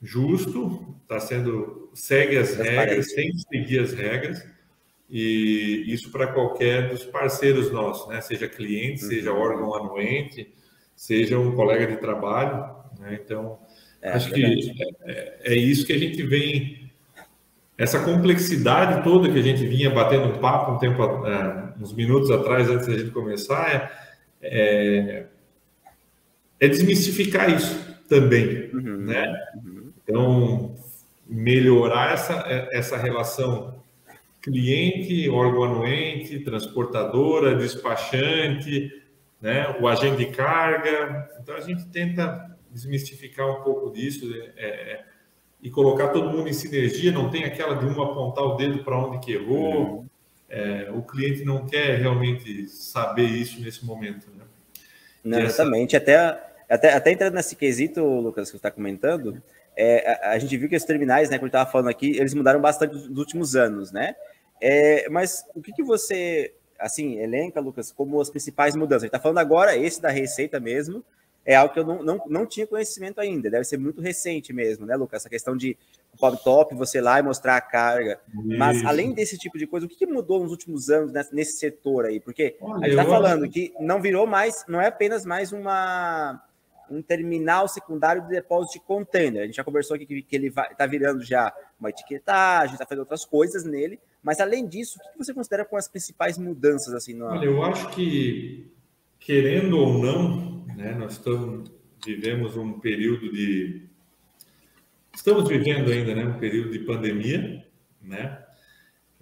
justo, 0.00 0.96
está 1.02 1.20
sendo 1.20 1.90
segue 1.92 2.38
as 2.38 2.54
regras, 2.56 3.12
tem 3.12 3.32
que 3.32 3.38
seguir 3.38 3.80
as 3.80 3.92
regras 3.92 4.59
e 5.10 5.84
isso 5.88 6.12
para 6.12 6.28
qualquer 6.28 6.88
dos 6.88 7.04
parceiros 7.04 7.72
nossos, 7.72 8.08
né? 8.08 8.20
Seja 8.20 8.48
cliente, 8.48 9.02
uhum. 9.02 9.08
seja 9.08 9.32
órgão 9.32 9.74
anuente, 9.74 10.54
seja 10.94 11.38
um 11.38 11.52
colega 11.52 11.86
de 11.86 11.96
trabalho, 11.96 12.74
né? 12.98 13.18
Então 13.22 13.58
é, 14.00 14.10
acho 14.10 14.32
que 14.32 14.72
é, 15.04 15.38
é, 15.42 15.54
isso 15.54 15.84
que 15.84 15.92
a 15.92 15.98
gente 15.98 16.22
vem 16.22 16.90
essa 17.76 17.98
complexidade 18.04 19.02
toda 19.02 19.32
que 19.32 19.38
a 19.38 19.42
gente 19.42 19.66
vinha 19.66 19.90
batendo 19.90 20.26
um 20.26 20.38
papo 20.38 20.72
um 20.72 20.78
tempo, 20.78 21.02
é, 21.26 21.72
uns 21.80 21.92
minutos 21.94 22.30
atrás, 22.30 22.68
antes 22.68 22.86
da 22.86 22.96
gente 22.96 23.10
começar, 23.10 23.68
é, 23.70 23.90
é, 24.42 25.26
é 26.60 26.68
desmistificar 26.68 27.50
isso 27.50 27.98
também, 28.08 28.70
uhum, 28.74 28.98
né? 28.98 29.34
Uhum. 29.64 29.92
Então, 30.04 30.74
melhorar 31.26 32.12
essa, 32.12 32.44
essa 32.70 32.96
relação 32.96 33.80
cliente, 34.40 35.28
órgão 35.28 35.64
anuente, 35.64 36.40
transportadora, 36.40 37.54
despachante, 37.54 38.90
né? 39.40 39.76
o 39.80 39.86
agente 39.86 40.16
de 40.16 40.26
carga. 40.26 41.28
Então, 41.40 41.54
a 41.54 41.60
gente 41.60 41.86
tenta 41.86 42.56
desmistificar 42.70 43.48
um 43.48 43.62
pouco 43.62 43.90
disso. 43.90 44.30
É, 44.56 44.66
é 44.66 45.04
e 45.62 45.70
colocar 45.70 46.08
todo 46.08 46.30
mundo 46.30 46.48
em 46.48 46.52
sinergia, 46.52 47.12
não 47.12 47.30
tem 47.30 47.44
aquela 47.44 47.74
de 47.74 47.84
um 47.84 48.02
apontar 48.02 48.44
o 48.44 48.56
dedo 48.56 48.82
para 48.82 48.98
onde 48.98 49.18
que 49.18 49.32
errou. 49.32 50.06
É, 50.48 50.90
o 50.92 51.02
cliente 51.02 51.44
não 51.44 51.66
quer 51.66 51.98
realmente 51.98 52.66
saber 52.66 53.26
isso 53.26 53.60
nesse 53.60 53.84
momento. 53.84 54.26
Né? 54.30 54.44
Não, 55.22 55.38
exatamente. 55.40 55.96
Até, 55.96 56.16
até, 56.68 56.94
até 56.94 57.12
entrando 57.12 57.34
nesse 57.34 57.54
quesito, 57.54 58.02
Lucas, 58.02 58.46
que 58.46 58.52
você 58.52 58.56
está 58.56 58.70
comentando, 58.70 59.40
é, 59.76 60.10
a, 60.10 60.30
a, 60.32 60.38
gente 60.38 60.56
viu 60.56 60.68
que 60.68 60.74
os 60.74 60.84
terminais, 60.84 61.28
né, 61.28 61.36
como 61.36 61.46
eu 61.46 61.50
estava 61.50 61.70
falando 61.70 61.88
aqui, 61.88 62.16
eles 62.16 62.34
mudaram 62.34 62.60
bastante 62.60 62.94
nos 62.94 63.18
últimos 63.18 63.54
anos, 63.54 63.92
né? 63.92 64.16
É, 64.60 65.08
mas 65.08 65.44
o 65.54 65.62
que, 65.62 65.72
que 65.72 65.82
você, 65.82 66.52
assim, 66.78 67.18
elenca, 67.18 67.60
Lucas, 67.60 67.90
como 67.92 68.20
as 68.20 68.30
principais 68.30 68.76
mudanças? 68.76 69.04
A 69.04 69.06
gente 69.06 69.14
está 69.14 69.20
falando 69.20 69.38
agora 69.38 69.76
esse 69.76 70.00
da 70.00 70.10
receita 70.10 70.60
mesmo, 70.60 71.04
é 71.44 71.54
algo 71.54 71.72
que 71.72 71.80
eu 71.80 71.86
não, 71.86 72.02
não, 72.02 72.22
não 72.28 72.46
tinha 72.46 72.66
conhecimento 72.66 73.20
ainda, 73.20 73.50
deve 73.50 73.64
ser 73.64 73.78
muito 73.78 74.00
recente 74.00 74.52
mesmo, 74.52 74.84
né, 74.84 74.94
Lucas? 74.94 75.22
Essa 75.22 75.30
questão 75.30 75.56
de 75.56 75.76
pop 76.18 76.42
top, 76.44 76.74
você 76.74 76.98
ir 76.98 77.00
lá 77.00 77.18
e 77.18 77.22
mostrar 77.22 77.56
a 77.56 77.60
carga. 77.60 78.20
Isso. 78.28 78.58
Mas 78.58 78.84
além 78.84 79.12
desse 79.12 79.38
tipo 79.38 79.56
de 79.56 79.66
coisa, 79.66 79.86
o 79.86 79.88
que, 79.88 80.06
mudou 80.06 80.42
nos 80.42 80.50
últimos 80.50 80.90
anos 80.90 81.12
nesse, 81.32 81.58
setor 81.58 82.06
aí? 82.06 82.20
Porque 82.20 82.56
Olha, 82.60 82.74
a 82.74 82.88
gente 82.88 82.98
está 82.98 83.04
falando 83.04 83.48
que 83.48 83.72
não 83.80 84.02
virou 84.02 84.26
mais, 84.26 84.64
não 84.68 84.80
é 84.80 84.88
apenas 84.88 85.24
mais 85.24 85.52
uma 85.52 86.42
um 86.90 87.02
terminal 87.02 87.68
secundário 87.68 88.22
de 88.22 88.28
depósito 88.28 88.78
de 88.78 88.84
container. 88.84 89.42
A 89.42 89.46
gente 89.46 89.56
já 89.56 89.64
conversou 89.64 89.94
aqui 89.94 90.06
que, 90.06 90.22
que 90.22 90.36
ele 90.36 90.48
está 90.48 90.86
virando 90.86 91.22
já 91.22 91.52
uma 91.78 91.90
etiquetagem, 91.90 92.74
está 92.74 92.84
fazendo 92.84 93.00
outras 93.00 93.24
coisas 93.24 93.64
nele. 93.64 93.98
Mas 94.22 94.40
além 94.40 94.66
disso, 94.66 94.98
o 94.98 95.12
que 95.12 95.24
você 95.24 95.32
considera 95.32 95.64
com 95.64 95.76
as 95.76 95.88
principais 95.88 96.36
mudanças 96.36 96.92
assim? 96.92 97.14
No... 97.14 97.26
Olha, 97.26 97.46
eu 97.46 97.62
acho 97.62 97.88
que 97.90 98.70
querendo 99.18 99.78
ou 99.78 99.98
não, 99.98 100.64
né? 100.76 100.92
Nós 100.92 101.12
estamos, 101.12 101.70
vivemos 102.04 102.56
um 102.56 102.78
período 102.80 103.32
de. 103.32 103.88
Estamos 105.14 105.48
vivendo 105.48 105.90
ainda 105.90 106.14
né? 106.14 106.24
um 106.24 106.38
período 106.38 106.70
de 106.70 106.80
pandemia, 106.80 107.66
né? 108.02 108.44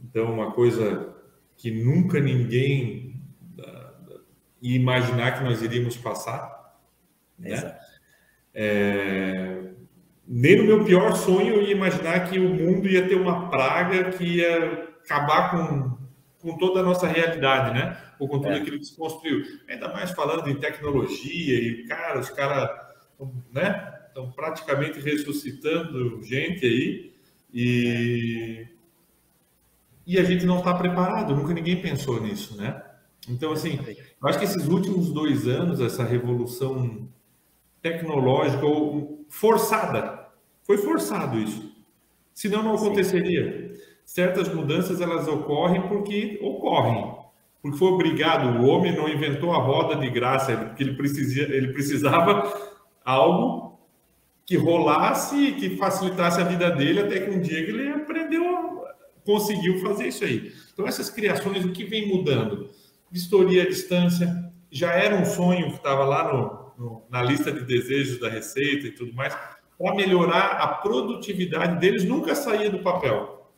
Então, 0.02 0.32
uma 0.32 0.52
coisa 0.52 1.14
que 1.56 1.70
nunca 1.70 2.20
ninguém 2.20 3.08
ia 4.60 4.76
imaginar 4.76 5.38
que 5.38 5.44
nós 5.44 5.62
iríamos 5.62 5.96
passar. 5.96 6.57
Né? 7.38 7.78
É, 8.54 9.62
nem 10.26 10.56
no 10.56 10.64
meu 10.64 10.84
pior 10.84 11.14
sonho 11.14 11.56
eu 11.56 11.62
ia 11.62 11.72
imaginar 11.72 12.28
que 12.28 12.38
o 12.38 12.48
mundo 12.48 12.88
ia 12.88 13.06
ter 13.06 13.14
uma 13.14 13.48
praga 13.48 14.10
que 14.10 14.24
ia 14.24 14.88
acabar 15.04 15.50
com, 15.50 15.98
com 16.40 16.58
toda 16.58 16.80
a 16.80 16.82
nossa 16.82 17.06
realidade, 17.06 17.72
né? 17.72 17.96
ou 18.18 18.28
com 18.28 18.40
tudo 18.40 18.52
é. 18.52 18.58
aquilo 18.58 18.78
que 18.78 18.84
se 18.84 18.96
construiu. 18.96 19.44
Ainda 19.68 19.88
mais 19.92 20.10
falando 20.10 20.48
em 20.48 20.56
tecnologia 20.56 21.58
e, 21.58 21.84
cara, 21.86 22.18
os 22.18 22.30
caras 22.30 22.68
né, 23.52 23.94
estão 24.08 24.30
praticamente 24.32 24.98
ressuscitando 25.00 26.22
gente 26.22 26.66
aí 26.66 27.14
e, 27.52 28.66
e 30.06 30.18
a 30.18 30.24
gente 30.24 30.44
não 30.44 30.58
está 30.58 30.74
preparado, 30.74 31.34
nunca 31.34 31.54
ninguém 31.54 31.80
pensou 31.80 32.20
nisso, 32.20 32.56
né? 32.56 32.82
Então, 33.28 33.52
assim, 33.52 33.78
eu 33.86 34.28
acho 34.28 34.38
que 34.38 34.44
esses 34.44 34.66
últimos 34.68 35.12
dois 35.12 35.46
anos, 35.46 35.80
essa 35.80 36.02
revolução 36.02 37.08
tecnológica 37.82 38.66
forçada, 39.28 40.28
foi 40.64 40.78
forçado 40.78 41.38
isso. 41.38 41.72
Senão 42.34 42.62
não 42.62 42.74
aconteceria. 42.74 43.74
Certas 44.04 44.52
mudanças 44.52 45.00
elas 45.00 45.26
ocorrem 45.26 45.82
porque 45.88 46.38
ocorrem, 46.42 47.14
porque 47.60 47.78
foi 47.78 47.88
obrigado. 47.88 48.60
O 48.60 48.66
homem 48.66 48.96
não 48.96 49.08
inventou 49.08 49.52
a 49.52 49.58
roda 49.58 49.96
de 49.96 50.08
graça, 50.08 50.56
porque 50.56 50.82
ele, 50.82 50.94
precisa, 50.94 51.42
ele 51.42 51.72
precisava 51.72 52.52
algo 53.04 53.78
que 54.46 54.56
rolasse, 54.56 55.52
que 55.52 55.76
facilitasse 55.76 56.40
a 56.40 56.44
vida 56.44 56.70
dele, 56.70 57.00
até 57.00 57.20
que 57.20 57.30
um 57.30 57.40
dia 57.40 57.58
ele 57.58 57.88
aprendeu, 57.90 58.82
conseguiu 59.24 59.78
fazer 59.80 60.08
isso 60.08 60.24
aí. 60.24 60.52
Então, 60.72 60.86
essas 60.86 61.10
criações, 61.10 61.64
o 61.64 61.72
que 61.72 61.84
vem 61.84 62.08
mudando? 62.08 62.70
Vistoria 63.10 63.64
à 63.64 63.68
distância, 63.68 64.50
já 64.70 64.92
era 64.92 65.16
um 65.16 65.24
sonho 65.26 65.68
que 65.68 65.76
estava 65.76 66.04
lá 66.04 66.32
no, 66.32 66.67
no, 66.78 67.04
na 67.10 67.22
lista 67.22 67.50
de 67.50 67.64
desejos 67.64 68.20
da 68.20 68.28
Receita 68.28 68.86
e 68.86 68.92
tudo 68.92 69.12
mais, 69.12 69.36
para 69.78 69.94
melhorar 69.94 70.52
a 70.52 70.68
produtividade 70.68 71.80
deles, 71.80 72.04
nunca 72.04 72.34
saía 72.34 72.70
do 72.70 72.78
papel. 72.78 73.50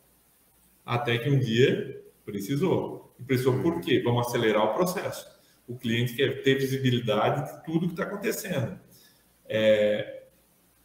Até 0.85 1.19
que 1.19 1.31
um 1.31 1.39
dia 1.39 2.03
precisou. 2.25 3.15
E 3.19 3.23
precisou 3.23 3.61
por 3.63 3.81
quê? 3.81 4.03
Vamos 4.05 4.27
acelerar 4.27 4.65
o 4.65 4.75
processo. 4.75 5.27
O 5.69 5.77
cliente 5.77 6.15
quer 6.15 6.43
ter 6.43 6.57
visibilidade 6.57 7.53
de 7.53 7.65
tudo 7.65 7.87
que 7.87 7.93
está 7.93 8.05
acontecendo. 8.05 8.79
É, 9.49 10.25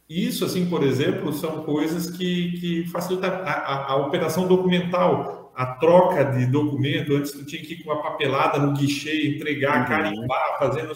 isso, 0.08 0.44
assim, 0.44 0.68
por 0.68 0.84
exemplo, 0.84 1.32
são 1.32 1.64
coisas 1.64 2.10
que, 2.10 2.52
que 2.60 2.86
facilitam 2.88 3.28
a, 3.30 3.34
a, 3.34 3.92
a, 3.92 3.96
operação 3.96 4.46
documental, 4.46 5.52
a 5.54 5.66
troca 5.66 6.24
de 6.24 6.46
documento. 6.46 7.14
Antes 7.14 7.32
tu 7.32 7.44
tinha 7.44 7.60
que 7.60 7.74
ir 7.74 7.82
com 7.82 7.90
uma 7.90 8.02
papelada 8.02 8.58
no 8.58 8.72
guichê, 8.72 9.28
entregar, 9.28 9.80
uhum. 9.80 9.86
carimbar, 9.86 10.58
fazendo. 10.58 10.94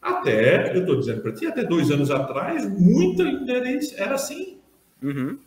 Até, 0.00 0.76
eu 0.76 0.80
estou 0.80 0.96
dizendo 0.96 1.22
para 1.22 1.32
ti, 1.32 1.46
até 1.46 1.64
dois 1.64 1.90
anos 1.90 2.10
atrás, 2.10 2.68
muita 2.68 3.24
era 3.96 4.14
assim. 4.14 4.58
Uhum. 5.02 5.38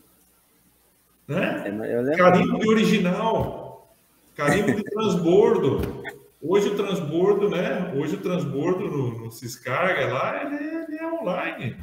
Né? 1.27 2.15
Carimbo 2.17 2.59
de 2.59 2.69
original, 2.69 3.95
carimbo 4.35 4.75
de 4.75 4.83
transbordo. 4.83 6.03
Hoje 6.41 6.69
o 6.69 6.75
transbordo, 6.75 7.49
né? 7.49 7.93
Hoje 7.95 8.15
o 8.15 8.21
transbordo 8.21 8.87
no, 8.87 9.19
no 9.19 9.31
Ciscarga 9.31 10.07
lá, 10.07 10.43
ele, 10.43 10.55
ele 10.55 10.97
é 10.97 11.07
online. 11.07 11.77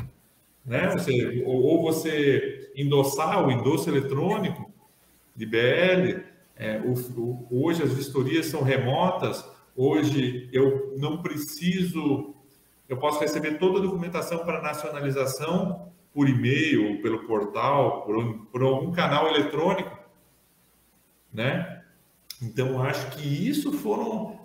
Né? 0.67 0.91
Você, 0.91 1.45
ou, 1.47 1.63
ou, 1.63 1.83
você 1.83 2.71
endossar 2.75 3.47
o 3.47 3.51
endosso 3.51 3.89
eletrônico 3.89 4.71
de 5.35 5.47
BL. 5.47 6.21
É, 6.57 6.81
o, 6.81 6.93
o, 7.19 7.65
hoje 7.65 7.83
as 7.83 7.93
vistorias 7.93 8.47
são 8.47 8.63
remotas. 8.63 9.49
Hoje 9.77 10.51
eu 10.53 10.95
não 10.99 11.23
preciso 11.23 12.35
eu 12.89 12.97
posso 12.97 13.21
receber 13.21 13.59
toda 13.59 13.79
a 13.79 13.83
documentação 13.83 14.39
para 14.39 14.63
nacionalização 14.63 15.93
por 16.13 16.29
e-mail, 16.29 17.03
pelo 17.03 17.27
portal, 17.27 18.03
por, 18.03 18.47
por 18.47 18.63
algum 18.63 18.91
canal 18.93 19.29
eletrônico, 19.29 19.97
né? 21.33 21.83
Então, 22.41 22.83
acho 22.83 23.11
que 23.11 23.49
isso 23.49 23.73
foram 23.73 24.41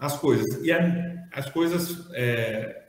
as 0.00 0.16
coisas. 0.16 0.64
E 0.64 0.72
a, 0.72 0.78
as 1.32 1.50
coisas 1.50 2.08
é, 2.14 2.86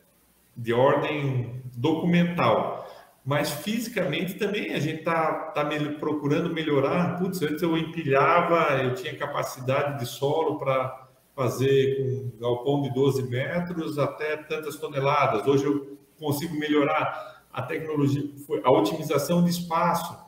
de 0.56 0.74
ordem 0.74 1.62
documental. 1.76 2.88
Mas 3.26 3.52
fisicamente 3.52 4.36
também 4.36 4.74
a 4.74 4.80
gente 4.80 5.00
está 5.00 5.52
tá, 5.54 5.66
tá 5.66 5.70
procurando 6.00 6.54
melhorar. 6.54 7.20
Putz, 7.20 7.42
antes 7.42 7.62
eu 7.62 7.78
empilhava, 7.78 8.82
eu 8.82 8.96
tinha 8.96 9.16
capacidade 9.16 10.00
de 10.00 10.06
solo 10.06 10.58
para 10.58 10.99
fazer 11.40 11.96
com 11.96 12.32
galpão 12.38 12.82
de 12.82 12.94
12 12.94 13.24
metros 13.30 13.98
até 13.98 14.36
tantas 14.36 14.76
toneladas. 14.76 15.48
Hoje 15.48 15.64
eu 15.64 15.98
consigo 16.20 16.54
melhorar 16.54 17.46
a 17.50 17.62
tecnologia, 17.62 18.30
a 18.62 18.70
otimização 18.70 19.42
de 19.42 19.50
espaço, 19.50 20.20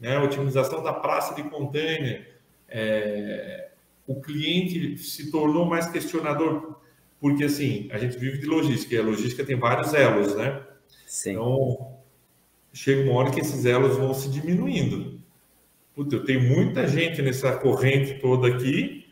né? 0.00 0.16
a 0.16 0.22
otimização 0.22 0.82
da 0.82 0.94
praça 0.94 1.34
de 1.34 1.42
container. 1.42 2.40
É, 2.66 3.68
o 4.06 4.18
cliente 4.18 4.96
se 4.96 5.30
tornou 5.30 5.66
mais 5.66 5.90
questionador, 5.90 6.76
porque 7.20 7.44
assim, 7.44 7.90
a 7.92 7.98
gente 7.98 8.16
vive 8.16 8.38
de 8.38 8.46
logística, 8.46 8.94
e 8.94 8.98
a 8.98 9.02
logística 9.02 9.44
tem 9.44 9.58
vários 9.58 9.92
elos, 9.92 10.34
né? 10.36 10.62
Sim. 11.06 11.32
Então, 11.32 11.98
chega 12.72 13.10
uma 13.10 13.20
hora 13.20 13.30
que 13.30 13.40
esses 13.40 13.66
elos 13.66 13.98
vão 13.98 14.14
se 14.14 14.30
diminuindo. 14.30 15.20
Puta, 15.94 16.16
eu 16.16 16.24
tenho 16.24 16.40
muita 16.40 16.88
gente 16.88 17.20
nessa 17.20 17.54
corrente 17.58 18.14
toda 18.20 18.48
aqui, 18.48 19.03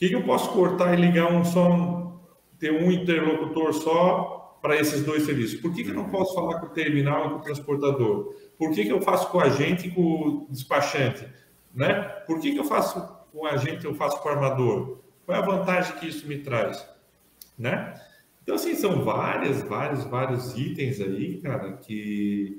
que, 0.00 0.08
que 0.08 0.14
eu 0.14 0.22
posso 0.22 0.50
cortar 0.52 0.98
e 0.98 1.00
ligar 1.00 1.30
um 1.30 1.44
só, 1.44 2.18
ter 2.58 2.72
um 2.72 2.90
interlocutor 2.90 3.74
só 3.74 4.58
para 4.62 4.74
esses 4.76 5.04
dois 5.04 5.24
serviços? 5.24 5.60
Por 5.60 5.74
que, 5.74 5.84
que 5.84 5.90
eu 5.90 5.94
não 5.94 6.08
posso 6.08 6.34
falar 6.34 6.58
com 6.58 6.66
o 6.66 6.70
terminal 6.70 7.26
e 7.26 7.30
com 7.30 7.36
o 7.36 7.42
transportador? 7.42 8.34
Por 8.56 8.72
que, 8.72 8.86
que 8.86 8.92
eu 8.92 9.02
faço 9.02 9.28
com 9.28 9.36
o 9.36 9.40
agente 9.42 9.88
e 9.88 9.90
com 9.90 10.00
o 10.00 10.46
despachante? 10.48 11.28
Né? 11.74 12.02
Por 12.26 12.40
que, 12.40 12.52
que 12.52 12.58
eu 12.58 12.64
faço 12.64 12.98
com 13.30 13.40
o 13.40 13.46
agente 13.46 13.84
e 13.84 13.86
eu 13.86 13.94
faço 13.94 14.18
com 14.22 14.28
o 14.30 14.32
armador? 14.32 15.00
Qual 15.26 15.36
é 15.36 15.42
a 15.42 15.44
vantagem 15.44 15.94
que 15.96 16.08
isso 16.08 16.26
me 16.26 16.38
traz? 16.38 16.88
Né? 17.58 17.94
Então, 18.42 18.54
assim, 18.54 18.74
são 18.74 19.04
várias, 19.04 19.60
vários, 19.62 20.04
vários 20.04 20.56
itens 20.56 20.98
aí, 20.98 21.42
cara, 21.42 21.74
que, 21.74 22.58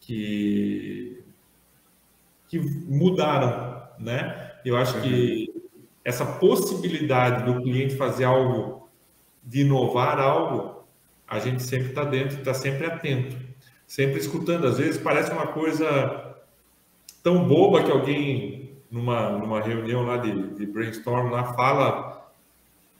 que, 0.00 1.22
que 2.46 2.58
mudaram, 2.58 3.88
né? 3.98 4.58
Eu 4.64 4.76
acho 4.76 5.00
que 5.00 5.47
essa 6.08 6.24
possibilidade 6.24 7.44
do 7.44 7.60
cliente 7.60 7.94
fazer 7.94 8.24
algo, 8.24 8.88
de 9.44 9.60
inovar 9.60 10.18
algo, 10.18 10.82
a 11.28 11.38
gente 11.38 11.62
sempre 11.62 11.88
está 11.88 12.02
dentro, 12.02 12.38
está 12.38 12.54
sempre 12.54 12.86
atento, 12.86 13.36
sempre 13.86 14.18
escutando. 14.18 14.66
Às 14.66 14.78
vezes 14.78 14.96
parece 14.96 15.30
uma 15.30 15.48
coisa 15.48 16.34
tão 17.22 17.46
boba 17.46 17.84
que 17.84 17.90
alguém, 17.90 18.72
numa, 18.90 19.32
numa 19.32 19.60
reunião 19.60 20.00
lá 20.00 20.16
de, 20.16 20.54
de 20.54 20.64
brainstorm, 20.64 21.30
lá 21.30 21.52
fala 21.52 22.32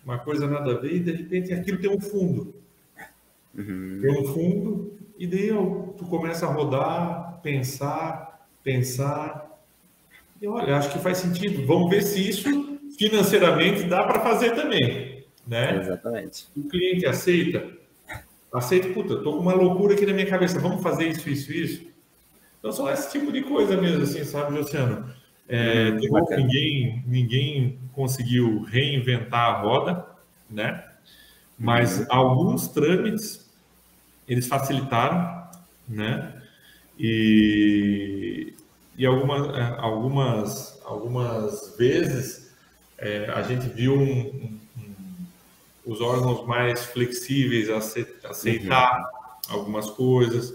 uma 0.05 0.19
coisa 0.19 0.47
nada 0.47 0.73
a 0.73 0.79
ver 0.79 0.93
e 0.93 1.01
de 1.01 1.13
repente 1.13 1.55
aquilo 1.55 1.79
tem 1.79 1.91
um 1.91 2.01
fundo. 2.01 2.55
Uhum. 3.57 4.01
Tem 4.03 4.21
um 4.21 4.25
fundo 4.35 4.99
e 5.19 5.27
daí 5.27 5.49
tu 5.97 6.05
começa 6.11 6.45
a 6.45 6.53
rodar, 6.53 7.41
pensar, 7.43 8.47
pensar. 8.63 9.59
E 10.43 10.47
olha, 10.47 10.77
acho 10.77 10.93
que 10.93 10.99
faz 10.99 11.17
sentido. 11.17 11.67
Vamos 11.67 11.89
ver 11.89 12.03
se 12.03 12.29
isso 12.29 12.68
financeiramente 12.99 13.85
dá 13.85 14.03
para 14.03 14.21
fazer 14.21 14.51
também, 14.57 15.25
né? 15.47 15.79
Exatamente. 15.81 16.47
O 16.57 16.69
cliente 16.69 17.07
aceita, 17.07 17.65
aceita, 18.53 18.89
puta, 18.89 19.17
tô 19.23 19.35
com 19.35 19.39
uma 19.39 19.55
loucura 19.55 19.95
aqui 19.95 20.05
na 20.05 20.13
minha 20.13 20.27
cabeça, 20.27 20.59
vamos 20.59 20.83
fazer 20.83 21.07
isso, 21.09 21.31
isso, 21.31 21.53
isso. 21.53 21.87
Então 22.59 22.73
são 22.73 22.91
esse 22.91 23.13
tipo 23.13 23.31
de 23.31 23.43
coisa 23.43 23.81
mesmo, 23.81 24.03
assim, 24.03 24.25
sabe, 24.25 24.59
Luciano? 24.59 25.09
É, 25.49 25.91
hum, 25.91 26.37
ninguém, 26.37 27.05
ninguém 27.07 27.79
conseguiu 27.95 28.63
reinventar 28.65 29.41
a 29.41 29.61
roda, 29.61 30.05
né? 30.51 30.85
Mas 31.57 32.01
uhum. 32.01 32.07
alguns 32.11 32.69
trâmites 32.69 33.49
eles 34.27 34.47
facilitaram, 34.47 35.49
né? 35.89 36.35
E, 36.99 38.53
e 38.97 39.07
algumas, 39.07 39.57
é, 39.57 39.75
algumas, 39.79 40.83
algumas 40.85 41.77
vezes 41.79 42.48
é, 42.99 43.31
a 43.31 43.43
gente 43.43 43.69
viu 43.69 43.95
um, 43.95 44.03
um, 44.03 44.59
um, 44.77 44.93
os 45.87 46.01
órgãos 46.01 46.47
mais 46.47 46.85
flexíveis 46.87 47.71
a 47.71 47.79
aceitar 48.29 48.99
uhum. 48.99 49.57
algumas 49.57 49.89
coisas, 49.91 50.53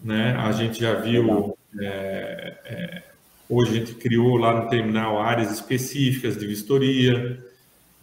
né? 0.00 0.36
A 0.36 0.52
gente 0.52 0.80
já 0.80 0.94
viu, 0.94 1.56
é, 1.80 2.54
é, 2.64 3.02
hoje 3.48 3.70
a 3.70 3.74
gente 3.74 3.94
criou 3.94 4.36
lá 4.36 4.62
no 4.62 4.68
terminal 4.68 5.20
áreas 5.20 5.50
específicas 5.50 6.36
de 6.36 6.46
vistoria, 6.46 7.42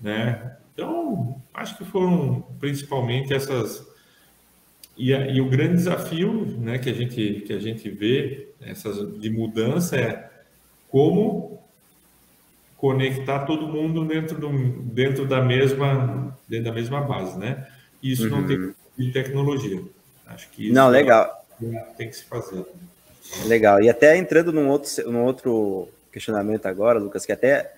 né? 0.02 0.58
Então, 0.74 1.42
acho 1.54 1.78
que 1.78 1.86
foram 1.86 2.42
principalmente 2.60 3.34
essas 3.34 3.86
e, 4.98 5.12
e, 5.12 5.42
o 5.42 5.50
grande 5.50 5.76
desafio, 5.76 6.58
né, 6.58 6.78
que 6.78 6.90
a 6.90 6.94
gente 6.94 7.44
que 7.46 7.52
a 7.52 7.60
gente 7.60 7.90
vê 7.90 8.50
essas 8.62 9.20
de 9.20 9.30
mudança 9.30 9.98
é 9.98 10.30
como 10.90 11.55
conectar 12.86 13.40
todo 13.46 13.68
mundo 13.68 14.06
dentro, 14.06 14.38
do, 14.38 14.48
dentro, 14.84 15.26
da, 15.26 15.42
mesma, 15.42 16.38
dentro 16.48 16.66
da 16.66 16.72
mesma 16.72 17.02
base, 17.02 17.36
né? 17.36 17.68
Isso 18.02 18.26
uhum. 18.26 18.42
não 18.42 18.48
tem 18.48 18.58
uhum. 18.60 18.74
de 18.96 19.12
tecnologia. 19.12 19.82
Acho 20.28 20.48
que 20.52 20.72
não, 20.72 20.90
legal. 20.90 21.44
tem 21.98 22.08
que 22.08 22.16
se 22.16 22.26
fazer. 22.26 22.64
Legal. 23.48 23.82
E 23.82 23.90
até 23.90 24.16
entrando 24.16 24.54
num 24.54 24.70
outro, 24.70 25.12
num 25.12 25.24
outro 25.24 25.90
questionamento 26.12 26.68
agora, 26.68 27.00
Lucas, 27.00 27.26
que 27.26 27.32
até 27.32 27.74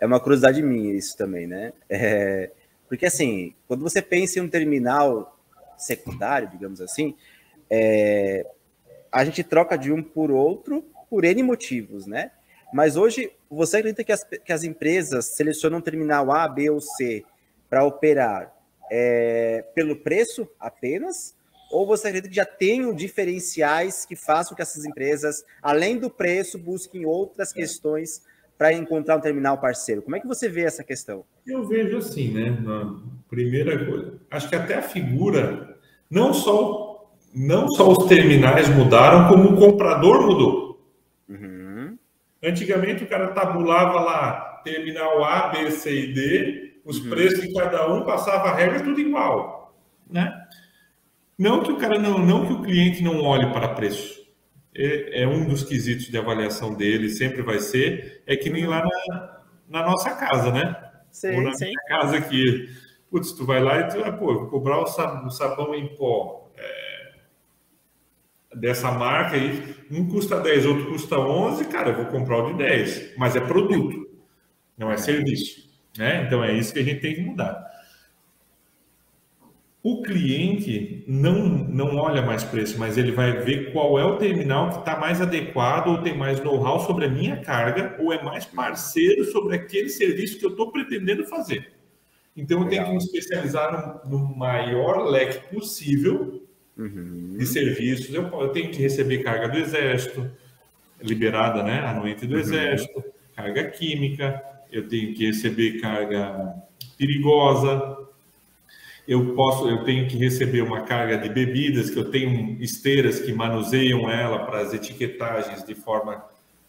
é 0.00 0.06
uma 0.06 0.20
curiosidade 0.20 0.62
minha 0.62 0.94
isso 0.94 1.16
também, 1.16 1.48
né? 1.48 1.72
É, 1.90 2.48
porque 2.88 3.06
assim, 3.06 3.54
quando 3.66 3.82
você 3.82 4.00
pensa 4.00 4.38
em 4.38 4.42
um 4.42 4.48
terminal 4.48 5.36
secundário, 5.76 6.48
digamos 6.48 6.80
assim, 6.80 7.16
é, 7.68 8.46
a 9.10 9.24
gente 9.24 9.42
troca 9.42 9.76
de 9.76 9.90
um 9.90 10.00
por 10.00 10.30
outro 10.30 10.84
por 11.10 11.24
N 11.24 11.42
motivos, 11.42 12.06
né? 12.06 12.30
Mas 12.72 12.96
hoje, 12.96 13.30
você 13.50 13.76
acredita 13.76 14.02
que 14.02 14.12
as, 14.12 14.24
que 14.24 14.52
as 14.52 14.64
empresas 14.64 15.26
selecionam 15.26 15.78
um 15.78 15.82
terminal 15.82 16.32
A, 16.32 16.48
B 16.48 16.70
ou 16.70 16.80
C 16.80 17.24
para 17.68 17.84
operar 17.84 18.52
é, 18.90 19.64
pelo 19.74 19.96
preço 19.96 20.48
apenas? 20.58 21.34
Ou 21.70 21.86
você 21.86 22.08
acredita 22.08 22.28
que 22.28 22.36
já 22.36 22.44
tem 22.44 22.94
diferenciais 22.94 24.04
que 24.04 24.16
façam 24.16 24.54
que 24.54 24.62
essas 24.62 24.84
empresas, 24.84 25.44
além 25.62 25.98
do 25.98 26.10
preço, 26.10 26.58
busquem 26.58 27.06
outras 27.06 27.52
questões 27.52 28.22
para 28.58 28.72
encontrar 28.72 29.16
um 29.16 29.20
terminal 29.20 29.58
parceiro? 29.58 30.02
Como 30.02 30.14
é 30.14 30.20
que 30.20 30.26
você 30.26 30.48
vê 30.48 30.64
essa 30.64 30.84
questão? 30.84 31.24
Eu 31.46 31.66
vejo 31.66 31.96
assim, 31.96 32.32
né? 32.32 32.50
Na 32.60 33.00
primeira 33.28 33.86
coisa, 33.86 34.20
acho 34.30 34.48
que 34.48 34.54
até 34.54 34.74
a 34.74 34.82
figura, 34.82 35.78
não 36.10 36.34
só, 36.34 37.10
não 37.34 37.66
só 37.68 37.90
os 37.90 38.06
terminais 38.06 38.68
mudaram, 38.68 39.28
como 39.28 39.50
o 39.50 39.56
comprador 39.56 40.26
mudou. 40.26 40.86
Uhum. 41.28 41.61
Antigamente 42.42 43.04
o 43.04 43.08
cara 43.08 43.28
tabulava 43.28 44.00
lá 44.00 44.60
terminal 44.64 45.24
A, 45.24 45.48
B, 45.48 45.70
C 45.70 45.92
e 45.92 46.12
D, 46.12 46.80
os 46.84 46.98
uhum. 46.98 47.10
preços 47.10 47.40
de 47.40 47.52
cada 47.54 47.92
um, 47.92 48.04
passava 48.04 48.48
a 48.48 48.54
regra, 48.54 48.80
tudo 48.80 49.00
igual, 49.00 49.76
né? 50.08 50.32
Não 51.38 51.62
que 51.62 51.72
o 51.72 51.76
cara 51.76 51.98
não, 51.98 52.18
não 52.18 52.46
que 52.46 52.52
o 52.52 52.62
cliente 52.62 53.02
não 53.02 53.22
olhe 53.22 53.52
para 53.52 53.68
preço 53.68 54.22
é, 54.74 55.22
é, 55.22 55.28
um 55.28 55.44
dos 55.46 55.62
quesitos 55.62 56.06
de 56.06 56.16
avaliação 56.16 56.74
dele, 56.74 57.08
sempre 57.10 57.42
vai 57.42 57.58
ser, 57.58 58.22
é 58.26 58.36
que 58.36 58.48
nem 58.48 58.66
lá 58.66 58.82
na, 58.82 59.42
na 59.68 59.86
nossa 59.86 60.10
casa, 60.14 60.50
né? 60.50 60.76
Sim, 61.10 61.36
Ou 61.36 61.42
na 61.42 61.52
sim. 61.52 61.66
minha 61.66 61.80
casa 61.88 62.16
aqui. 62.16 62.68
Putz, 63.10 63.32
tu 63.32 63.44
vai 63.44 63.62
lá 63.62 63.80
e 63.80 63.88
tu 63.88 64.00
vai, 64.00 64.16
pô, 64.16 64.34
vou 64.34 64.48
cobrar 64.48 64.80
o 64.80 64.86
sabão, 64.86 65.26
o 65.26 65.30
sabão 65.30 65.74
em 65.74 65.94
pó 65.94 66.41
dessa 68.54 68.90
marca 68.90 69.36
aí, 69.36 69.74
um 69.90 70.08
custa 70.08 70.40
10, 70.40 70.66
outro 70.66 70.86
custa 70.86 71.18
11, 71.18 71.64
cara, 71.66 71.90
eu 71.90 71.96
vou 71.96 72.06
comprar 72.06 72.38
o 72.38 72.52
de 72.52 72.58
10, 72.58 73.16
mas 73.16 73.36
é 73.36 73.40
produto, 73.40 74.08
não 74.76 74.90
é 74.90 74.96
serviço, 74.96 75.70
né? 75.96 76.24
Então 76.26 76.42
é 76.42 76.52
isso 76.52 76.72
que 76.72 76.78
a 76.80 76.84
gente 76.84 77.00
tem 77.00 77.14
que 77.14 77.20
mudar. 77.22 77.70
O 79.82 80.00
cliente 80.00 81.02
não, 81.08 81.34
não 81.44 81.96
olha 81.96 82.22
mais 82.22 82.44
preço, 82.44 82.78
mas 82.78 82.96
ele 82.96 83.10
vai 83.10 83.32
ver 83.38 83.72
qual 83.72 83.98
é 83.98 84.04
o 84.04 84.16
terminal 84.16 84.70
que 84.70 84.78
está 84.78 84.96
mais 84.96 85.20
adequado 85.20 85.88
ou 85.88 86.02
tem 86.02 86.16
mais 86.16 86.40
know-how 86.40 86.78
sobre 86.86 87.06
a 87.06 87.08
minha 87.08 87.38
carga 87.38 87.96
ou 87.98 88.12
é 88.12 88.22
mais 88.22 88.44
parceiro 88.44 89.24
sobre 89.24 89.56
aquele 89.56 89.88
serviço 89.88 90.38
que 90.38 90.44
eu 90.46 90.50
estou 90.50 90.70
pretendendo 90.70 91.26
fazer. 91.26 91.72
Então 92.36 92.62
eu 92.62 92.68
tenho 92.68 92.84
que 92.84 92.90
me 92.92 92.96
especializar 92.98 94.04
no, 94.06 94.18
no 94.18 94.36
maior 94.36 95.04
leque 95.04 95.52
possível 95.52 96.41
uhum. 96.76 97.36
de 97.38 97.46
serviços. 97.46 98.14
Eu, 98.14 98.28
eu, 98.28 98.48
tenho 98.48 98.70
que 98.70 98.80
receber 98.80 99.18
carga 99.18 99.48
do 99.48 99.58
Exército, 99.58 100.30
liberada, 101.00 101.62
né, 101.62 101.80
anuente 101.80 102.26
do 102.26 102.34
uhum. 102.34 102.40
Exército, 102.40 103.04
carga 103.34 103.64
química, 103.70 104.42
eu 104.70 104.88
tenho 104.88 105.14
que 105.14 105.26
receber 105.26 105.80
carga 105.80 106.54
perigosa, 106.96 107.98
eu 109.06 109.34
posso, 109.34 109.68
eu 109.68 109.82
tenho 109.84 110.08
que 110.08 110.16
receber 110.16 110.62
uma 110.62 110.82
carga 110.82 111.18
de 111.18 111.28
bebidas, 111.28 111.90
que 111.90 111.98
eu 111.98 112.10
tenho 112.10 112.56
esteiras 112.62 113.20
que 113.20 113.32
manuseiam 113.32 114.08
ela 114.08 114.46
para 114.46 114.60
as 114.60 114.72
etiquetagens 114.72 115.64
de 115.64 115.74
forma 115.74 116.24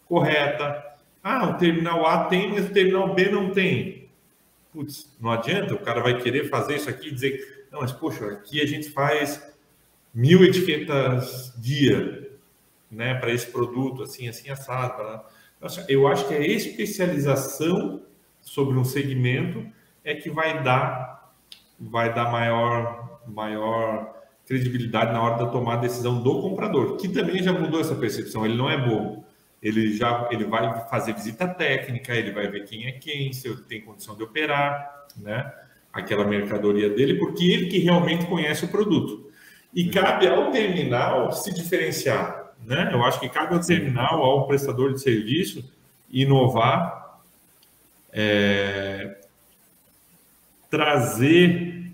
correta. 0.07 0.83
Ah, 1.23 1.49
o 1.49 1.57
terminal 1.57 2.05
A 2.05 2.25
tem, 2.25 2.51
mas 2.51 2.65
o 2.65 2.73
terminal 2.73 3.13
B 3.13 3.29
não 3.29 3.51
tem. 3.51 4.09
Putz, 4.73 5.15
não 5.21 5.31
adianta, 5.31 5.75
o 5.75 5.79
cara 5.79 6.01
vai 6.01 6.19
querer 6.19 6.49
fazer 6.49 6.77
isso 6.77 6.89
aqui 6.89 7.09
e 7.09 7.13
dizer, 7.13 7.67
não, 7.71 7.81
mas 7.81 7.91
poxa, 7.91 8.25
aqui 8.25 8.59
a 8.59 8.65
gente 8.65 8.89
faz 8.89 9.52
mil 10.13 10.43
etiquetas 10.43 11.53
dia, 11.57 12.31
né, 12.91 13.15
para 13.15 13.31
esse 13.31 13.47
produto, 13.47 14.03
assim, 14.03 14.27
assim, 14.27 14.49
assado. 14.49 15.21
Eu 15.87 16.07
acho 16.07 16.27
que 16.27 16.33
a 16.33 16.45
especialização 16.45 18.03
sobre 18.41 18.77
um 18.77 18.83
segmento 18.83 19.65
é 20.03 20.13
que 20.13 20.29
vai 20.29 20.61
dar 20.63 21.13
vai 21.79 22.13
dar 22.13 22.31
maior, 22.31 23.19
maior 23.27 24.13
credibilidade 24.45 25.11
na 25.11 25.21
hora 25.21 25.37
da 25.37 25.51
tomar 25.51 25.75
a 25.75 25.77
decisão 25.77 26.21
do 26.21 26.41
comprador, 26.41 26.97
que 26.97 27.07
também 27.09 27.41
já 27.41 27.51
mudou 27.51 27.79
essa 27.79 27.95
percepção. 27.95 28.45
Ele 28.45 28.55
não 28.55 28.69
é 28.69 28.77
bobo. 28.77 29.23
Ele 29.61 29.95
já 29.95 30.27
ele 30.31 30.43
vai 30.43 30.87
fazer 30.89 31.13
visita 31.13 31.47
técnica, 31.47 32.13
ele 32.13 32.31
vai 32.31 32.47
ver 32.49 32.65
quem 32.65 32.85
é 32.85 32.91
quem, 32.91 33.31
se 33.31 33.55
tem 33.63 33.81
condição 33.81 34.15
de 34.15 34.23
operar, 34.23 35.05
né? 35.17 35.51
Aquela 35.91 36.25
mercadoria 36.25 36.89
dele, 36.89 37.15
porque 37.15 37.45
ele 37.45 37.67
que 37.67 37.79
realmente 37.79 38.25
conhece 38.25 38.65
o 38.65 38.67
produto. 38.67 39.31
E 39.75 39.89
cabe 39.89 40.27
ao 40.27 40.51
terminal 40.51 41.31
se 41.31 41.53
diferenciar, 41.53 42.53
né? 42.63 42.89
Eu 42.93 43.03
acho 43.03 43.19
que 43.19 43.27
cabe 43.27 43.55
ao 43.55 43.59
terminal, 43.59 44.21
ao 44.21 44.47
prestador 44.47 44.93
de 44.93 45.01
serviço, 45.01 45.63
inovar, 46.11 47.19
é, 48.11 49.17
trazer 50.69 51.91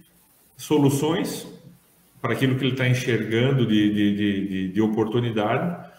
soluções 0.58 1.48
para 2.22 2.34
aquilo 2.34 2.58
que 2.58 2.66
ele 2.66 2.74
está 2.74 2.88
enxergando 2.88 3.66
de, 3.66 3.94
de, 3.94 4.16
de, 4.16 4.68
de, 4.74 4.82
oportunidade 4.82 5.90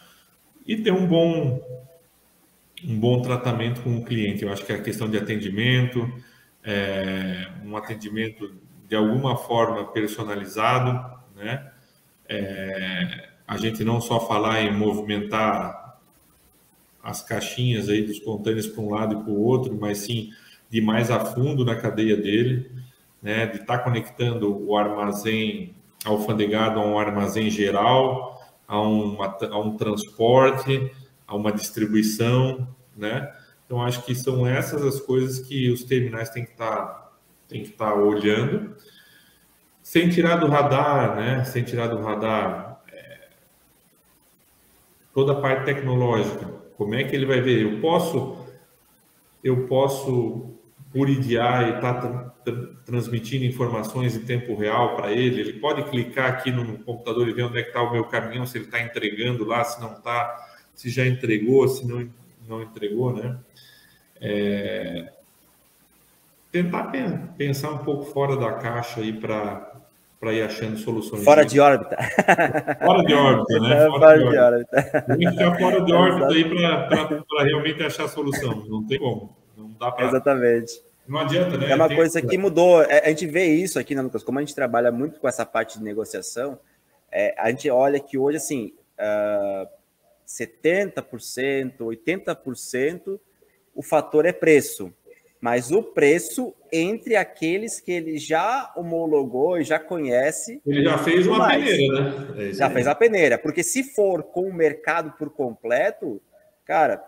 e 0.67 0.77
ter 0.77 0.93
um 0.93 1.07
bom, 1.07 1.63
um 2.85 3.01
bom 3.01 3.23
tratamento 3.23 3.81
com 3.81 3.97
o 3.97 4.05
cliente. 4.05 4.45
Eu 4.45 4.53
acho 4.53 4.67
que 4.67 4.73
a 4.73 4.83
questão 4.83 5.09
de 5.09 5.17
atendimento, 5.17 6.13
é, 6.63 7.49
um 7.65 7.75
atendimento 7.75 8.55
de 8.87 8.95
alguma 8.95 9.37
forma 9.37 9.91
personalizado, 9.93 11.20
né? 11.41 11.71
É, 12.29 13.29
a 13.47 13.57
gente 13.57 13.83
não 13.83 14.01
só 14.01 14.21
falar 14.21 14.63
em 14.63 14.73
movimentar 14.73 15.99
as 17.03 17.23
caixinhas 17.23 17.89
aí 17.89 18.03
dos 18.03 18.21
contêineres 18.21 18.67
para 18.67 18.83
um 18.83 18.91
lado 18.91 19.15
e 19.15 19.23
para 19.25 19.33
o 19.33 19.43
outro, 19.43 19.77
mas 19.81 19.99
sim 19.99 20.31
de 20.69 20.81
mais 20.81 21.11
a 21.11 21.19
fundo 21.19 21.65
na 21.65 21.75
cadeia 21.75 22.17
dele, 22.17 22.71
né, 23.21 23.47
de 23.47 23.57
estar 23.57 23.79
tá 23.79 23.85
conectando 23.85 24.65
o 24.65 24.77
armazém 24.77 25.75
alfandegado 26.05 26.79
a 26.79 26.85
um 26.85 26.99
armazém 26.99 27.51
geral, 27.51 28.41
a, 28.69 28.81
uma, 28.81 29.37
a 29.51 29.59
um 29.59 29.77
transporte, 29.77 30.91
a 31.27 31.35
uma 31.35 31.53
distribuição, 31.53 32.69
né? 32.97 33.33
Então 33.67 33.83
acho 33.83 34.03
que 34.05 34.15
são 34.15 34.47
essas 34.47 34.83
as 34.83 35.01
coisas 35.01 35.41
que 35.41 35.71
os 35.71 35.85
terminais 35.85 36.31
têm 36.31 36.45
que 36.45 36.53
estar 36.53 36.77
tá, 36.77 37.13
têm 37.49 37.63
que 37.63 37.71
estar 37.71 37.93
tá 37.93 37.95
olhando, 37.95 38.75
sem 39.91 40.09
tirar 40.09 40.37
do 40.37 40.47
radar, 40.47 41.17
né? 41.17 41.43
Sem 41.43 41.65
tirar 41.65 41.89
do 41.89 42.01
radar 42.01 42.81
é, 42.93 43.29
toda 45.13 45.33
a 45.33 45.41
parte 45.41 45.65
tecnológica. 45.65 46.47
Como 46.77 46.95
é 46.95 47.03
que 47.03 47.17
ele 47.17 47.27
vai 47.27 47.41
ver? 47.41 47.61
Eu 47.61 47.81
posso 47.81 48.47
eu 49.43 49.67
posso 49.67 50.55
por 50.93 51.09
IDI 51.09 51.35
está 51.35 52.33
transmitindo 52.87 53.45
informações 53.45 54.15
em 54.15 54.25
tempo 54.25 54.55
real 54.55 54.95
para 54.95 55.11
ele. 55.11 55.41
Ele 55.41 55.55
pode 55.55 55.83
clicar 55.91 56.35
aqui 56.35 56.53
no 56.53 56.79
computador 56.85 57.29
e 57.29 57.33
ver 57.33 57.43
onde 57.43 57.59
é 57.59 57.63
que 57.65 57.71
está 57.71 57.83
o 57.83 57.91
meu 57.91 58.05
caminhão, 58.05 58.47
se 58.47 58.59
ele 58.59 58.67
está 58.67 58.81
entregando 58.81 59.45
lá, 59.45 59.65
se 59.65 59.81
não 59.81 59.95
está, 59.95 60.49
se 60.73 60.89
já 60.89 61.05
entregou, 61.05 61.67
se 61.67 61.85
não, 61.85 62.09
não 62.47 62.63
entregou, 62.63 63.13
né? 63.13 63.41
É... 64.21 65.13
Tentar 66.53 66.93
pensar 67.37 67.73
um 67.73 67.79
pouco 67.79 68.05
fora 68.05 68.37
da 68.37 68.53
caixa 68.53 69.01
aí 69.01 69.13
para 69.13 69.70
para 70.21 70.35
ir 70.35 70.43
achando 70.43 70.77
soluções. 70.77 71.25
Fora 71.25 71.47
de 71.47 71.59
órbita. 71.59 71.97
Fora 72.85 73.03
de 73.03 73.15
órbita, 73.15 73.59
né? 73.59 73.87
Fora, 73.87 73.91
fora 73.99 74.19
de, 74.19 74.39
órbita. 74.39 74.77
órbita. 74.77 75.03
Tem 75.03 75.19
que 75.19 75.31
ficar 75.31 75.59
fora 75.59 75.81
de 75.81 75.93
órbita 75.93 76.27
aí 76.29 76.45
para 76.45 77.45
realmente 77.45 77.83
achar 77.83 78.07
solução. 78.07 78.67
Não 78.69 78.87
tem 78.87 78.99
como. 78.99 79.35
Não 79.57 79.71
dá 79.81 79.91
para. 79.91 80.07
Exatamente. 80.07 80.83
Não 81.09 81.19
adianta, 81.19 81.57
né? 81.57 81.71
É 81.71 81.75
uma 81.75 81.89
Tem... 81.89 81.97
coisa 81.97 82.21
que 82.21 82.37
mudou. 82.37 82.83
É, 82.83 83.07
a 83.07 83.09
gente 83.09 83.27
vê 83.27 83.47
isso 83.47 83.79
aqui, 83.79 83.95
né, 83.95 84.03
Lucas? 84.03 84.23
Como 84.23 84.39
a 84.39 84.43
gente 84.43 84.55
trabalha 84.55 84.93
muito 84.93 85.19
com 85.19 85.27
essa 85.27 85.45
parte 85.47 85.79
de 85.79 85.85
negociação, 85.85 86.59
é, 87.11 87.35
a 87.39 87.51
gente 87.51 87.69
olha 87.71 87.99
que 87.99 88.19
hoje, 88.19 88.37
assim, 88.37 88.75
uh, 89.01 89.67
70%, 90.27 91.79
80%, 91.79 93.19
o 93.75 93.83
fator 93.83 94.27
é 94.27 94.33
preço. 94.33 94.93
Mas 95.41 95.71
o 95.71 95.83
preço 95.83 96.55
entre 96.71 97.17
aqueles 97.17 97.81
que 97.81 97.91
ele 97.91 98.19
já 98.19 98.73
homologou 98.77 99.59
e 99.59 99.65
já 99.65 99.79
conhece. 99.79 100.61
Ele 100.67 100.85
já 100.85 100.99
fez 100.99 101.27
uma 101.27 101.39
mais. 101.39 101.65
peneira, 101.65 102.03
né? 102.03 102.51
É 102.51 102.53
já 102.53 102.69
fez 102.69 102.87
a 102.87 102.95
peneira. 102.95 103.39
Porque 103.39 103.63
se 103.63 103.83
for 103.83 104.23
com 104.23 104.43
o 104.49 104.53
mercado 104.53 105.13
por 105.13 105.31
completo, 105.31 106.21
cara, 106.65 107.03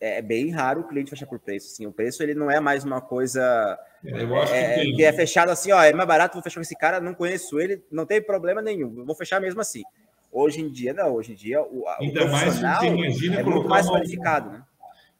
é 0.00 0.22
bem 0.22 0.50
raro 0.50 0.82
o 0.82 0.88
cliente 0.88 1.10
fechar 1.10 1.26
por 1.26 1.40
preço. 1.40 1.72
Assim, 1.72 1.86
o 1.86 1.92
preço 1.92 2.22
ele 2.22 2.34
não 2.34 2.48
é 2.50 2.60
mais 2.60 2.84
uma 2.84 3.00
coisa 3.00 3.76
é, 4.04 4.22
eu 4.22 4.36
acho 4.36 4.54
é, 4.54 4.74
que, 4.74 4.92
que, 4.92 5.04
é 5.04 5.12
fechado 5.12 5.50
assim, 5.50 5.72
ó, 5.72 5.82
é 5.82 5.92
mais 5.92 6.06
barato, 6.06 6.34
vou 6.34 6.42
fechar 6.42 6.56
com 6.56 6.62
esse 6.62 6.76
cara, 6.76 7.00
não 7.00 7.14
conheço 7.14 7.58
ele, 7.58 7.82
não 7.90 8.06
tem 8.06 8.22
problema 8.22 8.62
nenhum, 8.62 9.04
vou 9.04 9.14
fechar 9.14 9.40
mesmo 9.40 9.60
assim. 9.60 9.82
Hoje 10.30 10.60
em 10.60 10.70
dia, 10.70 10.92
não, 10.92 11.14
hoje 11.14 11.32
em 11.32 11.34
dia 11.34 11.62
o, 11.62 11.84
Ainda 11.98 12.24
o 12.24 12.30
mais 12.30 12.54
você 12.54 12.86
imagina 12.86 13.40
é 13.40 13.42
muito 13.42 13.68
mais 13.68 13.88
qualificado, 13.88 14.50
né? 14.50 14.62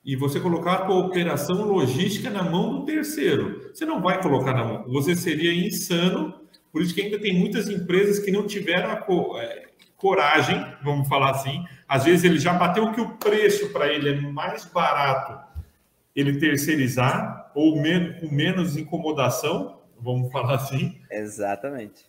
E 0.06 0.16
você 0.16 0.40
colocar 0.40 0.74
a 0.74 0.86
cooperação 0.86 1.64
logística 1.64 2.30
na 2.30 2.42
mão 2.42 2.70
do 2.70 2.84
terceiro. 2.86 3.70
Você 3.74 3.84
não 3.84 4.00
vai 4.00 4.22
colocar 4.22 4.54
na 4.54 4.64
mão. 4.64 4.84
Você 4.86 5.14
seria 5.14 5.52
insano. 5.52 6.32
Por 6.72 6.80
isso 6.80 6.94
que 6.94 7.02
ainda 7.02 7.18
tem 7.18 7.36
muitas 7.36 7.68
empresas 7.68 8.20
que 8.20 8.30
não 8.30 8.46
tiveram 8.46 8.90
a, 8.90 9.42
é, 9.42 9.66
coragem, 9.96 10.64
vamos 10.82 11.08
falar 11.08 11.32
assim. 11.32 11.64
Às 11.88 12.04
vezes 12.04 12.24
ele 12.24 12.38
já 12.38 12.52
bateu 12.52 12.92
que 12.92 13.00
o 13.00 13.16
preço 13.16 13.70
para 13.70 13.92
ele 13.92 14.08
é 14.10 14.20
mais 14.20 14.64
barato 14.64 15.44
ele 16.16 16.38
terceirizar 16.38 17.52
ou 17.54 17.74
com 17.74 18.34
menos 18.34 18.76
incomodação, 18.76 19.80
vamos 20.00 20.32
falar 20.32 20.54
assim. 20.54 20.98
Exatamente. 21.10 22.06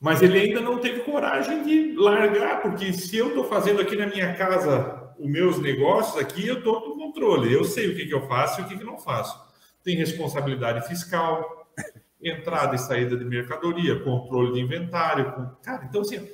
Mas 0.00 0.22
ele 0.22 0.38
ainda 0.38 0.60
não 0.60 0.78
teve 0.78 1.00
coragem 1.00 1.62
de 1.62 1.92
largar, 1.96 2.62
porque 2.62 2.92
se 2.94 3.16
eu 3.16 3.28
estou 3.28 3.44
fazendo 3.44 3.80
aqui 3.82 3.94
na 3.94 4.06
minha 4.06 4.34
casa 4.34 5.14
os 5.18 5.28
meus 5.28 5.60
negócios 5.60 6.18
aqui, 6.20 6.46
eu 6.46 6.58
estou 6.58 6.95
controle. 7.16 7.52
Eu 7.52 7.64
sei 7.64 7.88
o 7.88 7.96
que, 7.96 8.06
que 8.06 8.14
eu 8.14 8.26
faço 8.28 8.60
e 8.60 8.64
o 8.64 8.68
que, 8.68 8.76
que 8.76 8.84
não 8.84 8.98
faço. 8.98 9.40
Tem 9.82 9.96
responsabilidade 9.96 10.86
fiscal, 10.86 11.66
entrada 12.22 12.74
e 12.74 12.78
saída 12.78 13.16
de 13.16 13.24
mercadoria, 13.24 14.00
controle 14.00 14.52
de 14.52 14.60
inventário. 14.60 15.56
Cara, 15.62 15.86
então 15.88 16.02
assim, 16.02 16.28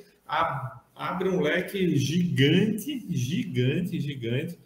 abre 0.95 1.29
um 1.29 1.41
leque 1.41 1.95
gigante, 1.95 3.05
gigante, 3.09 3.99
gigante 3.99 4.59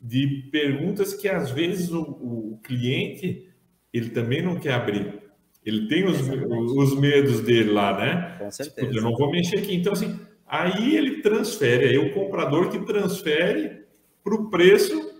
de 0.00 0.48
perguntas 0.50 1.14
que 1.14 1.28
às 1.28 1.50
vezes 1.50 1.92
o, 1.92 2.02
o 2.02 2.60
cliente 2.62 3.48
ele 3.92 4.10
também 4.10 4.42
não 4.42 4.56
quer 4.56 4.74
abrir. 4.74 5.20
Ele 5.64 5.86
tem 5.86 6.04
os, 6.04 6.18
os 6.28 6.98
medos 6.98 7.40
dele 7.40 7.70
lá, 7.70 7.96
né? 7.96 8.36
Com 8.38 8.50
certeza. 8.50 8.92
Eu 8.92 9.02
não 9.02 9.12
vou 9.12 9.30
mexer 9.30 9.58
aqui. 9.58 9.76
Então, 9.76 9.92
assim, 9.92 10.18
aí 10.44 10.96
ele 10.96 11.22
transfere, 11.22 11.84
aí 11.86 11.98
o 11.98 12.12
comprador 12.12 12.68
que 12.68 12.80
transfere 12.80 13.84
para 14.24 14.34
o 14.34 14.50
preço 14.50 15.11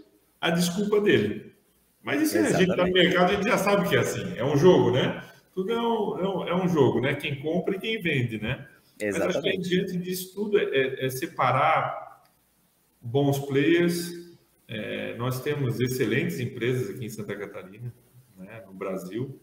a 0.43 0.51
desculpa 0.51 1.01
dele. 1.01 1.55
Mas 2.03 2.20
isso 2.20 2.36
Exatamente. 2.36 2.57
a 2.57 2.59
gente 2.59 2.70
está 2.70 2.86
no 2.86 2.93
mercado, 2.93 3.30
a 3.30 3.34
gente 3.36 3.49
já 3.49 3.59
sabe 3.59 3.88
que 3.88 3.95
é 3.95 4.01
assim. 4.01 4.36
É 4.36 4.45
um 4.45 4.57
jogo, 4.57 4.90
né? 4.90 5.22
Tudo 5.55 5.72
é 5.72 5.80
um, 5.80 6.18
é 6.49 6.55
um, 6.57 6.64
é 6.64 6.68
jogo, 6.68 7.01
né? 7.01 7.14
Quem 7.14 7.40
compra 7.40 7.76
e 7.76 7.78
quem 7.78 8.03
vende, 8.03 8.43
né? 8.43 8.66
Exatamente. 9.01 9.36
Mas 9.36 9.36
acho 9.36 9.40
que 9.40 9.68
diante 9.68 9.97
disso 9.99 10.34
tudo 10.34 10.59
é, 10.59 10.64
é, 10.64 11.07
é 11.07 11.11
separar 11.11 12.24
bons 13.01 13.38
players. 13.38 14.11
É, 14.66 15.14
nós 15.16 15.40
temos 15.43 15.78
excelentes 15.78 16.40
empresas 16.40 16.90
aqui 16.90 17.05
em 17.05 17.09
Santa 17.09 17.36
Catarina, 17.36 17.95
né, 18.36 18.62
no 18.66 18.72
Brasil, 18.72 19.38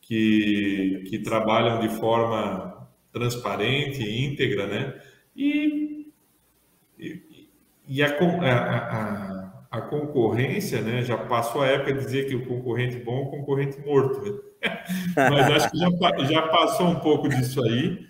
que, 0.00 1.04
que 1.08 1.20
trabalham 1.20 1.80
de 1.80 1.88
forma 1.88 2.86
transparente 3.12 4.02
e 4.02 4.26
íntegra, 4.26 4.66
né? 4.66 5.00
E, 5.34 6.12
e, 6.98 7.48
e 7.86 8.02
a, 8.02 8.08
a, 8.08 8.78
a, 8.78 9.37
a, 9.70 9.80
concorrência, 9.80 10.80
né? 10.80 11.02
Já 11.02 11.16
passou 11.16 11.62
a 11.62 11.66
época 11.66 11.92
de 11.94 12.04
dizer 12.04 12.26
que 12.26 12.34
o 12.34 12.46
concorrente 12.46 12.96
bom 12.98 13.18
é 13.18 13.22
o 13.22 13.30
concorrente 13.30 13.80
morto, 13.80 14.20
né? 14.20 14.38
Mas 15.16 15.50
acho 15.50 15.70
que 15.70 15.78
já, 15.78 15.88
já 16.26 16.42
passou 16.48 16.88
um 16.88 17.00
pouco 17.00 17.28
disso 17.28 17.62
aí. 17.64 18.06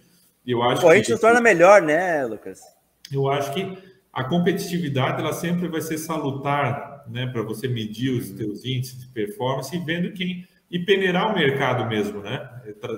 Eu 0.46 0.62
acho 0.62 0.74
o 0.74 0.76
concorrente 0.76 1.10
nos 1.10 1.20
torna 1.20 1.40
melhor, 1.40 1.82
né, 1.82 2.24
Lucas? 2.24 2.60
Eu 3.12 3.28
acho 3.28 3.52
que 3.52 3.78
a 4.12 4.24
competitividade 4.24 5.20
ela 5.20 5.32
sempre 5.32 5.68
vai 5.68 5.80
ser 5.80 5.98
salutar, 5.98 7.04
né, 7.08 7.26
para 7.26 7.42
você 7.42 7.68
medir 7.68 8.10
os 8.10 8.28
seus 8.28 8.64
índices 8.64 8.98
de 9.00 9.08
performance 9.08 9.74
e 9.74 9.78
vendo 9.78 10.12
quem 10.12 10.46
e 10.70 10.78
peneirar 10.78 11.32
o 11.32 11.34
mercado 11.34 11.86
mesmo, 11.86 12.20
né? 12.20 12.46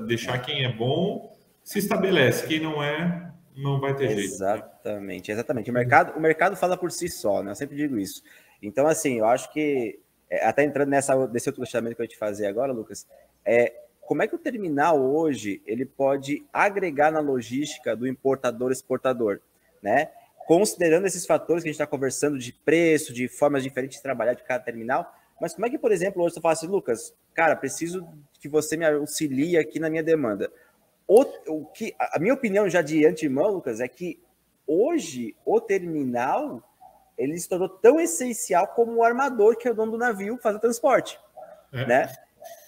Deixar 0.06 0.38
quem 0.38 0.64
é 0.64 0.72
bom 0.72 1.36
se 1.62 1.78
estabelece, 1.78 2.46
quem 2.46 2.60
não 2.60 2.82
é, 2.82 3.30
não 3.56 3.80
vai 3.80 3.94
ter 3.94 4.08
jeito. 4.08 4.34
Exatamente, 4.34 5.30
exatamente. 5.30 5.70
O 5.70 5.74
mercado, 5.74 6.16
o 6.16 6.20
mercado 6.20 6.56
fala 6.56 6.76
por 6.76 6.90
si 6.90 7.08
só, 7.08 7.42
né? 7.42 7.52
Eu 7.52 7.54
sempre 7.54 7.76
digo 7.76 7.96
isso. 7.96 8.22
Então, 8.62 8.86
assim, 8.86 9.18
eu 9.18 9.26
acho 9.26 9.52
que, 9.52 9.98
é, 10.28 10.46
até 10.46 10.64
entrando 10.64 10.88
nessa, 10.88 11.14
nesse 11.28 11.48
outro 11.48 11.62
questionamento 11.62 11.96
que 11.96 12.02
eu 12.02 12.08
te 12.08 12.18
fazer 12.18 12.46
agora, 12.46 12.72
Lucas, 12.72 13.06
é 13.44 13.72
como 14.00 14.22
é 14.22 14.26
que 14.26 14.34
o 14.34 14.38
terminal 14.38 15.00
hoje 15.00 15.62
ele 15.64 15.86
pode 15.86 16.44
agregar 16.52 17.12
na 17.12 17.20
logística 17.20 17.94
do 17.94 18.08
importador-exportador, 18.08 19.40
né? 19.80 20.10
Considerando 20.46 21.06
esses 21.06 21.24
fatores 21.24 21.62
que 21.62 21.68
a 21.68 21.72
gente 21.72 21.80
está 21.80 21.86
conversando 21.86 22.36
de 22.36 22.52
preço, 22.52 23.12
de 23.12 23.28
formas 23.28 23.62
diferentes 23.62 23.98
de 23.98 24.02
trabalhar 24.02 24.34
de 24.34 24.42
cada 24.42 24.64
terminal, 24.64 25.14
mas 25.40 25.54
como 25.54 25.64
é 25.64 25.70
que, 25.70 25.78
por 25.78 25.92
exemplo, 25.92 26.22
hoje 26.22 26.34
você 26.34 26.40
fala 26.40 26.52
assim, 26.52 26.66
Lucas, 26.66 27.14
cara, 27.32 27.56
preciso 27.56 28.06
que 28.40 28.48
você 28.48 28.76
me 28.76 28.84
auxilie 28.84 29.56
aqui 29.56 29.78
na 29.78 29.88
minha 29.88 30.02
demanda. 30.02 30.52
O, 31.06 31.24
o 31.48 31.66
que, 31.66 31.94
a 31.98 32.18
minha 32.18 32.34
opinião 32.34 32.68
já 32.68 32.82
de 32.82 33.06
antemão, 33.06 33.50
Lucas, 33.50 33.80
é 33.80 33.88
que 33.88 34.20
hoje 34.66 35.34
o 35.44 35.60
terminal 35.60 36.62
ele 37.20 37.38
se 37.38 37.48
tornou 37.48 37.68
tão 37.68 38.00
essencial 38.00 38.66
como 38.68 38.96
o 38.96 39.04
armador, 39.04 39.56
que 39.56 39.68
é 39.68 39.70
o 39.70 39.74
dono 39.74 39.92
do 39.92 39.98
navio, 39.98 40.38
fazer 40.38 40.56
o 40.56 40.60
transporte, 40.60 41.18
é. 41.72 41.86
né? 41.86 42.12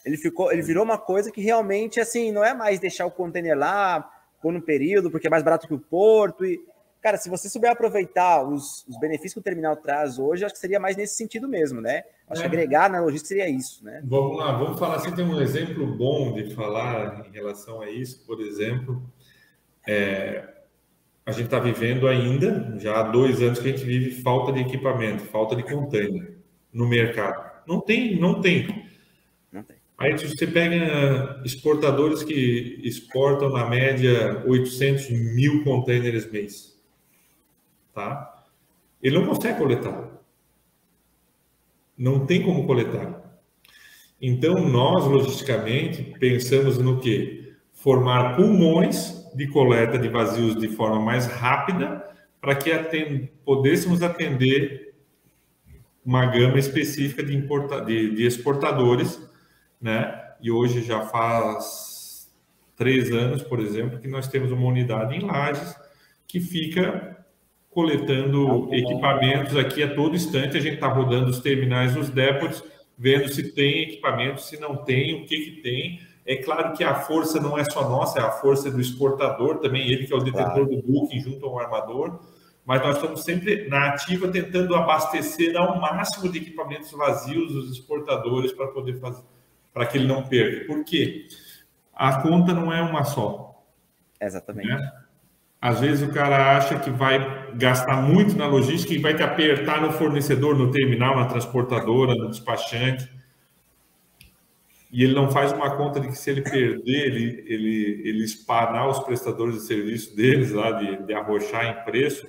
Ele 0.04 0.16
ficou, 0.16 0.52
ele 0.52 0.62
virou 0.62 0.84
uma 0.84 0.98
coisa 0.98 1.30
que 1.30 1.40
realmente 1.40 2.00
assim 2.00 2.32
não 2.32 2.44
é 2.44 2.52
mais 2.52 2.78
deixar 2.78 3.06
o 3.06 3.10
container 3.10 3.56
lá 3.56 4.10
por 4.40 4.52
um 4.54 4.60
período 4.60 5.10
porque 5.10 5.28
é 5.28 5.30
mais 5.30 5.42
barato 5.42 5.66
que 5.66 5.74
o 5.74 5.78
porto 5.78 6.44
e 6.44 6.60
cara, 7.00 7.16
se 7.16 7.28
você 7.28 7.48
souber 7.48 7.70
aproveitar 7.70 8.42
os, 8.42 8.86
os 8.86 8.96
benefícios 8.98 9.34
que 9.34 9.40
o 9.40 9.42
terminal 9.42 9.76
traz 9.76 10.20
hoje, 10.20 10.44
acho 10.44 10.54
que 10.54 10.60
seria 10.60 10.78
mais 10.78 10.96
nesse 10.96 11.16
sentido 11.16 11.48
mesmo, 11.48 11.80
né? 11.80 12.04
Acho 12.28 12.42
é. 12.42 12.48
que 12.48 12.54
agregar 12.54 12.88
na 12.88 13.00
logística 13.00 13.28
seria 13.28 13.48
isso, 13.48 13.84
né? 13.84 14.00
Vamos 14.04 14.38
lá, 14.38 14.52
vamos 14.52 14.78
falar 14.78 14.96
assim, 14.96 15.12
tem 15.12 15.24
um 15.24 15.40
exemplo 15.40 15.84
bom 15.96 16.32
de 16.32 16.54
falar 16.54 17.26
em 17.26 17.32
relação 17.32 17.80
a 17.80 17.90
isso, 17.90 18.24
por 18.24 18.40
exemplo, 18.40 19.02
é, 19.86 20.48
a 21.24 21.32
gente 21.32 21.44
está 21.44 21.58
vivendo 21.58 22.08
ainda, 22.08 22.76
já 22.78 23.00
há 23.00 23.02
dois 23.04 23.40
anos 23.42 23.58
que 23.58 23.68
a 23.68 23.72
gente 23.72 23.84
vive 23.84 24.22
falta 24.22 24.52
de 24.52 24.60
equipamento, 24.60 25.24
falta 25.24 25.54
de 25.54 25.62
container 25.62 26.36
no 26.72 26.88
mercado. 26.88 27.50
Não 27.66 27.80
tem, 27.80 28.18
não 28.18 28.40
tem. 28.40 28.86
Não 29.52 29.62
tem. 29.62 29.76
Aí 29.98 30.12
você 30.18 30.46
pega 30.46 31.40
exportadores 31.44 32.24
que 32.24 32.80
exportam 32.82 33.50
na 33.50 33.68
média 33.68 34.42
800 34.46 35.10
mil 35.10 35.62
containers 35.62 36.28
mês 36.30 36.72
tá? 37.92 38.44
Ele 39.02 39.18
não 39.18 39.26
consegue 39.26 39.58
coletar. 39.58 40.10
Não 41.96 42.26
tem 42.26 42.42
como 42.42 42.66
coletar. 42.66 43.20
Então, 44.20 44.68
nós, 44.68 45.04
logisticamente, 45.04 46.02
pensamos 46.18 46.78
no 46.78 47.00
que? 47.00 47.54
Formar 47.72 48.36
pulmões 48.36 49.21
de 49.34 49.46
coleta 49.48 49.98
de 49.98 50.08
vazios 50.08 50.56
de 50.56 50.68
forma 50.68 51.00
mais 51.00 51.26
rápida 51.26 52.04
para 52.40 52.54
que 52.54 52.72
atend... 52.72 53.30
pudéssemos 53.44 54.02
atender 54.02 54.94
uma 56.04 56.26
gama 56.26 56.58
específica 56.58 57.22
de, 57.22 57.36
de, 57.86 58.14
de 58.14 58.26
exportadores, 58.26 59.20
né? 59.80 60.20
E 60.40 60.50
hoje 60.50 60.82
já 60.82 61.02
faz 61.02 62.32
três 62.76 63.12
anos, 63.12 63.42
por 63.42 63.60
exemplo, 63.60 64.00
que 64.00 64.08
nós 64.08 64.26
temos 64.26 64.50
uma 64.50 64.66
unidade 64.66 65.14
em 65.14 65.20
Lages 65.20 65.76
que 66.26 66.40
fica 66.40 67.24
coletando 67.70 68.68
equipamentos 68.74 69.56
aqui 69.56 69.82
a 69.82 69.94
todo 69.94 70.16
instante. 70.16 70.56
A 70.56 70.60
gente 70.60 70.74
está 70.74 70.88
rodando 70.88 71.30
os 71.30 71.40
terminais 71.40 71.94
nos 71.94 72.10
depots, 72.10 72.62
vendo 72.98 73.28
se 73.28 73.54
tem 73.54 73.82
equipamento, 73.82 74.40
se 74.40 74.58
não 74.58 74.76
tem, 74.76 75.22
o 75.22 75.26
que, 75.26 75.38
que 75.38 75.62
tem. 75.62 76.00
É 76.24 76.36
claro 76.36 76.72
que 76.72 76.84
a 76.84 76.94
força 76.94 77.40
não 77.40 77.58
é 77.58 77.64
só 77.64 77.88
nossa, 77.88 78.20
é 78.20 78.22
a 78.22 78.30
força 78.30 78.70
do 78.70 78.80
exportador 78.80 79.58
também, 79.58 79.90
ele 79.90 80.06
que 80.06 80.12
é 80.12 80.16
o 80.16 80.20
detentor 80.20 80.66
claro. 80.66 80.66
do 80.66 80.82
booking 80.82 81.20
junto 81.20 81.46
ao 81.46 81.58
armador. 81.58 82.20
Mas 82.64 82.80
nós 82.80 82.96
estamos 82.96 83.24
sempre 83.24 83.68
na 83.68 83.88
ativa 83.88 84.28
tentando 84.28 84.74
abastecer 84.76 85.56
ao 85.56 85.80
máximo 85.80 86.30
de 86.30 86.38
equipamentos 86.38 86.92
vazios 86.92 87.54
os 87.56 87.72
exportadores 87.72 88.52
para 88.52 88.68
poder 88.68 89.00
fazer, 89.00 89.24
para 89.72 89.84
que 89.86 89.98
ele 89.98 90.06
não 90.06 90.22
perca. 90.22 90.66
Por 90.66 90.84
quê? 90.84 91.26
A 91.92 92.22
conta 92.22 92.54
não 92.54 92.72
é 92.72 92.80
uma 92.80 93.02
só. 93.02 93.64
Exatamente. 94.20 94.68
Né? 94.68 94.92
Às 95.60 95.80
vezes 95.80 96.08
o 96.08 96.12
cara 96.12 96.56
acha 96.56 96.78
que 96.78 96.90
vai 96.90 97.52
gastar 97.54 98.02
muito 98.02 98.36
na 98.36 98.46
logística 98.46 98.94
e 98.94 98.98
vai 98.98 99.14
te 99.14 99.22
apertar 99.22 99.80
no 99.80 99.92
fornecedor, 99.92 100.56
no 100.56 100.70
terminal, 100.70 101.16
na 101.16 101.26
transportadora, 101.26 102.14
no 102.14 102.30
despachante. 102.30 103.08
E 104.92 105.02
ele 105.02 105.14
não 105.14 105.30
faz 105.30 105.52
uma 105.52 105.74
conta 105.76 105.98
de 105.98 106.08
que 106.08 106.14
se 106.14 106.30
ele 106.30 106.42
perder, 106.42 107.06
ele, 107.06 107.44
ele, 107.46 108.02
ele 108.04 108.24
espanar 108.24 108.88
os 108.88 108.98
prestadores 109.00 109.54
de 109.54 109.62
serviço 109.62 110.14
deles 110.14 110.52
lá, 110.52 110.72
de, 110.72 111.04
de 111.06 111.14
arrochar 111.14 111.64
em 111.66 111.84
preço, 111.84 112.26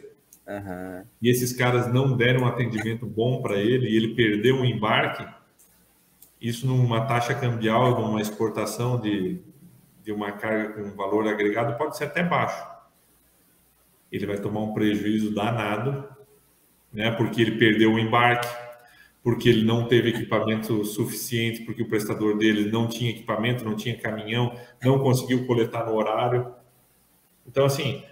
uhum. 0.48 1.04
e 1.22 1.30
esses 1.30 1.52
caras 1.52 1.92
não 1.92 2.16
deram 2.16 2.44
um 2.44 2.48
atendimento 2.48 3.06
bom 3.06 3.42
para 3.42 3.58
ele 3.58 3.90
e 3.90 3.98
ele 3.98 4.16
perdeu 4.16 4.56
um 4.56 4.66
embarque, 4.66 5.28
isso 6.40 6.66
numa 6.66 7.06
taxa 7.06 7.36
cambial, 7.36 8.00
numa 8.00 8.22
exportação 8.22 9.00
de, 9.00 9.42
de 10.02 10.12
uma 10.14 10.32
carga 10.32 10.74
com 10.74 10.96
valor 10.96 11.28
agregado, 11.28 11.78
pode 11.78 11.98
ser 11.98 12.06
até 12.06 12.24
baixo 12.24 12.74
ele 14.14 14.28
vai 14.28 14.38
tomar 14.38 14.60
um 14.60 14.74
prejuízo 14.76 15.34
danado, 15.34 16.08
né? 16.94 17.10
Porque 17.10 17.42
ele 17.42 17.58
perdeu 17.58 17.94
o 17.94 18.00
embarque, 18.00 18.48
porque 19.24 19.48
ele 19.48 19.64
não 19.64 19.88
teve 19.88 20.10
equipamento 20.10 20.84
suficiente, 20.84 21.62
porque 21.62 21.82
o 21.82 21.88
prestador 21.88 22.38
dele 22.38 22.70
não 22.70 22.88
tinha 22.88 23.10
equipamento, 23.10 23.64
não 23.64 23.76
tinha 23.76 23.98
caminhão, 23.98 24.54
não 24.84 25.00
conseguiu 25.00 25.48
coletar 25.48 25.86
no 25.86 25.96
horário. 25.96 26.54
Então, 27.48 27.66
assim, 27.66 28.04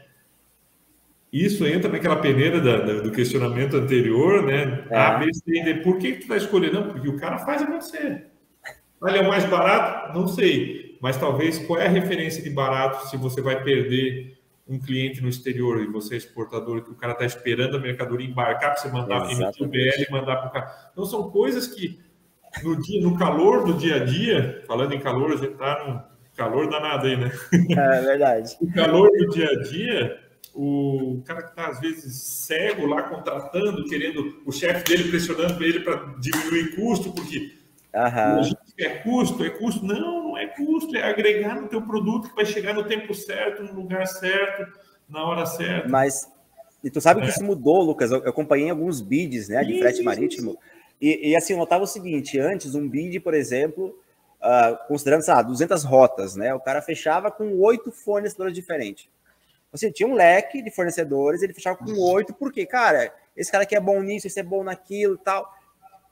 isso 1.31 1.65
entra 1.67 1.91
naquela 1.91 2.15
peneira 2.15 2.61
da, 2.61 2.77
da, 2.77 2.93
do 3.01 3.11
questionamento 3.11 3.75
anterior, 3.75 4.45
né? 4.45 4.85
É. 4.89 4.97
A, 4.97 5.17
B, 5.17 5.33
C, 5.33 5.63
D. 5.63 5.75
Por 5.75 5.97
que, 5.97 6.13
que 6.13 6.21
tu 6.21 6.27
vai 6.27 6.37
escolher? 6.37 6.71
Não, 6.71 6.87
porque 6.87 7.09
o 7.09 7.17
cara 7.17 7.37
faz 7.39 7.61
acontecer. 7.61 8.27
Ele 9.03 9.17
é 9.17 9.21
o 9.21 9.27
mais 9.27 9.45
barato? 9.45 10.17
Não 10.17 10.27
sei. 10.27 10.97
Mas 11.01 11.17
talvez 11.17 11.57
qual 11.59 11.79
é 11.79 11.87
a 11.87 11.89
referência 11.89 12.41
de 12.41 12.49
barato 12.49 13.07
se 13.09 13.17
você 13.17 13.41
vai 13.41 13.63
perder 13.63 14.40
um 14.67 14.79
cliente 14.79 15.21
no 15.21 15.27
exterior 15.27 15.81
e 15.81 15.87
você 15.87 16.15
é 16.15 16.17
exportador, 16.17 16.83
que 16.83 16.91
o 16.91 16.95
cara 16.95 17.13
está 17.13 17.25
esperando 17.25 17.77
a 17.77 17.79
mercadoria 17.79 18.27
embarcar 18.27 18.73
para 18.73 18.81
você 18.81 18.89
mandar 18.89 19.21
para 19.21 19.63
o 19.63 19.67
BL 19.67 20.05
e 20.07 20.11
mandar 20.11 20.37
para 20.37 20.47
o 20.47 20.51
cara. 20.51 20.89
Então, 20.91 21.05
são 21.05 21.29
coisas 21.29 21.67
que 21.67 21.99
no, 22.63 22.81
dia, 22.81 23.01
no 23.01 23.17
calor 23.17 23.65
do 23.65 23.73
dia 23.73 23.97
a 23.97 24.05
dia, 24.05 24.63
falando 24.67 24.93
em 24.93 24.99
calor, 24.99 25.31
a 25.31 25.37
gente 25.37 25.53
está 25.53 25.85
no 25.87 26.03
calor 26.35 26.69
danado 26.69 27.07
aí, 27.07 27.17
né? 27.17 27.31
É 27.69 28.01
verdade. 28.01 28.57
o 28.61 28.71
calor 28.73 29.09
do 29.09 29.29
dia 29.29 29.49
a 29.49 29.63
dia, 29.63 30.19
o 30.53 31.21
cara 31.25 31.43
que 31.43 31.49
está, 31.49 31.67
às 31.67 31.79
vezes, 31.79 32.13
cego 32.15 32.85
lá, 32.85 33.03
contratando, 33.03 33.85
querendo 33.85 34.41
o 34.45 34.51
chefe 34.51 34.83
dele 34.83 35.09
pressionando 35.09 35.63
ele 35.63 35.79
para 35.79 36.15
diminuir 36.19 36.75
custo, 36.75 37.11
porque 37.13 37.60
Aham. 37.93 38.41
é 38.79 38.89
custo, 38.99 39.43
é 39.43 39.49
custo. 39.49 39.85
Não, 39.85 40.23
não 40.23 40.37
é 40.37 40.47
custo, 40.47 40.95
é 40.95 41.03
agregar 41.03 41.55
no 41.55 41.67
teu 41.67 41.81
produto 41.81 42.29
que 42.29 42.35
vai 42.35 42.45
chegar 42.45 42.73
no 42.73 42.83
tempo 42.83 43.13
certo, 43.13 43.63
no 43.63 43.73
lugar 43.73 44.07
certo, 44.07 44.71
na 45.09 45.23
hora 45.23 45.45
certa. 45.45 45.89
Mas, 45.89 46.29
e 46.83 46.89
tu 46.89 47.01
sabe 47.01 47.21
que 47.21 47.27
é. 47.27 47.29
isso 47.29 47.43
mudou, 47.43 47.81
Lucas, 47.81 48.11
eu, 48.11 48.23
eu 48.23 48.29
acompanhei 48.29 48.69
alguns 48.69 49.01
bids, 49.01 49.49
né, 49.49 49.63
de 49.63 49.77
frete 49.79 50.01
marítimo, 50.01 50.57
e, 51.01 51.31
e, 51.31 51.35
assim, 51.35 51.53
eu 51.53 51.59
notava 51.59 51.83
o 51.83 51.87
seguinte, 51.87 52.39
antes, 52.39 52.75
um 52.75 52.87
bid, 52.87 53.19
por 53.21 53.33
exemplo, 53.33 53.99
uh, 54.39 54.87
considerando, 54.87 55.23
sei 55.23 55.33
lá, 55.33 55.41
200 55.41 55.83
rotas, 55.83 56.35
né, 56.35 56.53
o 56.53 56.59
cara 56.59 56.81
fechava 56.81 57.31
com 57.31 57.59
oito 57.59 57.91
fornecedores 57.91 58.53
diferentes. 58.53 59.09
Assim, 59.73 59.91
tinha 59.91 60.07
um 60.07 60.13
leque 60.13 60.61
de 60.61 60.69
fornecedores, 60.69 61.41
ele 61.41 61.53
fechava 61.53 61.77
com 61.77 61.91
oito, 62.13 62.33
porque, 62.33 62.65
cara, 62.65 63.11
esse 63.35 63.51
cara 63.51 63.63
aqui 63.63 63.75
é 63.75 63.79
bom 63.79 64.01
nisso, 64.01 64.27
esse 64.27 64.39
é 64.39 64.43
bom 64.43 64.63
naquilo 64.63 65.15
e 65.15 65.17
tal. 65.17 65.51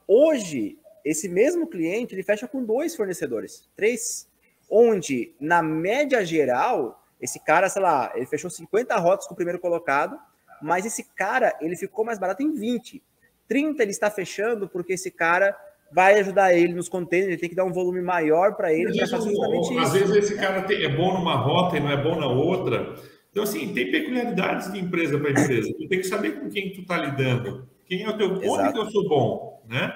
Hoje, 0.08 0.78
esse 1.04 1.28
mesmo 1.28 1.66
cliente, 1.66 2.14
ele 2.14 2.22
fecha 2.22 2.46
com 2.46 2.64
dois 2.64 2.94
fornecedores, 2.94 3.68
três, 3.76 4.28
onde, 4.70 5.34
na 5.40 5.62
média 5.62 6.24
geral, 6.24 7.02
esse 7.20 7.38
cara, 7.38 7.68
sei 7.68 7.82
lá, 7.82 8.12
ele 8.14 8.26
fechou 8.26 8.50
50 8.50 8.96
rotas 8.96 9.26
com 9.26 9.34
o 9.34 9.36
primeiro 9.36 9.58
colocado, 9.58 10.18
mas 10.62 10.86
esse 10.86 11.04
cara, 11.14 11.56
ele 11.60 11.76
ficou 11.76 12.04
mais 12.04 12.18
barato 12.18 12.42
em 12.42 12.52
20. 12.52 13.02
30 13.48 13.82
ele 13.82 13.90
está 13.90 14.10
fechando 14.10 14.68
porque 14.68 14.92
esse 14.92 15.10
cara 15.10 15.56
vai 15.92 16.20
ajudar 16.20 16.54
ele 16.54 16.72
nos 16.72 16.88
containers, 16.88 17.32
ele 17.32 17.40
tem 17.40 17.48
que 17.48 17.56
dar 17.56 17.64
um 17.64 17.72
volume 17.72 18.00
maior 18.00 18.54
para 18.54 18.72
ele 18.72 18.96
para 18.96 19.08
fazer 19.08 19.30
justamente 19.30 19.70
isso. 19.72 19.78
Às 19.78 19.92
vezes 19.92 20.16
esse 20.16 20.36
cara 20.36 20.64
é 20.72 20.88
bom 20.88 21.14
numa 21.14 21.34
rota 21.34 21.76
e 21.76 21.80
não 21.80 21.90
é 21.90 21.96
bom 21.96 22.14
na 22.18 22.28
outra. 22.28 22.94
Então, 23.30 23.42
assim, 23.42 23.72
tem 23.72 23.90
peculiaridades 23.90 24.72
de 24.72 24.78
empresa 24.78 25.18
para 25.18 25.30
empresa. 25.30 25.72
Tu 25.72 25.88
tem 25.88 26.00
que 26.00 26.06
saber 26.06 26.40
com 26.40 26.48
quem 26.48 26.72
tu 26.72 26.80
está 26.80 26.96
lidando. 26.96 27.68
Quem 27.86 28.02
é 28.02 28.08
o 28.08 28.16
teu... 28.16 28.42
Exato. 28.42 28.50
Onde 28.50 28.72
que 28.72 28.78
eu 28.78 28.90
sou 28.90 29.08
bom, 29.08 29.62
né? 29.68 29.92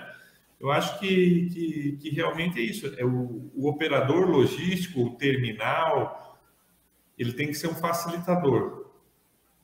Eu 0.64 0.70
acho 0.70 0.98
que, 0.98 1.50
que, 1.52 1.98
que 2.00 2.08
realmente 2.08 2.58
é 2.58 2.62
isso. 2.62 2.90
É 2.96 3.04
o, 3.04 3.50
o, 3.54 3.68
operador 3.68 4.26
logístico, 4.26 5.02
o 5.02 5.10
terminal, 5.10 6.40
ele 7.18 7.34
tem 7.34 7.48
que 7.48 7.54
ser 7.54 7.66
um 7.66 7.74
facilitador. 7.74 8.86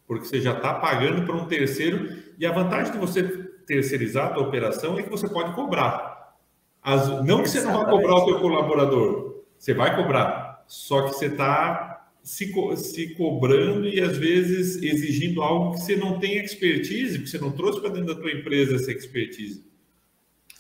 Porque 0.07 0.27
você 0.27 0.43
já 0.43 0.53
está 0.53 0.75
pagando 0.75 1.25
para 1.25 1.35
um 1.35 1.47
terceiro. 1.47 2.23
E 2.39 2.45
a 2.45 2.53
vantagem 2.53 2.93
de 2.93 2.99
você 2.99 3.23
terceirizar 3.67 4.27
a 4.27 4.35
tua 4.35 4.47
operação 4.47 4.99
é 4.99 5.03
que 5.03 5.09
você 5.09 5.27
pode 5.27 5.55
cobrar. 5.55 6.37
As, 6.83 7.09
não 7.25 7.43
que 7.43 7.49
você 7.49 7.63
não 7.63 7.73
vai 7.79 7.91
cobrar 7.91 8.17
o 8.17 8.27
teu 8.27 8.39
colaborador. 8.39 9.45
Você 9.57 9.73
vai 9.73 9.97
cobrar. 9.97 10.67
Só 10.67 11.09
que 11.09 11.15
você 11.15 11.29
está 11.29 12.11
se, 12.23 12.53
se 12.77 13.15
cobrando 13.15 13.89
e 13.89 14.03
às 14.03 14.19
vezes 14.19 14.83
exigindo 14.83 15.41
algo 15.41 15.73
que 15.73 15.81
você 15.81 15.97
não 15.97 16.21
tem 16.21 16.37
expertise, 16.37 17.21
que 17.21 17.27
você 17.27 17.39
não 17.39 17.53
trouxe 17.53 17.81
para 17.81 17.89
dentro 17.89 18.15
da 18.15 18.21
tua 18.21 18.33
empresa 18.33 18.77
essa 18.77 18.93
expertise. 18.93 19.70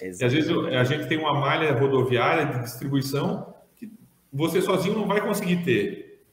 Exatamente. 0.03 0.22
E 0.22 0.24
às 0.24 0.32
vezes 0.32 0.74
a 0.74 0.84
gente 0.84 1.09
tem 1.09 1.18
uma 1.18 1.34
malha 1.34 1.72
rodoviária 1.72 2.46
de 2.46 2.62
distribuição 2.64 3.55
que 3.76 3.90
você 4.32 4.61
sozinho 4.61 4.94
não 4.94 5.07
vai 5.07 5.20
conseguir 5.20 5.64
ter. 5.64 6.24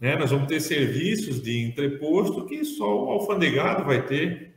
Né? 0.00 0.16
Nós 0.16 0.30
vamos 0.30 0.48
ter 0.48 0.60
serviços 0.60 1.40
de 1.40 1.62
entreposto 1.62 2.44
que 2.46 2.64
só 2.64 3.04
o 3.04 3.10
alfandegado 3.10 3.84
vai 3.84 4.04
ter, 4.04 4.52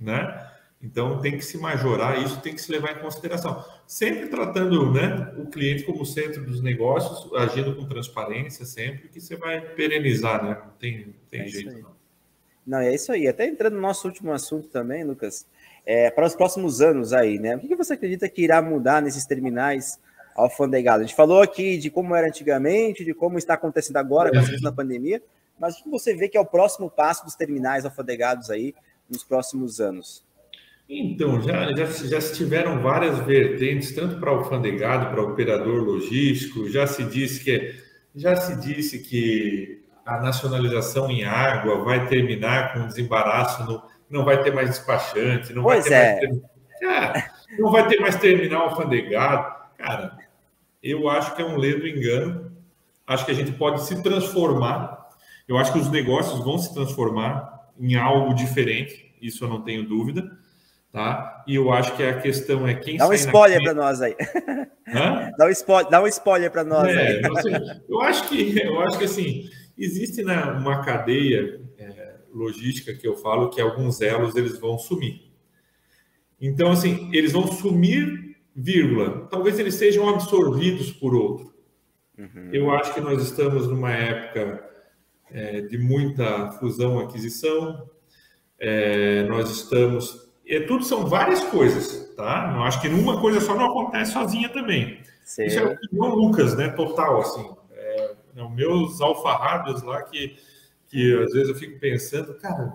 né? 0.00 0.50
Então 0.84 1.18
tem 1.18 1.38
que 1.38 1.44
se 1.44 1.56
majorar, 1.56 2.22
isso 2.22 2.40
tem 2.42 2.54
que 2.54 2.60
se 2.60 2.70
levar 2.70 2.92
em 2.92 3.00
consideração. 3.00 3.64
Sempre 3.86 4.28
tratando 4.28 4.92
né, 4.92 5.34
o 5.38 5.46
cliente 5.46 5.82
como 5.82 6.04
centro 6.04 6.44
dos 6.44 6.62
negócios, 6.62 7.32
agindo 7.34 7.74
com 7.74 7.86
transparência 7.86 8.66
sempre, 8.66 9.08
que 9.08 9.18
você 9.18 9.34
vai 9.34 9.62
perenizar, 9.62 10.44
né? 10.44 10.60
Não 10.62 10.72
tem, 10.72 11.14
tem 11.30 11.40
é 11.40 11.48
jeito 11.48 11.78
não. 11.78 11.94
Não, 12.66 12.78
é 12.78 12.94
isso 12.94 13.12
aí. 13.12 13.26
Até 13.26 13.46
entrando 13.46 13.74
no 13.74 13.80
nosso 13.80 14.06
último 14.06 14.32
assunto 14.32 14.68
também, 14.68 15.04
Lucas, 15.04 15.46
é, 15.86 16.10
para 16.10 16.26
os 16.26 16.34
próximos 16.34 16.80
anos 16.80 17.12
aí, 17.12 17.38
né? 17.38 17.56
O 17.56 17.60
que 17.60 17.76
você 17.76 17.94
acredita 17.94 18.28
que 18.28 18.42
irá 18.42 18.62
mudar 18.62 19.02
nesses 19.02 19.26
terminais 19.26 19.98
alfandegados? 20.34 21.04
A 21.04 21.06
gente 21.06 21.16
falou 21.16 21.42
aqui 21.42 21.76
de 21.76 21.90
como 21.90 22.14
era 22.14 22.26
antigamente, 22.26 23.04
de 23.04 23.12
como 23.12 23.38
está 23.38 23.54
acontecendo 23.54 23.98
agora 23.98 24.30
com 24.30 24.68
a 24.68 24.72
pandemia, 24.72 25.22
mas 25.58 25.78
o 25.78 25.84
que 25.84 25.90
você 25.90 26.14
vê 26.14 26.28
que 26.28 26.36
é 26.36 26.40
o 26.40 26.46
próximo 26.46 26.90
passo 26.90 27.24
dos 27.24 27.34
terminais 27.34 27.84
alfandegados 27.84 28.50
aí 28.50 28.74
nos 29.08 29.22
próximos 29.22 29.80
anos? 29.80 30.24
Então, 30.88 31.40
já, 31.40 31.72
já, 31.74 31.86
já 31.86 32.20
se 32.20 32.34
tiveram 32.34 32.82
várias 32.82 33.18
vertentes, 33.20 33.94
tanto 33.94 34.20
para 34.20 34.30
alfandegado, 34.30 35.10
para 35.10 35.22
operador 35.22 35.82
logístico, 35.82 36.68
já 36.68 36.86
se 36.86 37.04
disse 37.04 37.42
que 37.42 37.82
já 38.14 38.36
se 38.36 38.60
disse 38.60 39.00
que 39.00 39.82
a 40.06 40.20
nacionalização 40.20 41.10
em 41.10 41.24
água 41.24 41.82
vai 41.82 42.06
terminar 42.06 42.72
com 42.72 42.86
desembaraço, 42.86 43.64
no, 43.64 43.82
não 44.14 44.24
vai 44.24 44.42
ter 44.42 44.52
mais 44.54 44.70
despachante, 44.70 45.52
não 45.52 45.62
pois 45.62 45.88
vai 45.88 46.18
ter 46.18 46.26
é. 46.82 46.86
mais 46.86 47.24
não 47.58 47.70
vai 47.70 47.86
ter 47.86 48.00
mais 48.00 48.16
terminal 48.16 48.68
alfandegado. 48.68 49.54
Cara, 49.76 50.16
eu 50.82 51.08
acho 51.08 51.34
que 51.34 51.42
é 51.42 51.44
um 51.44 51.56
ledo 51.56 51.86
engano. 51.86 52.52
Acho 53.06 53.26
que 53.26 53.30
a 53.30 53.34
gente 53.34 53.52
pode 53.52 53.84
se 53.84 54.02
transformar. 54.02 55.08
Eu 55.46 55.58
acho 55.58 55.72
que 55.72 55.78
os 55.78 55.90
negócios 55.90 56.42
vão 56.42 56.58
se 56.58 56.72
transformar 56.72 57.70
em 57.78 57.96
algo 57.96 58.34
diferente, 58.34 59.14
isso 59.20 59.44
eu 59.44 59.48
não 59.48 59.62
tenho 59.62 59.86
dúvida 59.86 60.30
tá? 60.94 61.42
E 61.44 61.56
eu 61.56 61.72
acho 61.72 61.96
que 61.96 62.04
a 62.04 62.20
questão 62.20 62.66
é 62.68 62.74
quem 62.74 62.96
Dá 62.96 63.08
um 63.08 63.12
spoiler 63.12 63.60
para 63.60 63.74
nós 63.74 64.00
aí. 64.00 64.16
Hã? 64.88 65.32
Dá 65.36 65.46
um 65.46 65.50
spoiler, 65.50 65.90
dá 65.90 66.00
um 66.00 66.06
spoiler 66.06 66.50
para 66.52 66.62
nós 66.62 66.88
é, 66.88 67.08
aí. 67.08 67.22
eu 67.88 68.00
acho 68.00 68.28
que 68.28 68.62
eu 68.62 68.80
acho 68.80 68.98
que 68.98 69.04
assim, 69.04 69.50
existe 69.76 70.22
na, 70.22 70.52
uma 70.52 70.84
cadeia 70.84 71.60
é, 71.60 71.63
logística 72.34 72.94
que 72.94 73.06
eu 73.06 73.16
falo 73.16 73.50
que 73.50 73.60
alguns 73.60 74.00
elos 74.00 74.34
eles 74.36 74.58
vão 74.58 74.78
sumir. 74.78 75.32
Então 76.40 76.70
assim, 76.70 77.10
eles 77.12 77.32
vão 77.32 77.46
sumir, 77.46 78.36
vírgula. 78.54 79.26
Talvez 79.30 79.58
eles 79.58 79.74
sejam 79.74 80.08
absorvidos 80.08 80.90
por 80.92 81.14
outro. 81.14 81.54
Uhum. 82.18 82.50
Eu 82.52 82.70
acho 82.70 82.92
que 82.94 83.00
nós 83.00 83.22
estamos 83.22 83.68
numa 83.68 83.92
época 83.92 84.68
é, 85.30 85.62
de 85.62 85.78
muita 85.78 86.52
fusão, 86.52 86.98
aquisição. 86.98 87.88
É, 88.58 89.24
nós 89.24 89.50
estamos 89.50 90.24
é, 90.46 90.60
tudo 90.60 90.84
são 90.84 91.06
várias 91.06 91.42
coisas, 91.44 92.14
tá? 92.14 92.52
Não 92.52 92.64
acho 92.64 92.80
que 92.80 92.88
uma 92.88 93.20
coisa 93.20 93.40
só 93.40 93.54
não 93.54 93.66
acontece 93.66 94.12
sozinha 94.12 94.48
também. 94.48 95.00
Sim. 95.24 95.44
Isso 95.44 95.58
é 95.58 95.78
o 95.92 96.06
Lucas, 96.14 96.54
né? 96.54 96.68
Total, 96.68 97.20
assim. 97.20 97.50
É, 97.72 98.14
é, 98.36 98.42
os 98.42 98.54
meus 98.54 99.00
alfarrados 99.00 99.82
lá 99.82 100.02
que, 100.02 100.36
que 100.94 101.12
às 101.24 101.32
vezes 101.32 101.48
eu 101.48 101.56
fico 101.56 101.80
pensando, 101.80 102.34
cara, 102.34 102.72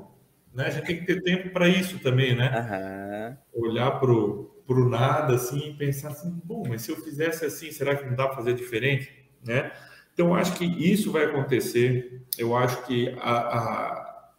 né? 0.53 0.65
A 0.65 0.70
gente 0.70 0.86
tem 0.86 0.99
que 0.99 1.05
ter 1.05 1.22
tempo 1.22 1.51
para 1.51 1.70
isso 1.70 1.99
também, 1.99 2.36
né? 2.36 3.38
Uhum. 3.53 3.70
Olhar 3.70 3.91
para 3.91 4.11
o 4.11 4.89
nada 4.89 5.36
assim 5.36 5.70
e 5.70 5.74
pensar 5.74 6.09
assim, 6.09 6.30
bom, 6.43 6.65
mas 6.67 6.82
se 6.82 6.91
eu 6.91 6.97
fizesse 6.97 7.45
assim, 7.45 7.72
será 7.72 7.95
que 7.95 8.05
não 8.05 8.15
dá 8.17 8.28
para 8.28 8.36
fazer 8.36 8.55
diferente, 8.55 9.09
né? 9.41 9.72
Então, 10.13 10.36
acho 10.36 10.53
que 10.55 10.65
isso 10.65 11.13
vai 11.13 11.24
acontecer. 11.24 12.26
Eu 12.38 12.57
acho 12.57 12.86
que 12.86 13.07
a, 13.22 13.38
a, 13.38 14.32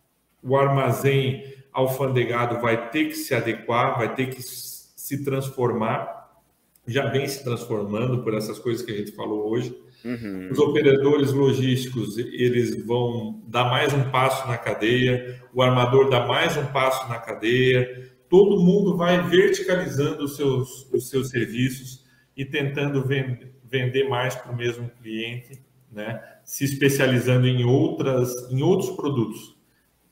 o 0.42 0.54
armazém 0.58 1.56
alfandegado 1.72 2.60
vai 2.60 2.90
ter 2.90 3.06
que 3.06 3.14
se 3.14 3.34
adequar, 3.34 3.96
vai 3.96 4.14
ter 4.14 4.26
que 4.26 4.42
se 4.42 5.24
transformar, 5.24 6.38
já 6.86 7.06
vem 7.06 7.26
se 7.26 7.42
transformando 7.42 8.22
por 8.22 8.34
essas 8.34 8.58
coisas 8.58 8.84
que 8.84 8.92
a 8.92 8.96
gente 8.96 9.12
falou 9.12 9.48
hoje. 9.48 9.74
Uhum. 10.04 10.48
Os 10.50 10.58
operadores 10.58 11.32
logísticos 11.32 12.16
eles 12.18 12.84
vão 12.84 13.42
dar 13.46 13.64
mais 13.64 13.92
um 13.92 14.10
passo 14.10 14.48
na 14.48 14.56
cadeia, 14.56 15.42
o 15.52 15.62
armador 15.62 16.08
dá 16.08 16.26
mais 16.26 16.56
um 16.56 16.66
passo 16.66 17.08
na 17.08 17.18
cadeia. 17.18 18.10
Todo 18.28 18.60
mundo 18.60 18.96
vai 18.96 19.28
verticalizando 19.28 20.24
os 20.24 20.36
seus, 20.36 20.88
os 20.92 21.08
seus 21.08 21.28
serviços 21.30 22.04
e 22.36 22.44
tentando 22.44 23.04
vend 23.04 23.50
vender 23.64 24.08
mais 24.08 24.34
para 24.34 24.50
o 24.50 24.56
mesmo 24.56 24.90
cliente, 25.00 25.62
né? 25.92 26.20
se 26.42 26.64
especializando 26.64 27.46
em 27.46 27.64
outras, 27.64 28.50
em 28.50 28.62
outros 28.62 28.90
produtos 28.96 29.60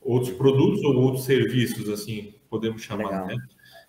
outros 0.01 0.33
produtos 0.35 0.83
ou 0.83 0.95
outros 0.95 1.25
serviços, 1.25 1.89
assim, 1.89 2.33
podemos 2.49 2.81
chamar, 2.81 3.25
né? 3.27 3.35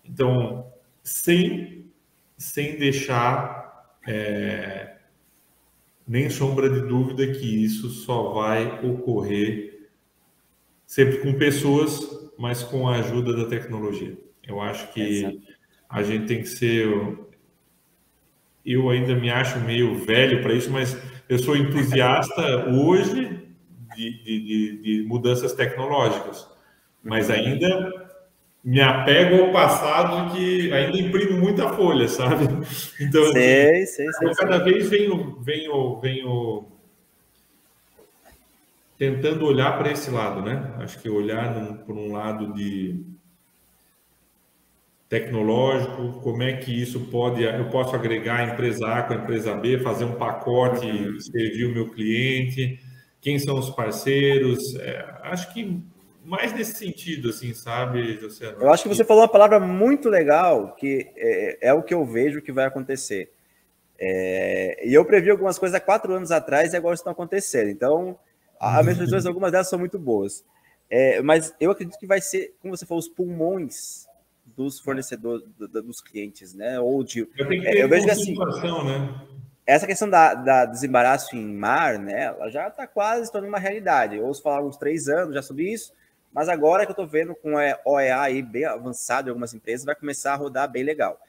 Então, 0.03 0.71
sem, 1.03 1.91
sem 2.37 2.77
deixar 2.77 3.97
é, 4.07 4.97
nem 6.07 6.29
sombra 6.29 6.69
de 6.69 6.81
dúvida 6.81 7.27
que 7.27 7.63
isso 7.63 7.89
só 7.89 8.33
vai 8.33 8.85
ocorrer 8.85 9.89
sempre 10.85 11.19
com 11.19 11.33
pessoas, 11.33 12.31
mas 12.37 12.63
com 12.63 12.87
a 12.87 12.97
ajuda 12.97 13.33
da 13.33 13.45
tecnologia. 13.45 14.17
Eu 14.45 14.59
acho 14.59 14.91
que 14.91 15.01
Exato. 15.01 15.37
a 15.89 16.03
gente 16.03 16.25
tem 16.25 16.41
que 16.41 16.49
ser. 16.49 16.89
Eu 18.65 18.89
ainda 18.89 19.15
me 19.15 19.29
acho 19.29 19.59
meio 19.61 19.95
velho 19.95 20.41
para 20.41 20.53
isso, 20.53 20.69
mas 20.69 20.97
eu 21.29 21.39
sou 21.39 21.55
entusiasta 21.55 22.69
hoje 22.69 23.47
de, 23.95 24.23
de, 24.23 24.81
de, 24.81 25.03
mudanças 25.07 25.53
tecnológicas, 25.53 26.47
mas 27.01 27.29
uhum. 27.29 27.35
ainda 27.35 28.00
me 28.63 28.79
apego 28.79 29.43
ao 29.43 29.51
passado 29.51 30.33
que 30.33 30.71
ainda 30.71 30.97
imprimo 30.97 31.39
muita 31.39 31.69
folha, 31.73 32.07
sabe? 32.07 32.45
Então, 32.99 33.23
assim, 33.23 33.33
sei, 33.33 33.85
sei, 33.85 34.11
sei, 34.11 34.29
eu 34.29 34.35
cada 34.35 34.63
sei. 34.63 34.73
vez 34.73 34.89
venho, 34.89 35.39
venho, 35.41 35.99
venho 35.99 36.67
tentando 38.97 39.45
olhar 39.45 39.77
para 39.79 39.91
esse 39.91 40.11
lado, 40.11 40.43
né? 40.43 40.75
Acho 40.77 40.99
que 40.99 41.09
olhar 41.09 41.55
num, 41.55 41.73
por 41.77 41.95
um 41.95 42.11
lado 42.11 42.53
de 42.53 43.03
tecnológico, 45.09 46.21
como 46.21 46.43
é 46.43 46.53
que 46.53 46.71
isso 46.71 47.01
pode, 47.07 47.43
eu 47.43 47.67
posso 47.69 47.93
agregar 47.95 48.39
a 48.39 48.53
empresa 48.53 48.87
A 48.87 49.03
com 49.03 49.13
a 49.13 49.17
empresa 49.17 49.53
B, 49.55 49.79
fazer 49.79 50.05
um 50.05 50.13
pacote, 50.13 50.87
servir 51.19 51.65
o 51.65 51.73
meu 51.73 51.89
cliente, 51.89 52.79
quem 53.19 53.37
são 53.37 53.59
os 53.59 53.69
parceiros, 53.71 54.75
é, 54.75 55.03
acho 55.23 55.53
que 55.53 55.83
mais 56.23 56.53
nesse 56.53 56.75
sentido, 56.75 57.29
assim, 57.29 57.53
sabe, 57.53 58.19
José? 58.19 58.55
Eu 58.59 58.71
acho 58.71 58.83
que 58.83 58.89
você 58.89 59.03
falou 59.03 59.23
uma 59.23 59.29
palavra 59.29 59.59
muito 59.59 60.09
legal, 60.09 60.75
que 60.75 61.11
é, 61.15 61.69
é 61.69 61.73
o 61.73 61.83
que 61.83 61.93
eu 61.93 62.05
vejo 62.05 62.41
que 62.41 62.51
vai 62.51 62.65
acontecer. 62.65 63.31
É, 63.99 64.87
e 64.87 64.93
eu 64.93 65.05
previ 65.05 65.29
algumas 65.29 65.59
coisas 65.59 65.75
há 65.75 65.79
quatro 65.79 66.13
anos 66.13 66.31
atrás 66.31 66.73
e 66.73 66.77
agora 66.77 66.95
estão 66.95 67.11
acontecendo. 67.11 67.69
Então, 67.69 68.17
as 68.59 68.83
minhas 68.83 68.97
previsões, 68.97 69.25
algumas 69.27 69.51
delas 69.51 69.69
são 69.69 69.79
muito 69.79 69.99
boas. 69.99 70.43
É, 70.89 71.21
mas 71.21 71.53
eu 71.59 71.71
acredito 71.71 71.97
que 71.97 72.07
vai 72.07 72.19
ser, 72.19 72.53
como 72.61 72.75
você 72.75 72.85
falou, 72.85 72.99
os 72.99 73.07
pulmões 73.07 74.05
dos 74.45 74.79
fornecedores, 74.79 75.45
dos 75.57 76.01
clientes, 76.01 76.53
né? 76.53 76.79
Ou 76.79 77.03
de. 77.03 77.19
Eu, 77.37 77.51
é, 77.51 77.83
eu 77.83 77.87
vejo 77.87 78.05
que 78.05 78.11
assim. 78.11 78.35
Né? 78.37 79.27
Essa 79.65 79.87
questão 79.87 80.09
da, 80.09 80.33
da, 80.33 80.65
desembaraço 80.65 81.35
em 81.35 81.55
mar, 81.55 81.97
né? 81.97 82.23
Ela 82.25 82.49
já 82.49 82.67
está 82.67 82.85
quase 82.85 83.27
se 83.27 83.31
tornando 83.31 83.53
uma 83.53 83.59
realidade. 83.59 84.17
Eu 84.17 84.25
ouço 84.25 84.41
falar 84.41 84.65
uns 84.65 84.77
três 84.77 85.07
anos 85.07 85.33
já 85.33 85.41
sobre 85.41 85.71
isso, 85.71 85.93
mas 86.33 86.49
agora 86.49 86.85
que 86.85 86.91
eu 86.91 86.93
estou 86.93 87.07
vendo 87.07 87.35
com 87.35 87.57
a 87.57 87.79
OEA 87.85 88.21
aí 88.21 88.41
bem 88.41 88.65
avançado 88.65 89.27
em 89.27 89.31
algumas 89.31 89.53
empresas, 89.53 89.85
vai 89.85 89.95
começar 89.95 90.33
a 90.33 90.35
rodar 90.35 90.69
bem 90.69 90.83
legal. 90.83 91.19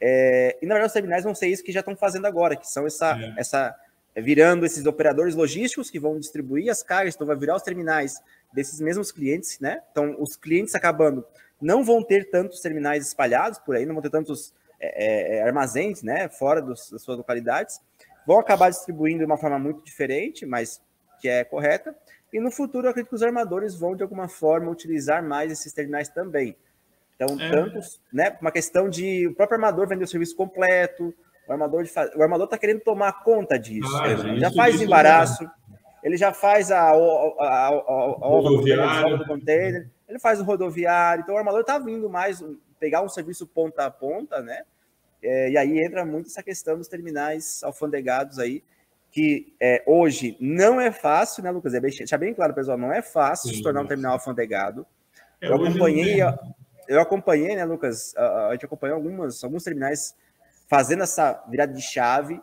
É, 0.00 0.58
e 0.60 0.66
na 0.66 0.74
verdade 0.74 0.88
os 0.88 0.92
terminais 0.92 1.24
vão 1.24 1.34
ser 1.34 1.46
isso 1.46 1.62
que 1.62 1.72
já 1.72 1.80
estão 1.80 1.96
fazendo 1.96 2.26
agora, 2.26 2.56
que 2.56 2.66
são 2.66 2.86
essa, 2.86 3.16
é. 3.16 3.34
essa 3.38 3.74
é, 4.14 4.20
virando 4.20 4.66
esses 4.66 4.84
operadores 4.84 5.34
logísticos 5.34 5.90
que 5.90 5.98
vão 5.98 6.18
distribuir 6.18 6.70
as 6.70 6.82
cargas, 6.82 7.14
então 7.14 7.26
vai 7.26 7.36
virar 7.36 7.56
os 7.56 7.62
terminais 7.62 8.20
desses 8.52 8.80
mesmos 8.80 9.10
clientes, 9.10 9.58
né? 9.60 9.80
Então 9.90 10.16
os 10.18 10.36
clientes 10.36 10.74
acabando 10.74 11.24
não 11.60 11.84
vão 11.84 12.02
ter 12.02 12.28
tantos 12.28 12.60
terminais 12.60 13.06
espalhados 13.06 13.58
por 13.60 13.76
aí, 13.76 13.86
não 13.86 13.94
vão 13.94 14.02
ter 14.02 14.10
tantos 14.10 14.52
é, 14.80 15.36
é, 15.36 15.42
armazéns, 15.42 16.02
né, 16.02 16.28
fora 16.28 16.60
dos, 16.60 16.90
das 16.90 17.00
suas 17.02 17.16
localidades, 17.16 17.80
vão 18.26 18.40
acabar 18.40 18.68
distribuindo 18.68 19.20
de 19.20 19.24
uma 19.24 19.38
forma 19.38 19.58
muito 19.58 19.84
diferente, 19.84 20.44
mas 20.44 20.82
que 21.20 21.28
é 21.28 21.44
correta. 21.44 21.94
E 22.32 22.40
no 22.40 22.50
futuro, 22.50 22.86
eu 22.86 22.90
acredito 22.90 23.10
que 23.10 23.14
os 23.14 23.22
armadores 23.22 23.74
vão, 23.74 23.94
de 23.94 24.02
alguma 24.02 24.28
forma, 24.28 24.70
utilizar 24.70 25.22
mais 25.22 25.52
esses 25.52 25.72
terminais 25.72 26.08
também. 26.08 26.56
Então, 27.14 27.38
é. 27.40 27.50
tantos, 27.50 28.00
né? 28.12 28.36
Uma 28.40 28.50
questão 28.50 28.88
de 28.88 29.28
o 29.28 29.34
próprio 29.34 29.56
armador 29.56 29.86
vender 29.86 30.04
o 30.04 30.08
serviço 30.08 30.34
completo, 30.34 31.14
o 31.46 31.52
armador, 31.52 31.82
de, 31.82 31.90
o 32.16 32.22
armador 32.22 32.44
está 32.46 32.56
querendo 32.56 32.80
tomar 32.80 33.22
conta 33.22 33.58
disso. 33.58 33.94
Ah, 33.96 34.08
ele 34.08 34.40
já 34.40 34.50
faz 34.50 34.80
embaraço, 34.80 35.44
é 35.44 35.50
ele 36.02 36.16
já 36.16 36.32
faz 36.32 36.70
a, 36.70 36.80
a, 36.80 36.94
a, 36.94 37.68
a, 37.68 38.26
obra 38.26 39.18
do 39.18 39.26
container, 39.26 39.88
ele 40.08 40.18
faz 40.18 40.40
o 40.40 40.44
rodoviário, 40.44 41.22
então 41.22 41.34
o 41.34 41.38
armador 41.38 41.60
está 41.60 41.78
vindo 41.78 42.10
mais 42.10 42.44
pegar 42.80 43.02
um 43.02 43.08
serviço 43.08 43.46
ponta 43.46 43.86
a 43.86 43.90
ponta, 43.90 44.40
né? 44.40 44.62
É, 45.22 45.50
e 45.50 45.56
aí 45.56 45.78
entra 45.78 46.04
muito 46.04 46.26
essa 46.26 46.42
questão 46.42 46.76
dos 46.76 46.88
terminais 46.88 47.62
alfandegados 47.62 48.40
aí, 48.40 48.64
que 49.12 49.54
é, 49.60 49.84
hoje 49.86 50.36
não 50.40 50.80
é 50.80 50.90
fácil, 50.90 51.44
né, 51.44 51.50
Lucas? 51.50 51.74
É 51.74 51.80
bem, 51.80 51.90
deixa 51.90 52.16
bem 52.16 52.32
claro, 52.32 52.54
pessoal, 52.54 52.78
não 52.78 52.90
é 52.90 53.02
fácil 53.02 53.50
Sim, 53.50 53.56
se 53.56 53.62
tornar 53.62 53.82
um 53.82 53.86
terminal 53.86 54.14
alfandegado. 54.14 54.86
É, 55.38 55.48
eu 55.48 55.54
acompanhei, 55.54 56.16
eu 56.88 57.00
acompanhei, 57.00 57.54
né, 57.54 57.64
Lucas? 57.64 58.16
A, 58.16 58.48
a 58.48 58.52
gente 58.52 58.64
acompanhou 58.64 58.96
algumas, 58.96 59.44
alguns 59.44 59.62
terminais 59.62 60.16
fazendo 60.66 61.02
essa 61.02 61.44
virada 61.46 61.74
de 61.74 61.82
chave 61.82 62.40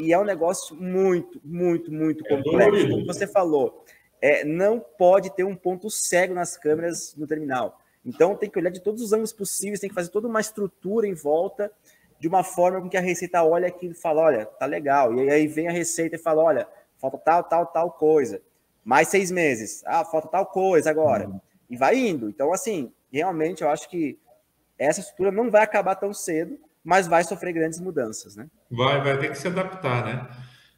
e 0.00 0.12
é 0.12 0.18
um 0.18 0.24
negócio 0.24 0.74
muito, 0.74 1.40
muito, 1.44 1.92
muito 1.92 2.26
é 2.26 2.28
complexo. 2.28 2.88
Como 2.88 3.06
você 3.06 3.28
falou, 3.28 3.84
é, 4.20 4.44
não 4.44 4.80
pode 4.80 5.32
ter 5.36 5.44
um 5.44 5.54
ponto 5.54 5.88
cego 5.88 6.34
nas 6.34 6.56
câmeras 6.56 7.14
no 7.16 7.26
terminal. 7.26 7.78
Então 8.04 8.34
tem 8.34 8.50
que 8.50 8.58
olhar 8.58 8.70
de 8.70 8.80
todos 8.80 9.00
os 9.00 9.12
ângulos 9.12 9.32
possíveis, 9.32 9.78
tem 9.78 9.88
que 9.88 9.94
fazer 9.94 10.10
toda 10.10 10.26
uma 10.26 10.40
estrutura 10.40 11.06
em 11.06 11.14
volta 11.14 11.70
de 12.20 12.28
uma 12.28 12.44
forma 12.44 12.82
com 12.82 12.88
que 12.88 12.98
a 12.98 13.00
receita 13.00 13.42
olha 13.42 13.66
aquilo 13.66 13.92
e 13.92 13.96
fala, 13.96 14.20
olha, 14.20 14.44
tá 14.44 14.66
legal. 14.66 15.14
E 15.14 15.30
aí 15.30 15.46
vem 15.46 15.68
a 15.68 15.72
receita 15.72 16.16
e 16.16 16.18
fala, 16.18 16.42
olha, 16.42 16.68
falta 16.98 17.16
tal, 17.16 17.42
tal, 17.44 17.66
tal 17.66 17.90
coisa. 17.90 18.42
Mais 18.84 19.08
seis 19.08 19.30
meses. 19.30 19.82
Ah, 19.86 20.04
falta 20.04 20.28
tal 20.28 20.44
coisa 20.44 20.90
agora. 20.90 21.26
Uhum. 21.26 21.40
E 21.70 21.76
vai 21.76 21.96
indo. 21.96 22.28
Então, 22.28 22.52
assim, 22.52 22.92
realmente 23.10 23.62
eu 23.62 23.70
acho 23.70 23.88
que 23.88 24.18
essa 24.78 25.00
estrutura 25.00 25.32
não 25.32 25.50
vai 25.50 25.62
acabar 25.62 25.94
tão 25.94 26.12
cedo, 26.12 26.58
mas 26.84 27.08
vai 27.08 27.24
sofrer 27.24 27.54
grandes 27.54 27.80
mudanças, 27.80 28.36
né? 28.36 28.48
Vai, 28.70 29.00
vai 29.02 29.18
ter 29.18 29.30
que 29.30 29.38
se 29.38 29.48
adaptar, 29.48 30.04
né? 30.04 30.28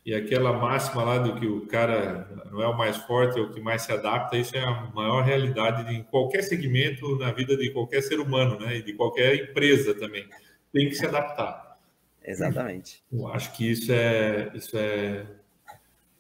E 0.05 0.15
aquela 0.15 0.53
máxima 0.53 1.05
lá 1.05 1.19
do 1.19 1.39
que 1.39 1.47
o 1.47 1.67
cara 1.67 2.29
não 2.51 2.61
é 2.61 2.67
o 2.67 2.77
mais 2.77 2.97
forte, 2.97 3.39
é 3.39 3.43
o 3.43 3.51
que 3.51 3.61
mais 3.61 3.83
se 3.83 3.93
adapta, 3.93 4.37
isso 4.37 4.57
é 4.57 4.65
a 4.65 4.91
maior 4.93 5.23
realidade 5.23 5.85
de, 5.85 5.95
em 5.95 6.03
qualquer 6.03 6.43
segmento 6.43 7.17
na 7.19 7.31
vida 7.31 7.57
de 7.57 7.71
qualquer 7.71 8.03
ser 8.03 8.19
humano, 8.19 8.59
né? 8.59 8.77
E 8.77 8.83
de 8.83 8.93
qualquer 8.95 9.35
empresa 9.35 9.95
também. 9.95 10.29
Tem 10.73 10.89
que 10.89 10.95
se 10.95 11.07
adaptar. 11.07 11.79
Exatamente. 12.25 13.03
Eu 13.13 13.29
acho 13.29 13.53
que 13.53 13.71
isso 13.71 13.93
é, 13.93 14.51
isso 14.55 14.77
é 14.77 15.27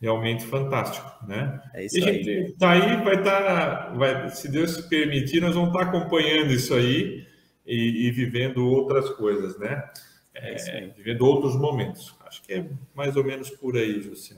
realmente 0.00 0.44
fantástico, 0.44 1.08
né? 1.26 1.62
É 1.72 1.84
isso 1.84 1.98
e 1.98 2.02
a 2.02 2.12
gente 2.12 2.28
aí. 2.28 2.52
tá 2.52 2.70
aí, 2.72 3.04
vai 3.04 3.14
estar, 3.14 3.42
tá, 3.42 3.88
vai, 3.94 4.28
se 4.30 4.50
Deus 4.50 4.80
permitir, 4.82 5.40
nós 5.40 5.54
vamos 5.54 5.68
estar 5.68 5.84
tá 5.84 5.96
acompanhando 5.96 6.52
isso 6.52 6.74
aí 6.74 7.24
e, 7.64 8.08
e 8.08 8.10
vivendo 8.10 8.66
outras 8.68 9.10
coisas, 9.10 9.56
né? 9.58 9.88
É, 10.34 10.78
é 10.78 10.86
vivendo 10.88 11.22
outros 11.22 11.54
momentos. 11.56 12.14
Acho 12.26 12.42
que 12.42 12.54
é 12.54 12.66
mais 12.94 13.16
ou 13.16 13.22
menos 13.22 13.50
por 13.50 13.76
aí, 13.76 14.00
José. 14.00 14.34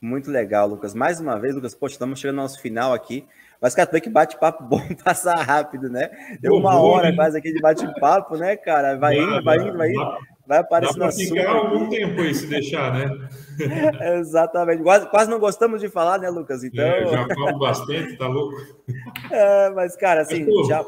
Muito 0.00 0.30
legal, 0.30 0.68
Lucas. 0.68 0.94
Mais 0.94 1.18
uma 1.18 1.40
vez, 1.40 1.56
Lucas, 1.56 1.74
poxa, 1.74 1.94
estamos 1.94 2.20
chegando 2.20 2.38
ao 2.38 2.44
nosso 2.44 2.60
final 2.60 2.92
aqui. 2.92 3.26
Mas, 3.60 3.74
cara, 3.74 3.88
tu 3.88 4.00
que 4.00 4.08
bate-papo 4.08 4.62
bom 4.64 4.80
passar 5.04 5.36
rápido, 5.42 5.88
né? 5.88 6.10
Deu 6.40 6.54
uma 6.54 6.80
hora 6.80 7.14
quase 7.14 7.36
aqui 7.36 7.52
de 7.52 7.60
bate-papo, 7.60 8.36
né, 8.36 8.56
cara? 8.56 8.96
Vai 8.96 9.18
indo, 9.18 9.42
vai 9.42 9.58
indo, 9.58 9.76
vai 9.76 9.90
indo. 9.90 10.18
Vai 10.46 10.58
aparecendo 10.58 11.00
dá 11.00 11.12
ficar 11.12 11.50
algum 11.50 11.90
tempo 11.90 12.22
aí, 12.22 12.34
se 12.34 12.46
deixar, 12.46 12.94
né? 12.94 13.28
Exatamente. 14.18 14.82
Quase, 14.82 15.10
quase 15.10 15.30
não 15.30 15.38
gostamos 15.38 15.78
de 15.78 15.90
falar, 15.90 16.18
né, 16.18 16.30
Lucas? 16.30 16.64
Então... 16.64 16.82
É, 16.82 17.06
já 17.06 17.26
falo 17.34 17.58
bastante, 17.58 18.16
tá 18.16 18.26
louco? 18.26 18.56
É, 19.30 19.70
mas, 19.70 19.94
cara, 19.94 20.22
assim, 20.22 20.46
mas, 20.46 20.66
já, 20.66 20.82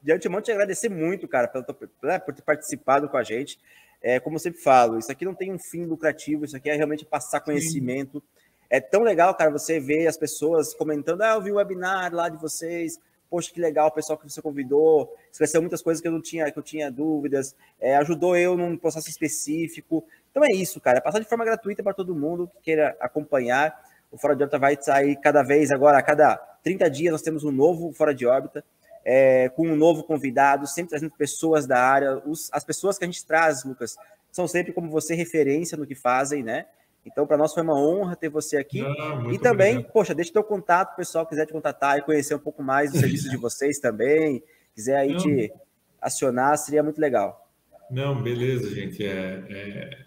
de 0.00 0.12
antemão 0.12 0.40
te 0.40 0.52
agradecer 0.52 0.88
muito, 0.88 1.26
cara, 1.26 1.48
pelo, 1.48 1.64
né, 2.04 2.20
por 2.20 2.32
ter 2.32 2.42
participado 2.42 3.08
com 3.08 3.16
a 3.16 3.24
gente. 3.24 3.58
É, 4.00 4.20
como 4.20 4.36
eu 4.36 4.40
sempre 4.40 4.60
falo, 4.60 4.96
isso 4.98 5.10
aqui 5.10 5.24
não 5.24 5.34
tem 5.34 5.52
um 5.52 5.58
fim 5.58 5.84
lucrativo, 5.84 6.44
isso 6.44 6.56
aqui 6.56 6.70
é 6.70 6.76
realmente 6.76 7.04
passar 7.04 7.40
conhecimento. 7.40 8.20
Sim. 8.20 8.39
É 8.70 8.80
tão 8.80 9.02
legal, 9.02 9.34
cara, 9.34 9.50
você 9.50 9.80
ver 9.80 10.06
as 10.06 10.16
pessoas 10.16 10.72
comentando, 10.72 11.22
ah, 11.22 11.34
eu 11.34 11.42
vi 11.42 11.50
o 11.50 11.56
webinar 11.56 12.14
lá 12.14 12.28
de 12.28 12.36
vocês, 12.36 13.00
poxa, 13.28 13.52
que 13.52 13.60
legal 13.60 13.88
o 13.88 13.92
pessoal 13.92 14.16
que 14.16 14.30
você 14.30 14.40
convidou, 14.40 15.12
esclareceu 15.30 15.60
muitas 15.60 15.82
coisas 15.82 16.00
que 16.00 16.06
eu 16.06 16.12
não 16.12 16.22
tinha, 16.22 16.50
que 16.50 16.58
eu 16.58 16.62
tinha 16.62 16.90
dúvidas, 16.90 17.54
é, 17.80 17.96
ajudou 17.96 18.36
eu 18.36 18.56
num 18.56 18.76
processo 18.76 19.08
específico. 19.08 20.04
Então 20.30 20.42
é 20.44 20.56
isso, 20.56 20.80
cara, 20.80 20.98
é 20.98 21.00
passar 21.00 21.18
de 21.18 21.28
forma 21.28 21.44
gratuita 21.44 21.82
para 21.82 21.92
todo 21.92 22.14
mundo 22.14 22.48
que 22.48 22.62
queira 22.62 22.96
acompanhar. 23.00 23.76
O 24.10 24.16
Fora 24.16 24.34
de 24.34 24.42
Órbita 24.42 24.58
vai 24.58 24.76
sair 24.80 25.16
cada 25.16 25.42
vez 25.42 25.70
agora, 25.70 25.98
a 25.98 26.02
cada 26.02 26.36
30 26.62 26.88
dias 26.90 27.12
nós 27.12 27.22
temos 27.22 27.44
um 27.44 27.50
novo 27.50 27.92
Fora 27.92 28.14
de 28.14 28.26
Órbita 28.26 28.64
é, 29.04 29.48
com 29.50 29.66
um 29.66 29.76
novo 29.76 30.04
convidado, 30.04 30.66
sempre 30.66 30.90
trazendo 30.90 31.12
pessoas 31.16 31.66
da 31.66 31.82
área. 31.82 32.22
Os, 32.26 32.48
as 32.52 32.64
pessoas 32.64 32.98
que 32.98 33.04
a 33.04 33.06
gente 33.06 33.24
traz, 33.24 33.64
Lucas, 33.64 33.96
são 34.30 34.46
sempre 34.46 34.72
como 34.72 34.90
você 34.90 35.14
referência 35.14 35.76
no 35.76 35.86
que 35.86 35.94
fazem, 35.94 36.42
né? 36.42 36.66
Então, 37.04 37.26
para 37.26 37.36
nós 37.36 37.54
foi 37.54 37.62
uma 37.62 37.78
honra 37.78 38.14
ter 38.14 38.28
você 38.28 38.56
aqui. 38.56 38.80
Ah, 38.80 39.22
e 39.32 39.38
também, 39.38 39.72
obrigado. 39.72 39.92
poxa, 39.92 40.14
deixa 40.14 40.32
teu 40.32 40.44
contato, 40.44 40.96
pessoal 40.96 41.26
quiser 41.26 41.46
te 41.46 41.52
contatar 41.52 41.98
e 41.98 42.02
conhecer 42.02 42.34
um 42.34 42.38
pouco 42.40 42.62
mais 42.62 42.92
do 42.92 42.98
serviço 43.00 43.30
de 43.30 43.36
vocês 43.36 43.78
também, 43.78 44.42
quiser 44.74 44.96
aí 44.96 45.12
Não. 45.12 45.18
te 45.18 45.52
acionar, 46.00 46.56
seria 46.58 46.82
muito 46.82 47.00
legal. 47.00 47.48
Não, 47.90 48.22
beleza, 48.22 48.72
gente. 48.74 49.04
É, 49.04 49.42
é... 49.50 49.98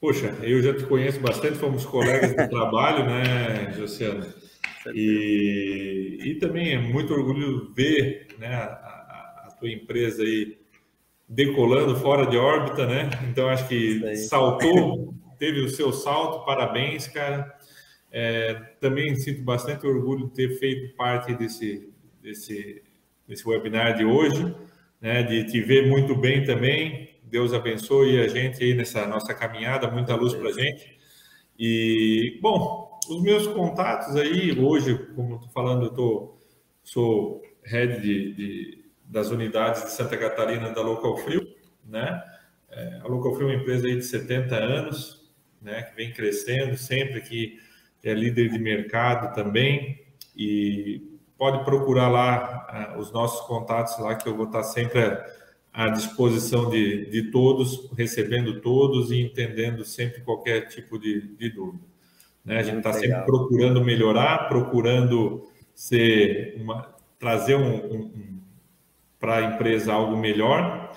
Poxa, 0.00 0.34
eu 0.42 0.62
já 0.62 0.74
te 0.74 0.84
conheço 0.84 1.20
bastante, 1.20 1.58
fomos 1.58 1.84
colegas 1.84 2.30
de 2.30 2.36
trabalho, 2.48 3.04
né, 3.04 3.72
Josiano? 3.72 4.26
E, 4.94 6.18
e 6.22 6.34
também 6.36 6.72
é 6.72 6.78
muito 6.78 7.12
orgulho 7.12 7.70
ver 7.74 8.28
né, 8.38 8.54
a, 8.54 9.46
a, 9.46 9.56
tua 9.58 9.70
empresa 9.70 10.22
aí 10.22 10.58
decolando 11.28 11.94
fora 11.96 12.26
de 12.26 12.38
órbita, 12.38 12.86
né? 12.86 13.10
Então 13.30 13.48
acho 13.48 13.68
que 13.68 14.16
saltou, 14.16 15.14
teve 15.40 15.62
o 15.62 15.70
seu 15.70 15.90
salto, 15.90 16.44
parabéns, 16.44 17.08
cara. 17.08 17.58
É, 18.12 18.54
também 18.78 19.16
sinto 19.16 19.42
bastante 19.42 19.86
orgulho 19.86 20.26
de 20.26 20.34
ter 20.34 20.58
feito 20.58 20.94
parte 20.94 21.34
desse, 21.34 21.90
desse, 22.22 22.82
desse 23.26 23.48
webinar 23.48 23.96
de 23.96 24.04
hoje, 24.04 24.54
né? 25.00 25.22
De 25.22 25.44
te 25.44 25.60
ver 25.62 25.88
muito 25.88 26.14
bem 26.14 26.44
também. 26.44 27.18
Deus 27.24 27.54
abençoe 27.54 28.20
a 28.20 28.28
gente 28.28 28.62
aí 28.62 28.74
nessa 28.74 29.06
nossa 29.06 29.32
caminhada, 29.32 29.90
muita 29.90 30.14
luz 30.14 30.34
para 30.34 30.52
gente. 30.52 30.98
E, 31.58 32.38
bom, 32.42 32.98
os 33.08 33.22
meus 33.22 33.46
contatos 33.46 34.16
aí, 34.16 34.58
hoje, 34.58 34.98
como 35.14 35.36
estou 35.36 35.50
falando, 35.50 35.86
eu 35.86 35.90
tô, 35.90 36.38
sou 36.82 37.40
head 37.64 38.00
de, 38.02 38.34
de, 38.34 38.84
das 39.04 39.30
unidades 39.30 39.84
de 39.84 39.90
Santa 39.92 40.18
Catarina 40.18 40.70
da 40.70 40.82
Local 40.82 41.16
Frio, 41.18 41.46
né? 41.84 42.22
É, 42.68 43.00
a 43.02 43.08
Local 43.08 43.34
Frio 43.34 43.48
é 43.48 43.54
uma 43.54 43.62
empresa 43.62 43.86
aí 43.86 43.96
de 43.96 44.04
70 44.04 44.54
anos, 44.54 45.19
né, 45.60 45.82
que 45.82 45.94
vem 45.94 46.12
crescendo 46.12 46.76
sempre 46.76 47.20
que 47.20 47.58
é 48.02 48.14
líder 48.14 48.48
de 48.50 48.58
mercado 48.58 49.34
também, 49.34 50.00
e 50.34 51.18
pode 51.36 51.64
procurar 51.64 52.08
lá 52.08 52.94
uh, 52.96 52.98
os 52.98 53.12
nossos 53.12 53.46
contatos 53.46 53.98
lá, 53.98 54.14
que 54.14 54.28
eu 54.28 54.36
vou 54.36 54.46
estar 54.46 54.62
sempre 54.62 55.00
à 55.72 55.88
disposição 55.88 56.68
de, 56.70 57.06
de 57.06 57.30
todos, 57.30 57.90
recebendo 57.96 58.60
todos 58.60 59.10
e 59.10 59.20
entendendo 59.20 59.84
sempre 59.84 60.22
qualquer 60.22 60.68
tipo 60.68 60.98
de, 60.98 61.34
de 61.36 61.50
dúvida. 61.50 61.84
Né? 62.44 62.58
A 62.58 62.62
gente 62.62 62.78
está 62.78 62.92
sempre 62.92 63.22
procurando 63.24 63.84
melhorar, 63.84 64.48
procurando 64.48 65.48
ser 65.74 66.56
uma, 66.58 66.94
trazer 67.18 67.54
um, 67.54 67.74
um, 67.74 68.00
um 68.00 68.40
para 69.18 69.36
a 69.36 69.42
empresa 69.42 69.92
algo 69.92 70.16
melhor 70.16 70.90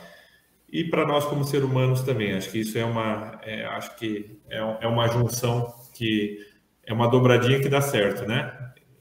e 0.74 0.84
para 0.84 1.05
nós 1.05 1.24
como 1.26 1.43
seres 1.43 1.67
humanos 1.67 2.01
também. 2.01 2.34
Acho 2.34 2.49
que 2.49 2.61
isso 2.61 2.76
é 2.80 2.84
uma, 2.84 3.39
é, 3.43 3.63
acho 3.63 3.95
que 3.95 4.39
é, 4.49 4.57
é, 4.57 4.88
uma 4.88 5.07
junção 5.07 5.71
que 5.93 6.39
é 6.84 6.91
uma 6.91 7.07
dobradinha 7.07 7.59
que 7.61 7.69
dá 7.69 7.80
certo, 7.80 8.28
né? 8.28 8.51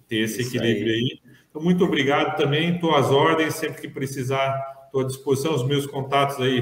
Ter 0.06 0.18
esse 0.18 0.42
equilíbrio 0.42 0.92
aí. 0.92 1.00
aí. 1.00 1.20
Então, 1.48 1.62
muito 1.62 1.82
obrigado 1.82 2.36
também. 2.36 2.74
Estou 2.74 2.94
às 2.94 3.10
ordens, 3.10 3.54
sempre 3.54 3.80
que 3.80 3.88
precisar, 3.88 4.54
estou 4.84 5.00
à 5.00 5.04
disposição. 5.06 5.54
Os 5.54 5.66
meus 5.66 5.86
contatos 5.86 6.38
aí, 6.40 6.60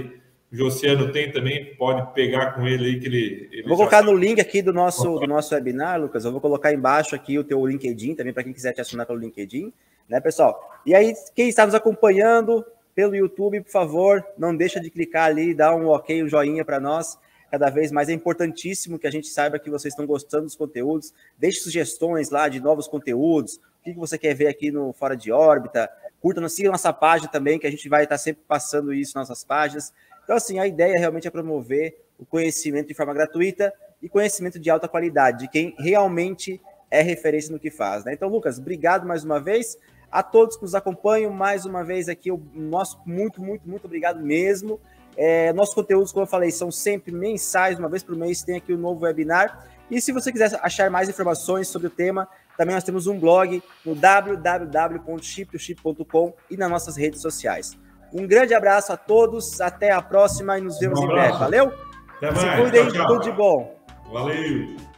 o 0.52 0.56
Josiano 0.56 1.10
tem 1.10 1.32
também, 1.32 1.74
pode 1.74 2.14
pegar 2.14 2.52
com 2.52 2.64
ele 2.64 2.86
aí 2.86 3.00
que 3.00 3.06
ele. 3.06 3.48
ele 3.50 3.66
vou 3.66 3.76
colocar 3.76 4.04
no 4.04 4.14
link 4.14 4.40
aqui 4.40 4.62
do 4.62 4.72
nosso, 4.72 5.18
do 5.18 5.26
nosso 5.26 5.52
webinar, 5.56 6.00
Lucas. 6.00 6.24
Eu 6.24 6.30
vou 6.30 6.40
colocar 6.40 6.72
embaixo 6.72 7.16
aqui 7.16 7.36
o 7.36 7.42
teu 7.42 7.66
LinkedIn 7.66 8.14
também, 8.14 8.32
para 8.32 8.44
quem 8.44 8.52
quiser 8.52 8.72
te 8.72 8.80
assinar 8.80 9.06
pelo 9.06 9.18
LinkedIn, 9.18 9.72
né, 10.08 10.20
pessoal? 10.20 10.80
E 10.86 10.94
aí, 10.94 11.12
quem 11.34 11.48
está 11.48 11.66
nos 11.66 11.74
acompanhando 11.74 12.64
pelo 12.94 13.14
YouTube, 13.14 13.60
por 13.62 13.70
favor, 13.70 14.24
não 14.36 14.54
deixa 14.54 14.80
de 14.80 14.90
clicar 14.90 15.26
ali, 15.26 15.54
dar 15.54 15.74
um 15.74 15.88
ok, 15.88 16.22
um 16.22 16.28
joinha 16.28 16.64
para 16.64 16.80
nós 16.80 17.18
cada 17.50 17.68
vez 17.68 17.90
mais. 17.90 18.08
É 18.08 18.12
importantíssimo 18.12 18.98
que 18.98 19.06
a 19.06 19.10
gente 19.10 19.28
saiba 19.28 19.58
que 19.58 19.70
vocês 19.70 19.92
estão 19.92 20.06
gostando 20.06 20.44
dos 20.44 20.56
conteúdos. 20.56 21.12
Deixe 21.38 21.60
sugestões 21.60 22.30
lá 22.30 22.48
de 22.48 22.60
novos 22.60 22.86
conteúdos. 22.86 23.56
O 23.80 23.84
que 23.84 23.92
você 23.94 24.16
quer 24.16 24.34
ver 24.34 24.46
aqui 24.46 24.70
no 24.70 24.92
Fora 24.92 25.16
de 25.16 25.32
Órbita? 25.32 25.90
Curta, 26.20 26.46
siga 26.48 26.70
nossa 26.70 26.92
página 26.92 27.30
também, 27.30 27.58
que 27.58 27.66
a 27.66 27.70
gente 27.70 27.88
vai 27.88 28.04
estar 28.04 28.18
sempre 28.18 28.42
passando 28.46 28.92
isso 28.92 29.16
nas 29.16 29.28
nossas 29.28 29.42
páginas. 29.42 29.92
Então, 30.22 30.36
assim, 30.36 30.58
a 30.58 30.66
ideia 30.66 30.98
realmente 30.98 31.26
é 31.26 31.30
promover 31.30 31.96
o 32.18 32.26
conhecimento 32.26 32.88
de 32.88 32.94
forma 32.94 33.14
gratuita 33.14 33.72
e 34.02 34.08
conhecimento 34.08 34.58
de 34.58 34.70
alta 34.70 34.86
qualidade, 34.86 35.40
de 35.40 35.48
quem 35.48 35.74
realmente 35.78 36.60
é 36.90 37.00
referência 37.02 37.50
no 37.50 37.58
que 37.58 37.70
faz. 37.70 38.04
Né? 38.04 38.12
Então, 38.12 38.28
Lucas, 38.28 38.58
obrigado 38.58 39.06
mais 39.06 39.24
uma 39.24 39.40
vez. 39.40 39.78
A 40.10 40.22
todos 40.22 40.56
que 40.56 40.62
nos 40.62 40.74
acompanham, 40.74 41.32
mais 41.32 41.64
uma 41.64 41.84
vez 41.84 42.08
aqui, 42.08 42.32
o 42.32 42.42
nosso 42.54 43.00
muito, 43.06 43.42
muito, 43.42 43.68
muito 43.68 43.84
obrigado 43.84 44.20
mesmo. 44.20 44.80
É, 45.16 45.52
nossos 45.52 45.74
conteúdos, 45.74 46.12
como 46.12 46.24
eu 46.24 46.28
falei, 46.28 46.50
são 46.50 46.70
sempre 46.70 47.12
mensais, 47.12 47.78
uma 47.78 47.88
vez 47.88 48.02
por 48.02 48.16
mês 48.16 48.42
tem 48.42 48.56
aqui 48.56 48.72
o 48.72 48.76
um 48.76 48.80
novo 48.80 49.04
webinar. 49.04 49.68
E 49.90 50.00
se 50.00 50.12
você 50.12 50.32
quiser 50.32 50.58
achar 50.62 50.88
mais 50.90 51.08
informações 51.08 51.68
sobre 51.68 51.86
o 51.88 51.90
tema, 51.90 52.28
também 52.56 52.74
nós 52.74 52.84
temos 52.84 53.06
um 53.06 53.18
blog 53.18 53.62
no 53.84 53.94
www.chiptochip.com 53.94 56.34
e 56.50 56.56
nas 56.56 56.70
nossas 56.70 56.96
redes 56.96 57.20
sociais. 57.20 57.78
Um 58.12 58.26
grande 58.26 58.54
abraço 58.54 58.92
a 58.92 58.96
todos, 58.96 59.60
até 59.60 59.92
a 59.92 60.02
próxima 60.02 60.58
e 60.58 60.60
nos 60.60 60.76
vemos 60.78 60.98
um 61.00 61.04
em 61.04 61.08
breve. 61.08 61.38
Valeu? 61.38 61.72
Até 62.16 62.34
Se 62.34 62.56
cuidem, 62.56 62.82
tchau, 62.84 62.92
tchau. 62.92 63.06
tudo 63.06 63.22
de 63.22 63.32
bom. 63.32 63.76
Valeu! 64.12 64.89